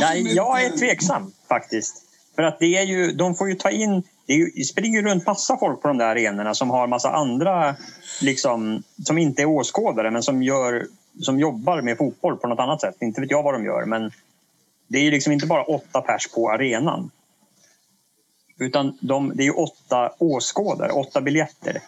Nej, 0.00 0.34
jag 0.34 0.64
är 0.64 0.78
tveksam 0.78 1.32
faktiskt. 1.48 2.02
För 2.34 2.42
att 2.42 2.58
det 2.58 2.76
är 2.76 2.82
ju, 2.82 3.12
de 3.12 3.34
får 3.34 3.48
ju 3.48 3.54
ta 3.54 3.70
in... 3.70 4.02
Det 4.26 4.64
springer 4.64 5.02
runt 5.02 5.26
massa 5.26 5.56
folk 5.56 5.82
på 5.82 5.88
de 5.88 5.98
där 5.98 6.06
arenorna 6.06 6.54
som 6.54 6.70
har 6.70 6.86
massa 6.86 7.10
andra... 7.10 7.76
Liksom, 8.20 8.82
som 9.04 9.18
inte 9.18 9.42
är 9.42 9.46
åskådare, 9.46 10.10
men 10.10 10.22
som, 10.22 10.42
gör, 10.42 10.86
som 11.20 11.38
jobbar 11.38 11.82
med 11.82 11.98
fotboll 11.98 12.36
på 12.36 12.48
något 12.48 12.58
annat 12.58 12.80
sätt. 12.80 12.96
Inte 13.00 13.20
vet 13.20 13.30
jag 13.30 13.42
vad 13.42 13.54
de 13.54 13.64
gör, 13.64 13.84
men 13.84 14.10
det 14.88 14.98
är 14.98 15.02
ju 15.02 15.10
liksom 15.10 15.32
inte 15.32 15.46
bara 15.46 15.62
åtta 15.64 16.00
pers 16.00 16.28
på 16.28 16.50
arenan. 16.50 17.10
Utan 18.58 18.98
de, 19.00 19.32
det 19.36 19.46
är 19.46 19.58
åtta 19.58 20.12
åskådare, 20.18 20.92
åtta 20.92 21.20
biljetter 21.20 21.82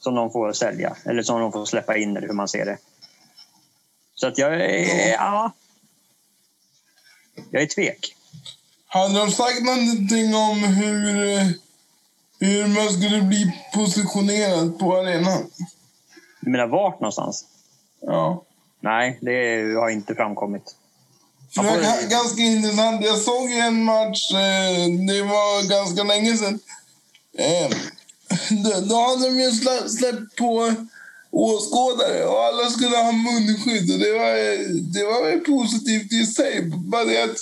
som 0.00 0.14
de 0.14 0.30
får 0.30 0.52
sälja 0.52 0.96
eller 1.04 1.22
som 1.22 1.40
de 1.40 1.52
får 1.52 1.64
släppa 1.64 1.96
in 1.96 2.16
eller 2.16 2.26
hur 2.26 2.34
man 2.34 2.48
ser 2.48 2.64
det. 2.64 2.78
Så 4.14 4.26
att 4.26 4.38
jag 4.38 4.54
är... 4.54 5.12
Ja, 5.12 5.52
jag 7.50 7.62
är 7.62 7.66
tvek. 7.66 8.16
Hade 8.86 9.18
de 9.18 9.30
sagt 9.30 9.62
någonting 9.62 10.34
om 10.34 10.58
hur, 10.62 11.14
hur 12.40 12.66
man 12.66 12.92
skulle 12.92 13.22
bli 13.22 13.64
positionerad 13.74 14.78
på 14.78 14.96
arenan? 14.96 15.50
Du 16.40 16.50
menar 16.50 16.66
vart 16.66 17.00
någonstans? 17.00 17.44
Ja. 18.00 18.44
Nej, 18.80 19.18
det 19.22 19.74
har 19.74 19.88
inte 19.88 20.14
framkommit. 20.14 20.76
Det 21.54 21.62
var 21.62 22.08
ganska 22.10 22.42
intressant. 22.42 23.04
Jag 23.04 23.18
såg 23.18 23.50
en 23.50 23.84
match, 23.84 24.32
eh, 24.32 24.88
det 25.08 25.22
var 25.22 25.68
ganska 25.68 26.02
länge 26.02 26.36
sedan. 26.36 26.58
Eh, 27.38 27.76
då 28.82 28.96
hade 28.96 29.28
de 29.28 29.40
ju 29.40 29.50
släppt 29.88 30.36
på 30.36 30.74
åskådare 31.30 32.24
och 32.24 32.44
alla 32.44 32.70
skulle 32.70 32.96
ha 32.96 33.12
munskydd. 33.12 33.92
Och 33.92 33.98
det 33.98 34.12
var, 34.12 34.34
det 34.92 35.04
var 35.04 35.24
väl 35.24 35.40
positivt 35.40 36.12
i 36.12 36.26
sig. 36.26 36.62
Bara 36.62 37.04
det 37.04 37.24
att 37.24 37.38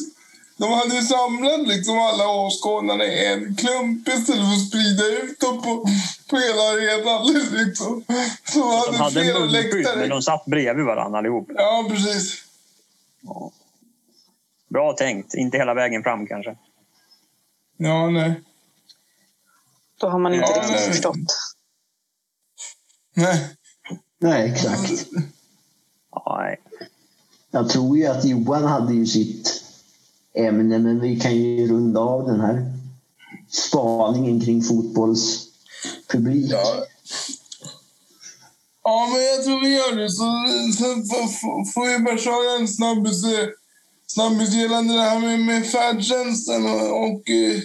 de 0.56 0.72
hade 0.72 1.02
samlat 1.02 1.68
liksom 1.68 1.98
alla 1.98 2.28
åskådarna 2.28 3.04
i 3.04 3.26
en 3.26 3.56
klump 3.56 4.08
istället 4.08 4.44
för 4.46 4.54
att 4.54 4.68
sprida 4.68 5.06
ut 5.06 5.40
dem 5.40 5.62
på, 5.62 5.86
på 6.30 6.36
hela 6.36 6.62
arenan. 6.62 7.32
Liksom. 7.66 8.04
Så 8.52 8.86
de 8.86 8.96
hade, 8.96 9.20
hade 9.20 9.40
munskydd, 9.40 9.88
men 9.96 10.08
de 10.08 10.22
satt 10.22 10.44
bredvid 10.44 10.84
varandra 10.84 11.18
allihop. 11.18 11.48
Ja, 11.54 11.86
precis. 11.90 12.34
Ja. 13.20 13.50
Bra 14.74 14.92
tänkt. 14.92 15.34
Inte 15.34 15.58
hela 15.58 15.74
vägen 15.74 16.02
fram 16.02 16.26
kanske. 16.26 16.56
Ja, 17.76 18.10
nej. 18.10 18.40
Då 20.00 20.08
har 20.08 20.18
man 20.18 20.34
inte 20.34 20.52
ja, 20.56 20.62
riktigt 20.62 20.86
förstått. 20.86 21.16
Nej. 23.14 23.48
Nej, 24.18 24.50
exakt. 24.50 25.06
Nej. 26.26 26.60
Jag 27.50 27.68
tror 27.68 27.98
ju 27.98 28.06
att 28.06 28.24
Johan 28.24 28.64
hade 28.64 28.94
ju 28.94 29.06
sitt 29.06 29.64
ämne, 30.34 30.78
men 30.78 31.00
vi 31.00 31.20
kan 31.20 31.36
ju 31.36 31.68
runda 31.68 32.00
av 32.00 32.26
den 32.26 32.40
här 32.40 32.72
spaningen 33.48 34.40
kring 34.40 34.62
fotbollspublik. 34.62 36.50
Ja. 36.50 36.86
ja, 38.82 39.08
men 39.12 39.24
jag 39.24 39.44
tror 39.44 39.60
vi 39.60 39.74
gör 39.74 39.96
det. 39.96 40.10
Så, 40.10 40.24
så 40.78 40.84
får 41.72 41.98
vi 41.98 42.04
bara 42.04 42.18
köra 42.18 42.60
en 42.60 42.68
snabbis, 42.68 43.24
snabbis 44.14 44.54
gällande 44.54 44.94
det 44.94 45.00
här 45.00 45.18
med, 45.18 45.40
med 45.40 45.66
färdtjänsten 45.66 46.66
och, 46.66 47.02
och 47.04 47.30
eh, 47.30 47.60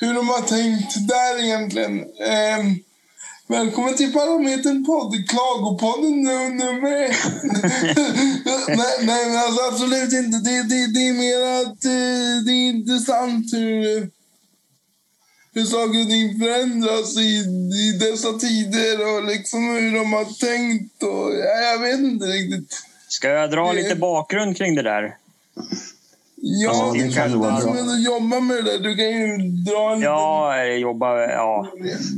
hur 0.00 0.14
de 0.14 0.28
har 0.28 0.40
tänkt 0.40 1.08
där 1.08 1.44
egentligen. 1.44 2.00
Eh, 2.00 2.64
välkommen 3.46 3.96
till 3.96 4.12
Parametern 4.12 4.84
podd, 4.84 5.28
Klagopodden 5.28 6.22
nummer 6.56 7.04
ett. 7.04 7.16
nej, 8.68 8.96
nej, 9.02 9.26
men 9.28 9.38
alltså 9.38 9.62
absolut 9.72 10.12
inte. 10.12 10.38
Det, 10.38 10.62
det, 10.62 10.92
det 10.94 11.08
är 11.08 11.12
mer 11.12 11.62
att 11.62 11.84
eh, 11.84 12.44
det 12.46 12.52
är 12.52 12.68
intressant 12.68 13.52
hur, 13.52 14.10
hur 15.54 15.64
saker 15.64 16.00
och 16.02 16.08
ting 16.08 16.38
förändras 16.38 17.16
i, 17.16 17.44
i 17.84 17.98
dessa 18.00 18.32
tider 18.32 19.16
och 19.16 19.24
liksom 19.24 19.68
hur 19.68 19.94
de 19.98 20.12
har 20.12 20.24
tänkt. 20.24 21.02
Och, 21.02 21.34
ja, 21.34 21.60
jag 21.72 21.78
vet 21.78 22.00
inte 22.00 22.26
riktigt. 22.26 22.82
Ska 23.08 23.28
jag 23.28 23.50
dra 23.50 23.72
lite 23.72 23.96
bakgrund 23.96 24.56
kring 24.56 24.74
det 24.74 24.82
där? 24.82 25.16
Ja, 26.40 26.92
det 26.94 27.14
kan 27.14 27.38
vara 27.38 27.60
bra. 27.60 27.74
Men 27.74 28.02
jobba 28.02 28.40
med 28.40 28.64
det 28.64 28.78
Du 28.78 28.96
kan 28.96 29.10
ju 29.10 29.36
dra 29.38 29.92
en 29.92 30.02
Ja, 30.02 30.64
jobba, 30.64 31.20
ja 31.20 31.68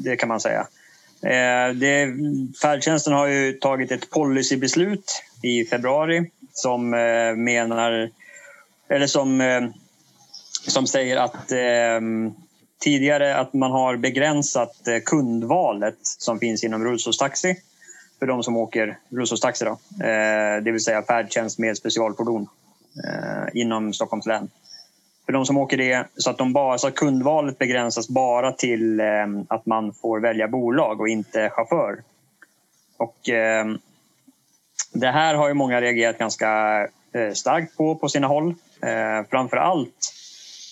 det 0.04 0.16
kan 0.16 0.28
man 0.28 0.40
säga. 0.40 0.66
Eh, 1.22 1.74
det, 1.74 2.14
färdtjänsten 2.62 3.12
har 3.12 3.26
ju 3.26 3.52
tagit 3.52 3.92
ett 3.92 4.10
policybeslut 4.10 5.22
i 5.42 5.64
februari 5.64 6.30
som 6.52 6.94
eh, 6.94 7.36
menar 7.36 8.10
eller 8.88 9.06
som, 9.06 9.40
eh, 9.40 9.62
som 10.66 10.86
säger 10.86 11.16
att 11.16 11.52
eh, 11.52 12.00
tidigare 12.80 13.36
att 13.36 13.52
man 13.52 13.70
har 13.70 13.96
begränsat 13.96 14.88
eh, 14.88 14.98
kundvalet 15.04 15.98
som 16.02 16.38
finns 16.38 16.64
inom 16.64 16.84
rullstolstaxi 16.84 17.56
för 18.18 18.26
de 18.26 18.42
som 18.42 18.56
åker 18.56 18.98
rullstolstaxi, 19.08 19.64
då, 19.64 19.70
eh, 20.04 20.62
det 20.62 20.72
vill 20.72 20.84
säga 20.84 21.02
färdtjänst 21.02 21.58
med 21.58 21.76
specialfordon 21.76 22.42
eh, 22.42 22.48
Eh, 22.96 23.60
inom 23.60 23.92
Stockholms 23.92 24.26
län. 24.26 24.50
För 25.26 25.32
de 25.32 25.46
som 25.46 25.58
åker 25.58 25.76
det, 25.76 26.06
så 26.16 26.30
att, 26.30 26.38
de 26.38 26.52
bara, 26.52 26.78
så 26.78 26.88
att 26.88 26.94
kundvalet 26.94 27.58
begränsas 27.58 28.08
bara 28.08 28.52
till 28.52 29.00
eh, 29.00 29.06
att 29.48 29.66
man 29.66 29.92
får 29.92 30.20
välja 30.20 30.48
bolag 30.48 31.00
och 31.00 31.08
inte 31.08 31.50
chaufför. 31.50 32.02
Och, 32.96 33.28
eh, 33.28 33.66
det 34.92 35.10
här 35.10 35.34
har 35.34 35.48
ju 35.48 35.54
många 35.54 35.80
reagerat 35.80 36.18
ganska 36.18 36.80
eh, 37.12 37.32
starkt 37.32 37.76
på 37.76 37.94
på 37.94 38.08
sina 38.08 38.26
håll. 38.26 38.54
Eh, 38.82 39.26
framför 39.30 39.56
allt 39.56 40.12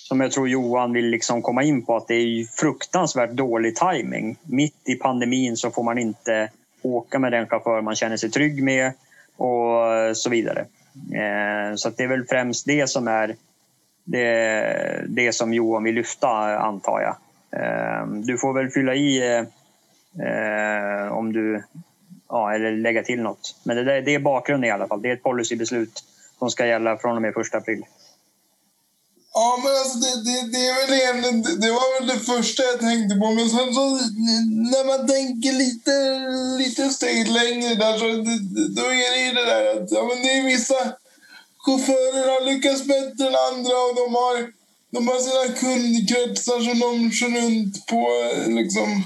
som 0.08 0.20
jag 0.20 0.32
tror 0.32 0.48
Johan 0.48 0.92
vill 0.92 1.06
liksom 1.06 1.42
komma 1.42 1.62
in 1.62 1.84
på 1.84 1.96
att 1.96 2.08
det 2.08 2.14
är 2.14 2.44
fruktansvärt 2.44 3.30
dålig 3.30 3.76
timing. 3.76 4.36
Mitt 4.42 4.88
i 4.88 4.94
pandemin 4.94 5.56
så 5.56 5.70
får 5.70 5.82
man 5.82 5.98
inte 5.98 6.50
åka 6.82 7.18
med 7.18 7.32
den 7.32 7.46
chaufför 7.46 7.82
man 7.82 7.94
känner 7.94 8.16
sig 8.16 8.30
trygg 8.30 8.62
med 8.62 8.92
och 9.36 10.16
så 10.16 10.30
vidare. 10.30 10.66
Eh, 11.14 11.74
så 11.74 11.90
det 11.90 12.02
är 12.02 12.08
väl 12.08 12.24
främst 12.24 12.66
det 12.66 12.90
som 12.90 13.08
är 13.08 13.36
det, 14.04 15.04
det 15.08 15.32
som 15.32 15.54
Johan 15.54 15.84
vill 15.84 15.94
lyfta, 15.94 16.58
antar 16.58 17.00
jag. 17.00 17.16
Eh, 17.62 18.06
du 18.06 18.38
får 18.38 18.52
väl 18.52 18.70
fylla 18.70 18.94
i 18.94 19.38
eh, 20.22 21.12
om 21.12 21.32
du... 21.32 21.62
Ja, 22.28 22.54
eller 22.54 22.72
lägga 22.72 23.02
till 23.02 23.22
något. 23.22 23.56
Men 23.64 23.76
det, 23.76 24.00
det 24.00 24.14
är 24.14 24.18
bakgrunden 24.18 24.68
i 24.68 24.72
alla 24.72 24.88
fall. 24.88 25.02
Det 25.02 25.08
är 25.08 25.12
ett 25.12 25.22
policybeslut 25.22 26.04
som 26.38 26.50
ska 26.50 26.66
gälla 26.66 26.98
från 26.98 27.16
och 27.16 27.22
med 27.22 27.36
1 27.36 27.54
april. 27.54 27.84
Ja, 29.40 29.60
men 29.62 29.72
alltså 29.80 29.98
det, 29.98 30.14
det, 30.26 30.38
det, 30.52 30.62
är 30.68 30.74
väl 30.80 31.00
egentligen, 31.00 31.60
det 31.60 31.70
var 31.70 31.88
väl 31.94 32.08
det 32.08 32.20
första 32.32 32.62
jag 32.62 32.80
tänkte 32.80 33.16
på. 33.16 33.26
Men 33.38 33.50
sen 33.50 33.74
så 33.74 33.84
när 34.74 34.84
man 34.90 35.08
tänker 35.16 35.52
lite, 35.52 35.94
lite 36.62 36.90
steg 36.90 37.28
längre 37.40 37.74
där 37.74 37.98
så 37.98 38.06
då 38.78 38.84
är 39.04 39.10
det 39.14 39.22
ju 39.26 39.32
det 39.38 39.46
där 39.52 39.64
att 39.74 39.90
ja, 39.90 40.02
men 40.08 40.22
det 40.22 40.30
är 40.38 40.42
vissa, 40.44 40.80
chaufförer 41.64 42.26
har 42.34 42.42
lyckats 42.50 42.82
bättre 42.84 43.24
än 43.28 43.36
andra 43.50 43.76
och 43.86 43.94
de 44.00 44.06
har, 44.22 44.36
de 44.94 45.08
har 45.08 45.18
sina 45.26 45.46
kundkretsar 45.62 46.60
som 46.66 46.78
de 46.78 47.10
kör 47.12 47.32
runt 47.40 47.86
på 47.86 48.02
liksom, 48.58 49.04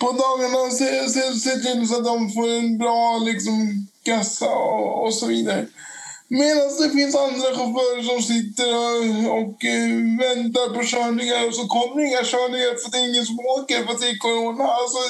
på 0.00 0.12
dagarna 0.12 0.58
och 0.58 0.72
ser, 0.72 1.08
ser, 1.08 1.32
ser 1.32 1.58
till 1.64 1.88
så 1.88 1.96
att 1.96 2.04
de 2.04 2.32
får 2.32 2.48
en 2.48 2.78
bra 2.78 3.18
liksom, 3.18 3.86
kassa 4.02 4.50
och, 4.50 5.04
och 5.04 5.14
så 5.14 5.26
vidare. 5.26 5.66
Medan 6.38 6.68
det 6.80 6.90
finns 6.90 7.16
andra 7.16 7.48
chaufförer 7.56 8.02
som 8.02 8.22
sitter 8.22 8.68
och, 8.84 9.00
och 9.38 9.64
eh, 9.64 9.90
väntar 10.24 10.74
på 10.74 10.82
körningar 10.84 11.46
och 11.46 11.54
så 11.54 11.66
kommer 11.66 12.00
inga 12.08 12.24
körningar 12.24 12.72
för 12.80 12.90
det 12.90 12.98
är 12.98 13.08
ingen 13.10 13.26
som 13.26 13.38
åker 13.56 13.84
för 13.84 13.92
att 13.92 14.00
det 14.00 14.10
är 14.10 14.18
corona. 14.18 14.64
Alltså, 14.64 15.00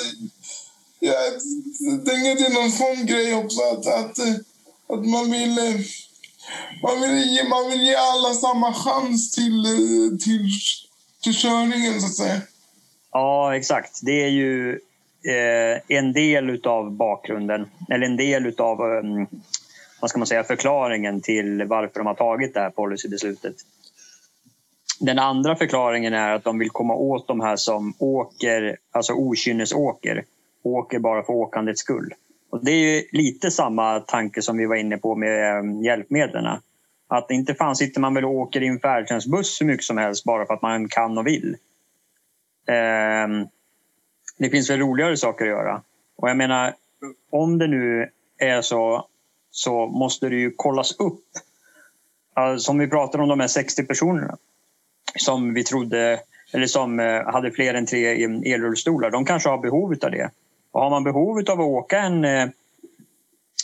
jag 1.01 1.17
tänker 2.07 2.31
att 2.33 2.39
det 2.39 2.47
är 2.47 2.61
någon 2.61 2.79
sån 2.83 3.07
grej 3.07 3.35
också 3.35 3.61
att, 3.73 3.87
att, 3.87 4.19
eh, 4.19 4.35
att 4.93 5.07
man 5.07 5.31
vill 5.31 5.59
eh, 5.59 5.81
man 6.83 7.01
vill, 7.01 7.31
ge, 7.33 7.45
man 7.45 7.71
vill 7.71 7.83
ge 7.83 7.95
alla 7.95 8.35
samma 8.35 8.75
chans 8.75 9.31
till, 9.31 9.65
till, 10.25 10.49
till 11.23 11.35
körningen 11.35 12.01
så 12.01 12.07
att 12.07 12.15
säga. 12.15 12.41
Ja, 13.13 13.57
exakt. 13.57 14.01
Det 14.03 14.25
är 14.25 14.29
ju 14.29 14.71
eh, 15.25 15.97
en 15.99 16.13
del 16.13 16.67
av 16.67 16.91
bakgrunden, 16.91 17.71
eller 17.91 18.07
en 18.07 18.17
del 18.17 18.55
av 18.59 18.81
um, 18.81 19.27
vad 20.01 20.11
ska 20.11 20.19
man 20.19 20.27
säga, 20.27 20.45
förklaringen 20.45 21.21
till 21.21 21.65
varför 21.65 22.01
de 22.01 22.07
har 22.07 22.15
tagit 22.15 22.55
det 22.55 22.61
här 22.61 22.71
policybeslutet. 22.71 23.55
Den 25.01 25.19
andra 25.19 25.57
förklaringen 25.57 26.15
är 26.15 26.35
att 26.35 26.45
de 26.45 26.59
vill 26.59 26.71
komma 26.71 26.95
åt 26.95 27.29
de 27.29 27.41
här 27.41 27.57
som 27.57 27.95
åker, 27.99 28.77
alltså 28.91 29.13
okynnesåker, 29.13 30.25
åker 30.63 30.99
bara 30.99 31.23
för 31.23 31.33
åkandets 31.33 31.81
skull. 31.81 32.15
Och 32.51 32.65
det 32.65 32.71
är 32.71 33.05
lite 33.13 33.51
samma 33.51 34.01
tanke 34.01 34.43
som 34.43 34.59
vi 34.59 34.67
var 34.67 34.77
inne 34.77 34.99
på 34.99 35.15
med 35.15 35.59
eh, 35.59 35.85
hjälpmedlen. 35.85 36.59
Att 37.09 37.31
inte 37.31 37.55
fan 37.55 37.77
sitter 37.77 38.01
man 38.01 38.15
väl 38.15 38.25
och 38.25 38.35
åker 38.35 38.63
i 38.63 38.67
en 38.67 38.81
färdtjänstbuss 38.81 39.61
hur 39.61 39.67
mycket 39.67 39.85
som 39.85 39.99
helst 39.99 40.25
bara 40.25 40.47
för 40.47 40.55
att 40.55 40.63
man 40.63 40.89
kan 40.89 41.19
och 41.19 41.27
vill. 41.27 41.57
Ehm, 42.67 43.47
det 44.39 44.51
finns 44.51 44.71
väl 44.71 44.79
roligare 44.79 45.17
saker 45.17 45.45
att 45.45 45.51
göra. 45.51 45.83
Och 46.17 46.29
jag 46.29 46.37
menar, 46.37 46.75
om 47.31 47.59
det 47.59 47.67
nu 47.67 48.11
är 48.39 48.63
så 48.63 49.07
så 49.51 49.87
måste 49.87 50.29
det 50.29 50.37
ju 50.37 50.51
kollas 50.57 50.97
upp. 50.99 51.25
Som 52.59 52.79
vi 52.79 52.89
pratade 52.89 53.23
om 53.23 53.29
de 53.29 53.41
här 53.41 53.49
60 53.49 53.85
personerna 53.87 54.37
som 55.19 55.55
vi 55.55 55.65
trodde 55.65 56.21
eller 56.53 56.67
som 56.67 57.01
eh, 57.01 57.33
hade 57.33 57.51
fler 57.51 57.75
än 57.75 57.87
tre 57.87 58.25
elrullstolar. 58.55 59.11
De 59.11 59.25
kanske 59.25 59.49
har 59.49 59.59
behov 59.59 59.95
av 60.03 60.11
det. 60.11 60.31
Och 60.73 60.83
har 60.83 60.91
man 60.91 61.05
behov 61.05 61.39
av 61.39 61.61
att 61.61 61.67
åka 61.67 61.99
en, 61.99 62.25
eh, 62.25 62.49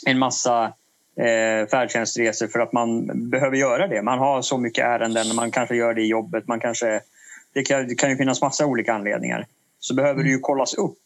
en 0.05 0.19
massa 0.19 0.73
eh, 1.15 1.67
färdtjänstresor 1.69 2.47
för 2.47 2.59
att 2.59 2.73
man 2.73 3.09
behöver 3.29 3.57
göra 3.57 3.87
det. 3.87 4.01
Man 4.01 4.19
har 4.19 4.41
så 4.41 4.57
mycket 4.57 4.85
ärenden, 4.85 5.35
man 5.35 5.51
kanske 5.51 5.75
gör 5.75 5.93
det 5.93 6.01
i 6.01 6.07
jobbet. 6.07 6.47
Man 6.47 6.59
kanske, 6.59 7.01
det, 7.53 7.63
kan, 7.63 7.87
det 7.87 7.95
kan 7.95 8.09
ju 8.09 8.17
finnas 8.17 8.41
massa 8.41 8.65
olika 8.65 8.93
anledningar. 8.93 9.45
Så 9.79 9.95
behöver 9.95 10.23
det 10.23 10.29
ju 10.29 10.39
kollas 10.39 10.73
upp 10.73 10.97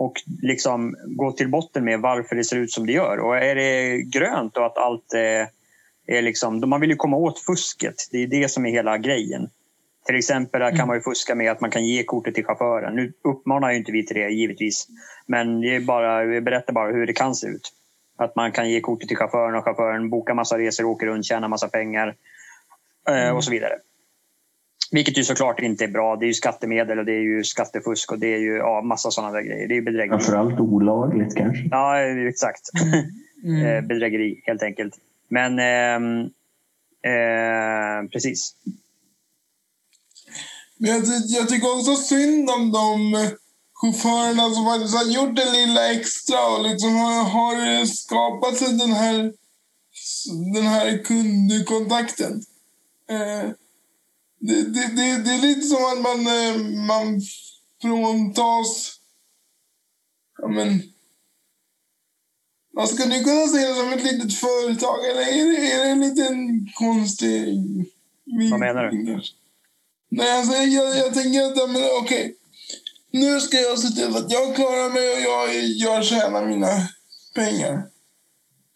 och 0.00 0.22
liksom 0.42 0.96
gå 1.06 1.32
till 1.32 1.48
botten 1.48 1.84
med 1.84 2.00
varför 2.00 2.36
det 2.36 2.44
ser 2.44 2.56
ut 2.56 2.72
som 2.72 2.86
det 2.86 2.92
gör. 2.92 3.18
Och 3.18 3.36
är 3.36 3.54
det 3.54 4.02
grönt 4.02 4.56
och 4.56 4.66
att 4.66 4.78
allt 4.78 5.12
är, 5.12 5.48
är 6.06 6.22
liksom... 6.22 6.68
Man 6.68 6.80
vill 6.80 6.90
ju 6.90 6.96
komma 6.96 7.16
åt 7.16 7.38
fusket. 7.38 7.94
Det 8.10 8.18
är 8.22 8.26
det 8.26 8.48
som 8.48 8.66
är 8.66 8.70
hela 8.70 8.98
grejen. 8.98 9.50
Till 10.06 10.16
exempel 10.16 10.76
kan 10.76 10.86
man 10.88 10.96
ju 10.96 11.02
fuska 11.02 11.34
med 11.34 11.50
att 11.50 11.60
man 11.60 11.70
kan 11.70 11.86
ge 11.86 12.02
kortet 12.02 12.34
till 12.34 12.44
chauffören. 12.44 12.94
Nu 12.94 13.12
uppmanar 13.24 13.70
ju 13.70 13.76
inte 13.76 13.92
vi 13.92 14.06
till 14.06 14.16
det 14.16 14.30
givetvis. 14.30 14.86
Men 15.26 15.60
det 15.60 15.76
är 15.76 15.80
bara, 15.80 16.24
vi 16.24 16.40
berättar 16.40 16.72
bara 16.72 16.92
hur 16.92 17.06
det 17.06 17.12
kan 17.12 17.34
se 17.34 17.46
ut. 17.46 17.72
Att 18.18 18.36
man 18.36 18.52
kan 18.52 18.70
ge 18.70 18.80
kortet 18.80 19.08
till 19.08 19.16
chauffören 19.16 19.54
och 19.54 19.64
chauffören 19.64 20.10
bokar 20.10 20.34
massa 20.34 20.58
resor, 20.58 20.84
åker 20.84 21.06
runt, 21.06 21.24
tjänar 21.24 21.48
massa 21.48 21.68
pengar 21.68 22.14
mm. 23.08 23.36
och 23.36 23.44
så 23.44 23.50
vidare. 23.50 23.74
Vilket 24.90 25.18
ju 25.18 25.24
såklart 25.24 25.60
inte 25.60 25.84
är 25.84 25.88
bra. 25.88 26.16
Det 26.16 26.24
är 26.24 26.26
ju 26.26 26.34
skattemedel 26.34 26.98
och 26.98 27.04
det 27.04 27.12
är 27.12 27.22
ju 27.22 27.44
skattefusk 27.44 28.12
och 28.12 28.18
det 28.18 28.34
är 28.34 28.38
ju 28.38 28.56
ja, 28.56 28.82
massa 28.82 29.10
sådana 29.10 29.32
där 29.32 29.42
grejer. 29.42 29.68
Det 29.68 29.76
är 29.76 29.82
bedrägeri. 29.82 30.08
Framförallt 30.08 30.60
olagligt 30.60 31.36
kanske. 31.36 31.68
Ja, 31.70 31.98
exakt. 32.28 32.70
Mm. 32.82 33.04
mm. 33.60 33.88
bedrägeri 33.88 34.42
helt 34.46 34.62
enkelt. 34.62 34.94
Men 35.28 35.58
eh, 35.58 36.26
eh, 37.12 38.08
precis. 38.12 38.54
Men 40.76 40.90
jag, 40.90 41.02
jag 41.26 41.48
tycker 41.48 41.76
också 41.78 41.94
synd 41.94 42.50
om 42.50 42.72
de 42.72 43.14
chaufförerna 43.74 44.50
som 44.50 44.64
faktiskt 44.64 44.96
har 44.96 45.04
gjort 45.04 45.36
det 45.36 45.52
lilla 45.52 45.92
extra 45.92 46.48
och 46.56 46.62
liksom 46.62 46.96
har, 46.96 47.24
har 47.24 47.86
skapat 47.86 48.56
sig 48.56 48.78
den 48.78 48.92
här, 48.92 49.32
den 50.54 50.66
här 50.66 51.04
kundkontakten. 51.04 52.42
Eh, 53.10 53.50
det, 54.40 54.62
det, 54.62 54.86
det, 54.96 55.22
det, 55.24 55.30
är 55.30 55.42
lite 55.42 55.62
som 55.66 55.84
att 55.84 56.00
man, 56.00 56.26
eh, 56.26 56.56
man 56.86 57.20
fråntas... 57.82 58.96
Ja, 60.38 60.48
men, 60.48 60.82
man 62.74 62.88
skulle 62.88 63.24
kunna 63.24 63.46
se 63.46 63.66
det 63.66 63.74
som 63.74 63.92
ett 63.92 64.12
litet 64.12 64.34
företag, 64.34 65.06
eller 65.06 65.20
är 65.20 65.52
det, 65.52 65.72
är 65.72 65.84
det 65.84 65.90
en 65.90 66.00
liten 66.00 66.66
konstig... 66.74 67.58
Vad 68.50 68.60
menar 68.60 68.84
du? 68.84 69.20
Nej, 70.08 70.38
alltså, 70.38 70.56
jag, 70.56 70.96
jag 70.96 71.14
tänker 71.14 71.42
att 71.42 71.58
okej, 71.58 72.00
okay, 72.02 72.32
nu 73.10 73.40
ska 73.40 73.56
jag 73.56 73.78
se 73.78 73.88
till 73.88 74.16
att 74.16 74.32
jag 74.32 74.54
klarar 74.54 74.90
mig 74.90 75.12
och 75.12 75.20
jag, 75.20 75.64
jag 75.64 76.04
tjänar 76.04 76.46
mina 76.46 76.88
pengar. 77.34 77.89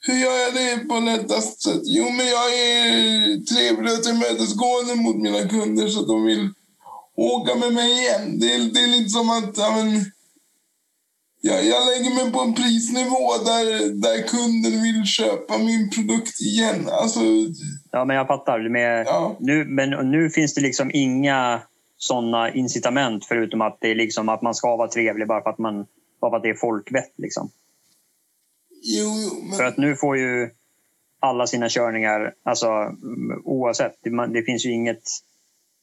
Hur 0.06 0.14
gör 0.14 0.36
jag 0.44 0.54
det 0.54 0.88
på 0.88 1.00
lättast 1.00 1.62
sätt? 1.62 1.82
Jo, 1.84 2.04
men 2.04 2.26
jag 2.26 2.48
är 2.66 3.44
trevlig 3.50 3.92
och 3.92 4.02
tillmötesgående 4.02 4.94
mot 4.94 5.16
mina 5.16 5.48
kunder 5.48 5.88
så 5.88 6.00
att 6.00 6.08
de 6.08 6.24
vill 6.24 6.48
åka 7.16 7.54
med 7.54 7.72
mig 7.72 7.90
igen. 8.00 8.38
Det 8.40 8.54
är, 8.54 8.58
det 8.74 8.80
är 8.80 8.86
lite 8.86 9.08
som 9.08 9.30
att 9.30 9.58
ja, 9.58 9.72
men, 9.76 10.04
jag, 11.40 11.64
jag 11.64 11.86
lägger 11.86 12.14
mig 12.14 12.32
på 12.32 12.40
en 12.40 12.54
prisnivå 12.54 13.26
där, 13.44 13.66
där 14.02 14.28
kunden 14.28 14.82
vill 14.82 15.04
köpa 15.04 15.58
min 15.58 15.90
produkt 15.90 16.40
igen. 16.40 16.88
Alltså, 16.92 17.20
ja, 17.90 18.04
men 18.04 18.16
jag 18.16 18.26
fattar. 18.26 18.68
Med, 18.68 19.06
ja. 19.06 19.36
nu, 19.40 19.64
men 19.64 19.90
nu 20.10 20.30
finns 20.30 20.54
det 20.54 20.60
liksom 20.60 20.90
inga 20.94 21.62
såna 21.96 22.52
incitament 22.52 23.24
förutom 23.24 23.60
att, 23.60 23.78
det 23.80 23.90
är 23.90 23.94
liksom 23.94 24.28
att 24.28 24.42
man 24.42 24.54
ska 24.54 24.76
vara 24.76 24.88
trevlig 24.88 25.28
bara 25.28 25.42
för 25.42 25.50
att, 25.50 25.58
man, 25.58 25.86
bara 26.20 26.30
för 26.30 26.36
att 26.36 26.42
det 26.42 26.50
är 26.50 26.54
folkvett. 26.54 27.12
Liksom. 27.16 27.50
Jo, 28.86 29.10
jo, 29.24 29.48
men... 29.48 29.56
För 29.56 29.64
att 29.64 29.76
nu 29.76 29.96
får 29.96 30.16
ju 30.16 30.50
alla 31.20 31.46
sina 31.46 31.68
körningar, 31.68 32.34
alltså 32.42 32.66
oavsett, 33.44 33.92
det, 34.02 34.26
det 34.26 34.42
finns 34.42 34.66
ju 34.66 34.72
inget 34.72 35.02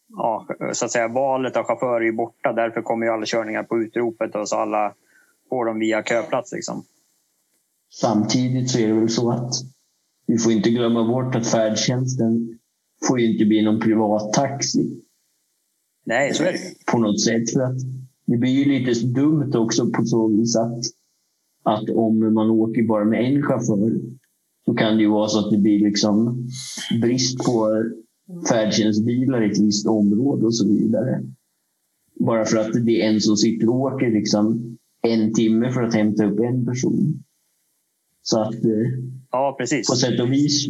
ja, 0.09 0.47
så 0.73 0.85
att 0.85 0.91
säga, 0.91 1.07
valet 1.07 1.57
av 1.57 1.63
chaufför 1.63 2.01
är 2.01 2.05
ju 2.05 2.11
borta. 2.11 2.53
Därför 2.53 2.81
kommer 2.81 3.05
ju 3.05 3.11
alla 3.11 3.25
körningar 3.25 3.63
på 3.63 3.79
utropet 3.79 4.35
och 4.35 4.49
så 4.49 4.55
alla 4.55 4.93
får 5.49 5.65
dem 5.65 5.79
via 5.79 6.03
köplats. 6.03 6.51
Liksom. 6.51 6.83
Samtidigt 7.93 8.71
så 8.71 8.79
är 8.79 8.87
det 8.87 8.93
väl 8.93 9.09
så 9.09 9.31
att 9.31 9.53
vi 10.25 10.37
får 10.37 10.51
inte 10.51 10.69
glömma 10.69 11.07
bort 11.07 11.35
att 11.35 11.47
färdtjänsten 11.47 12.59
får 13.07 13.19
ju 13.19 13.33
inte 13.33 13.45
bli 13.45 13.61
någon 13.61 13.79
privat 13.79 14.33
taxi. 14.33 15.01
Nej, 16.05 16.33
så 16.33 16.43
är 16.43 16.51
det 16.51 16.59
På 16.91 16.97
något 16.97 17.21
sätt. 17.21 17.53
För 17.53 17.61
att 17.61 17.77
det 18.25 18.37
blir 18.37 18.51
ju 18.51 18.65
lite 18.65 19.05
dumt 19.05 19.55
också 19.55 19.91
på 19.91 20.05
så 20.05 20.27
vis 20.27 20.55
att 20.55 20.83
att 21.63 21.89
om 21.89 22.33
man 22.33 22.49
åker 22.49 22.83
bara 22.87 23.05
med 23.05 23.25
en 23.25 23.41
chaufför 23.41 24.01
så 24.65 24.73
kan 24.73 24.95
det 24.95 25.03
ju 25.03 25.09
vara 25.09 25.27
så 25.27 25.39
att 25.39 25.51
det 25.51 25.57
blir 25.57 25.79
liksom 25.79 26.47
brist 27.01 27.37
på 27.37 27.83
färdtjänstbilar 28.49 29.43
i 29.43 29.51
ett 29.51 29.59
visst 29.59 29.87
område 29.87 30.45
och 30.45 30.55
så 30.55 30.67
vidare. 30.67 31.23
Bara 32.19 32.45
för 32.45 32.57
att 32.57 32.85
det 32.85 33.01
är 33.01 33.09
en 33.09 33.21
som 33.21 33.37
sitter 33.37 33.69
och 33.69 33.75
åker 33.75 34.11
liksom 34.11 34.77
en 35.01 35.33
timme 35.33 35.71
för 35.71 35.83
att 35.83 35.93
hämta 35.93 36.25
upp 36.25 36.39
en 36.39 36.65
person. 36.65 37.23
Så 38.21 38.41
att 38.41 38.65
eh, 38.65 38.87
ja, 39.31 39.55
precis. 39.59 39.89
på 39.89 39.95
sätt 39.95 40.19
och 40.19 40.31
vis, 40.31 40.67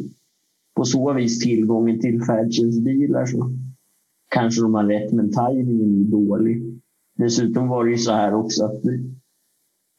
på 0.76 0.86
så 0.86 1.14
vis 1.14 1.40
tillgången 1.40 2.00
till 2.00 2.24
färdtjänstbilar 2.24 3.26
så 3.26 3.52
kanske 4.30 4.62
de 4.62 4.74
har 4.74 4.84
rätt 4.84 5.12
men 5.12 5.32
tajmingen 5.32 6.06
är 6.06 6.12
dålig. 6.12 6.82
Dessutom 7.18 7.68
var 7.68 7.86
det 7.86 7.92
ju 7.92 7.98
så 7.98 8.12
här 8.12 8.34
också 8.34 8.66
att 8.66 8.82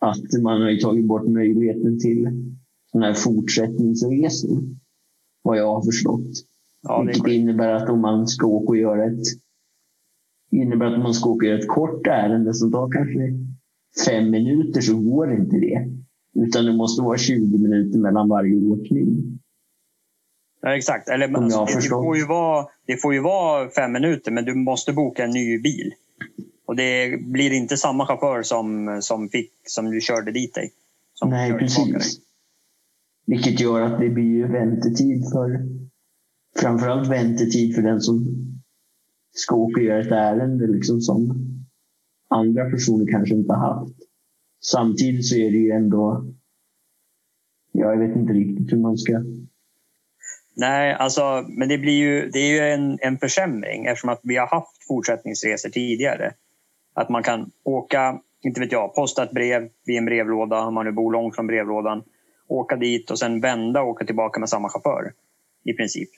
att 0.03 0.43
man 0.43 0.63
har 0.63 0.81
tagit 0.81 1.07
bort 1.07 1.29
möjligheten 1.29 1.99
till 2.01 2.29
sådana 2.93 3.07
här 3.07 3.15
fortsättningsresor. 3.15 4.63
Vad 5.43 5.59
jag 5.59 5.75
har 5.75 5.83
förstått. 5.83 6.31
Ja, 6.83 7.03
Vilket 7.03 7.33
innebär 7.33 7.73
att 7.73 7.89
om 7.89 8.01
man 8.01 8.27
ska 8.27 8.47
åka 8.47 8.69
och 8.69 8.77
göra 8.77 9.05
ett 9.05 9.27
innebär 10.51 10.87
att 10.87 10.97
om 10.97 11.03
man 11.03 11.15
ska 11.15 11.31
åka 11.31 11.47
och 11.47 11.51
göra 11.51 11.59
ett 11.59 11.69
kort 11.69 12.07
ärende 12.07 12.55
som 12.55 12.73
tar 12.73 12.91
kanske 12.91 13.21
fem 14.07 14.31
minuter 14.31 14.81
så 14.81 14.97
går 14.97 15.33
inte 15.33 15.57
det. 15.57 15.89
Utan 16.35 16.65
det 16.65 16.73
måste 16.73 17.03
vara 17.03 17.19
20 17.19 17.59
minuter 17.59 17.99
mellan 17.99 18.29
varje 18.29 18.57
åkning. 18.57 19.39
Ja, 20.63 20.77
exakt. 20.77 21.09
Eller, 21.09 21.37
alltså, 21.37 21.65
det, 21.65 21.89
får 21.89 22.17
ju 22.17 22.27
vara, 22.27 22.67
det 22.87 22.97
får 22.97 23.15
ju 23.15 23.21
vara 23.21 23.71
fem 23.71 23.93
minuter, 23.93 24.33
men 24.33 24.45
du 24.45 24.55
måste 24.55 24.93
boka 24.93 25.25
en 25.25 25.31
ny 25.31 25.59
bil. 25.59 25.93
Och 26.73 26.77
det 26.77 27.23
blir 27.23 27.53
inte 27.53 27.77
samma 27.77 28.07
chaufför 28.07 28.43
som, 28.43 28.99
som, 29.03 29.29
fick, 29.29 29.53
som 29.65 29.91
du 29.91 30.01
körde 30.01 30.33
dit 30.33 30.55
dig. 30.55 30.73
Nej, 31.25 31.53
precis. 31.59 32.21
Vilket 33.27 33.61
gör 33.61 33.81
att 33.81 34.01
det 34.01 34.09
blir 34.09 34.47
väntetid 34.47 35.25
för 35.33 35.69
framförallt 36.61 37.11
väntetid 37.11 37.75
för 37.75 37.83
den 37.83 38.01
som 38.01 38.25
ska 39.33 39.57
åka 39.57 39.81
och 39.81 39.87
göra 39.87 40.01
ett 40.01 40.13
ärende 40.13 40.67
liksom 40.67 41.01
som 41.01 41.35
andra 42.29 42.71
personer 42.71 43.13
kanske 43.13 43.35
inte 43.35 43.53
har 43.53 43.75
haft. 43.75 43.97
Samtidigt 44.65 45.27
så 45.27 45.37
är 45.37 45.51
det 45.51 45.59
ju 45.59 45.71
ändå... 45.71 46.33
Ja, 47.73 47.93
jag 47.93 48.09
vet 48.09 48.17
inte 48.17 48.33
riktigt 48.33 48.73
hur 48.73 48.79
man 48.79 48.99
ska... 48.99 49.23
Nej, 50.57 50.95
alltså, 50.95 51.47
men 51.49 51.69
det, 51.69 51.79
blir 51.79 51.99
ju, 51.99 52.31
det 52.31 52.39
är 52.39 52.53
ju 52.53 52.73
en, 52.73 52.99
en 53.01 53.19
försämring 53.19 53.87
eftersom 53.87 54.11
att 54.11 54.21
vi 54.23 54.37
har 54.37 54.47
haft 54.47 54.87
fortsättningsresor 54.89 55.69
tidigare. 55.69 56.35
Att 56.95 57.09
man 57.09 57.23
kan 57.23 57.51
åka, 57.65 58.21
inte 58.43 58.61
vet 58.61 58.73
jag, 58.73 58.95
posta 58.95 59.23
ett 59.23 59.31
brev 59.31 59.69
vid 59.85 59.99
en 59.99 60.05
brevlåda 60.05 60.61
om 60.61 60.75
man 60.75 60.85
nu 60.85 60.93
bor 60.93 61.13
långt 61.13 61.35
från 61.35 61.47
brevlådan. 61.47 62.03
Åka 62.49 62.77
dit 62.77 63.11
och 63.11 63.19
sen 63.19 63.41
vända 63.41 63.83
och 63.83 63.89
åka 63.89 64.05
tillbaka 64.05 64.41
med 64.41 64.49
samma 64.49 64.69
chaufför 64.69 65.13
i 65.65 65.73
princip. 65.73 66.09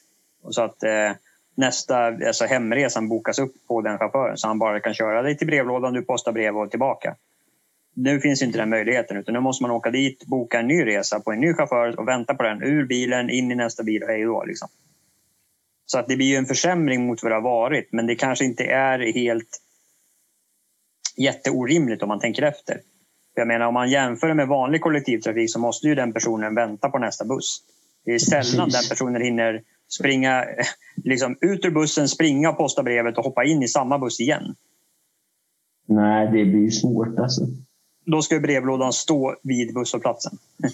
Och 0.43 0.55
så 0.55 0.63
att 0.63 0.83
eh, 0.83 1.13
nästa, 1.55 2.07
alltså 2.07 2.45
hemresan 2.45 3.09
bokas 3.09 3.39
upp 3.39 3.55
på 3.69 3.81
den 3.81 3.99
chauffören 3.99 4.37
så 4.37 4.49
han 4.49 4.59
bara 4.59 4.81
kan 4.81 4.95
köra 4.95 5.23
dig 5.23 5.37
till 5.37 5.47
brevlådan, 5.47 5.93
du 5.93 6.03
postar 6.03 6.33
brev 6.33 6.57
och 6.57 6.71
tillbaka. 6.71 7.17
Nu 7.97 8.21
finns 8.21 8.43
inte 8.43 8.59
den 8.59 8.71
möjligheten 8.71 9.17
utan 9.17 9.35
nu 9.35 9.41
måste 9.41 9.65
man 9.65 9.71
åka 9.71 9.91
dit, 9.91 10.27
boka 10.27 10.61
en 10.61 10.67
ny 10.67 10.87
resa 10.87 11.21
på 11.21 11.33
en 11.33 11.41
ny 11.41 11.55
chaufför 11.55 12.01
och 12.01 12.09
vänta 12.09 12.35
på 12.35 12.43
den 12.43 12.63
ur 12.63 12.87
bilen, 12.87 13.31
in 13.31 13.53
i 13.53 13.55
nästa 13.55 13.83
bil 13.83 14.03
och 14.03 14.09
hej 14.09 14.23
då. 14.23 14.45
Liksom. 14.45 14.69
Så 15.87 15.99
att 15.99 16.09
det 16.09 16.17
blir 16.17 16.27
ju 16.27 16.37
en 16.37 16.47
försämring 16.47 17.07
mot 17.07 17.23
vad 17.23 17.33
det 17.33 17.37
har 17.37 17.43
varit 17.43 17.93
men 17.93 18.07
det 18.07 18.15
kanske 18.15 18.45
inte 18.45 18.65
är 18.65 18.99
helt 19.13 19.61
jätteorimligt 21.17 22.03
om 22.03 22.09
man 22.09 22.21
tänker 22.21 22.43
efter. 22.43 22.81
Jag 23.35 23.49
menar 23.49 23.67
om 23.67 23.75
man 23.75 23.91
jämför 23.91 24.35
med 24.35 24.49
vanlig 24.49 24.81
kollektivtrafik 24.81 25.53
så 25.53 25.59
måste 25.59 25.87
ju 25.87 25.95
den 25.95 26.13
personen 26.13 26.55
vänta 26.55 26.89
på 26.89 26.99
nästa 26.99 27.25
buss. 27.25 27.61
Det 28.05 28.15
är 28.15 28.19
sällan 28.19 28.69
den 28.69 28.83
personen 28.89 29.23
hinner 29.23 29.63
springa 29.89 30.45
liksom, 31.05 31.37
ut 31.41 31.65
ur 31.65 31.71
bussen, 31.71 32.09
springa 32.09 32.51
och 32.51 32.57
posta 32.57 32.83
brevet 32.83 33.19
och 33.19 33.25
hoppa 33.25 33.45
in 33.45 33.63
i 33.63 33.69
samma 33.69 33.99
buss 33.99 34.21
igen. 34.21 34.55
Nej, 35.87 36.27
det 36.27 36.45
blir 36.45 36.71
svårt 36.71 37.19
alltså. 37.19 37.47
Då 38.07 38.23
ska 38.23 38.41
brevlådan 38.41 38.93
stå 38.93 39.37
vid 39.43 39.75
busshållplatsen. 39.75 40.39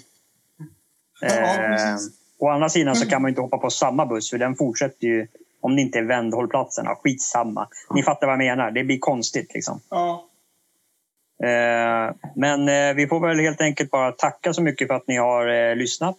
Ja, 1.22 1.28
eh, 1.28 1.96
å 2.38 2.48
andra 2.48 2.68
sidan 2.68 2.96
så 2.96 3.08
kan 3.08 3.22
man 3.22 3.28
inte 3.28 3.40
hoppa 3.40 3.58
på 3.58 3.70
samma 3.70 4.06
buss 4.06 4.30
för 4.30 4.38
den 4.38 4.56
fortsätter 4.56 5.06
ju 5.06 5.26
om 5.60 5.76
det 5.76 5.82
inte 5.82 5.98
är 5.98 6.02
vändhållplatsen. 6.02 6.84
Ja, 6.84 7.00
skitsamma. 7.04 7.68
Ni 7.94 8.02
fattar 8.02 8.26
vad 8.26 8.32
jag 8.32 8.38
menar. 8.38 8.70
Det 8.70 8.84
blir 8.84 8.98
konstigt. 8.98 9.54
Liksom. 9.54 9.80
Ja. 9.88 10.29
Eh, 11.42 12.14
men 12.36 12.68
eh, 12.68 12.94
vi 12.96 13.06
får 13.06 13.20
väl 13.20 13.40
helt 13.40 13.60
enkelt 13.60 13.90
bara 13.90 14.12
tacka 14.12 14.52
så 14.52 14.62
mycket 14.62 14.88
för 14.88 14.94
att 14.94 15.08
ni 15.08 15.16
har 15.16 15.70
eh, 15.70 15.76
lyssnat. 15.76 16.16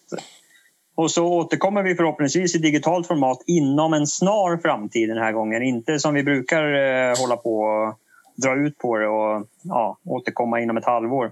Och 0.95 1.11
så 1.11 1.26
återkommer 1.26 1.84
vi 1.84 1.95
förhoppningsvis 1.95 2.55
i 2.55 2.57
digitalt 2.57 3.07
format 3.07 3.43
inom 3.47 3.93
en 3.93 4.07
snar 4.07 4.57
framtid 4.57 5.09
den 5.09 5.17
här 5.17 5.32
gången. 5.32 5.63
Inte 5.63 5.99
som 5.99 6.13
vi 6.13 6.24
brukar 6.24 6.63
hålla 7.22 7.38
på 7.38 7.59
och 7.59 7.99
dra 8.36 8.55
ut 8.55 8.78
på 8.78 8.97
det 8.97 9.07
och 9.07 9.47
ja, 9.61 9.97
återkomma 10.03 10.59
inom 10.59 10.78
ett 10.78 10.86
halvår. 10.86 11.32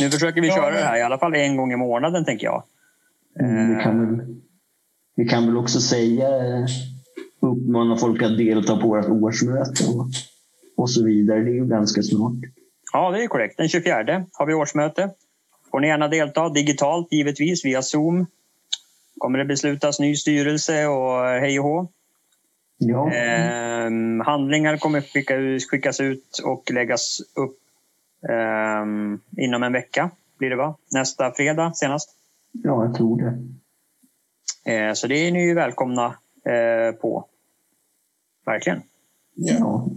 Nu 0.00 0.10
försöker 0.10 0.40
vi 0.40 0.48
Ja, 0.48 0.54
köra 0.54 0.70
det 0.70 0.84
här 0.84 0.98
i 0.98 1.02
alla 1.02 1.18
fall 1.18 1.34
en 1.34 1.56
gång 1.56 1.72
i 1.72 1.76
månaden 1.76 2.24
tänker 2.24 2.46
jag. 2.46 2.62
Mm, 3.40 3.76
vi, 3.76 3.82
kan 3.82 4.16
väl, 4.16 4.26
vi 5.16 5.24
kan 5.28 5.46
väl 5.46 5.56
också 5.56 5.80
säga, 5.80 6.28
uppmana 7.40 7.96
folk 7.96 8.22
att 8.22 8.38
delta 8.38 8.76
på 8.76 8.88
vårt 8.88 9.08
årsmöte 9.08 9.84
och, 9.86 10.06
och 10.76 10.90
så 10.90 11.04
vidare. 11.04 11.40
Det 11.40 11.50
är 11.50 11.54
ju 11.54 11.66
ganska 11.66 12.02
snart. 12.02 12.34
Ja, 12.92 13.10
det 13.10 13.22
är 13.22 13.26
korrekt. 13.26 13.56
Den 13.56 13.68
24 13.68 14.24
har 14.32 14.46
vi 14.46 14.54
årsmöte. 14.54 15.10
Får 15.70 15.80
ni 15.80 15.86
gärna 15.88 16.08
delta 16.08 16.48
digitalt 16.48 17.12
givetvis 17.12 17.64
via 17.64 17.82
Zoom. 17.82 18.26
Kommer 19.18 19.38
det 19.38 19.44
beslutas 19.44 20.00
ny 20.00 20.16
styrelse 20.16 20.86
och 20.86 21.24
hej 21.24 21.58
och 21.60 21.64
hå. 21.64 21.88
Ja, 22.78 23.10
Ehm, 23.12 24.20
handlingar 24.20 24.76
kommer 24.76 25.00
skicka, 25.00 25.34
skickas 25.70 26.00
ut 26.00 26.40
och 26.44 26.70
läggas 26.70 27.20
upp 27.34 27.58
ehm, 28.30 29.20
inom 29.36 29.62
en 29.62 29.72
vecka. 29.72 30.10
Blir 30.38 30.50
det 30.50 30.56
va? 30.56 30.76
Nästa 30.92 31.32
fredag 31.32 31.72
senast. 31.74 32.10
ja, 32.52 32.84
jag 32.84 32.94
tror 32.94 33.22
det. 33.22 33.38
Eh, 34.72 34.92
så 34.92 35.06
det 35.06 35.14
är 35.16 35.32
ni 35.32 35.46
ju 35.46 35.54
välkomna 35.54 36.06
eh, 36.44 36.94
på. 37.00 37.26
Verkligen. 38.46 38.82
Ja. 39.34 39.88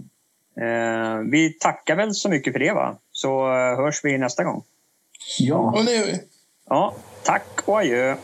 Eh, 0.60 1.18
vi 1.30 1.52
tackar 1.60 1.96
väl 1.96 2.14
så 2.14 2.28
mycket 2.28 2.52
för 2.52 2.60
det 2.60 2.72
va? 2.72 2.96
Så 3.12 3.46
eh, 3.46 3.76
hörs 3.76 4.04
vi 4.04 4.18
nästa 4.18 4.44
gång. 4.44 4.62
ja. 5.38 5.56
Och 5.56 5.84
nu, 5.84 6.18
Ja, 6.68 6.94
tack 7.24 7.48
och 7.64 7.78
adjö. 7.78 8.16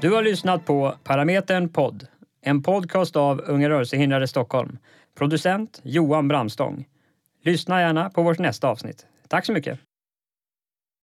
Du 0.00 0.10
har 0.10 0.22
lyssnat 0.22 0.66
på 0.66 0.94
Parametern 1.04 1.68
podd, 1.68 2.06
en 2.42 2.62
podcast 2.62 3.16
av 3.16 3.40
Unga 3.46 3.68
rörelsehindrade 3.68 4.28
Stockholm. 4.28 4.78
Producent 5.18 5.80
Johan 5.82 6.28
Bramstång. 6.28 6.84
Lyssna 7.44 7.80
gärna 7.80 8.10
på 8.10 8.22
vårt 8.22 8.38
nästa 8.38 8.68
avsnitt. 8.68 9.06
Tack 9.28 9.46
så 9.46 9.52
mycket. 9.52 9.78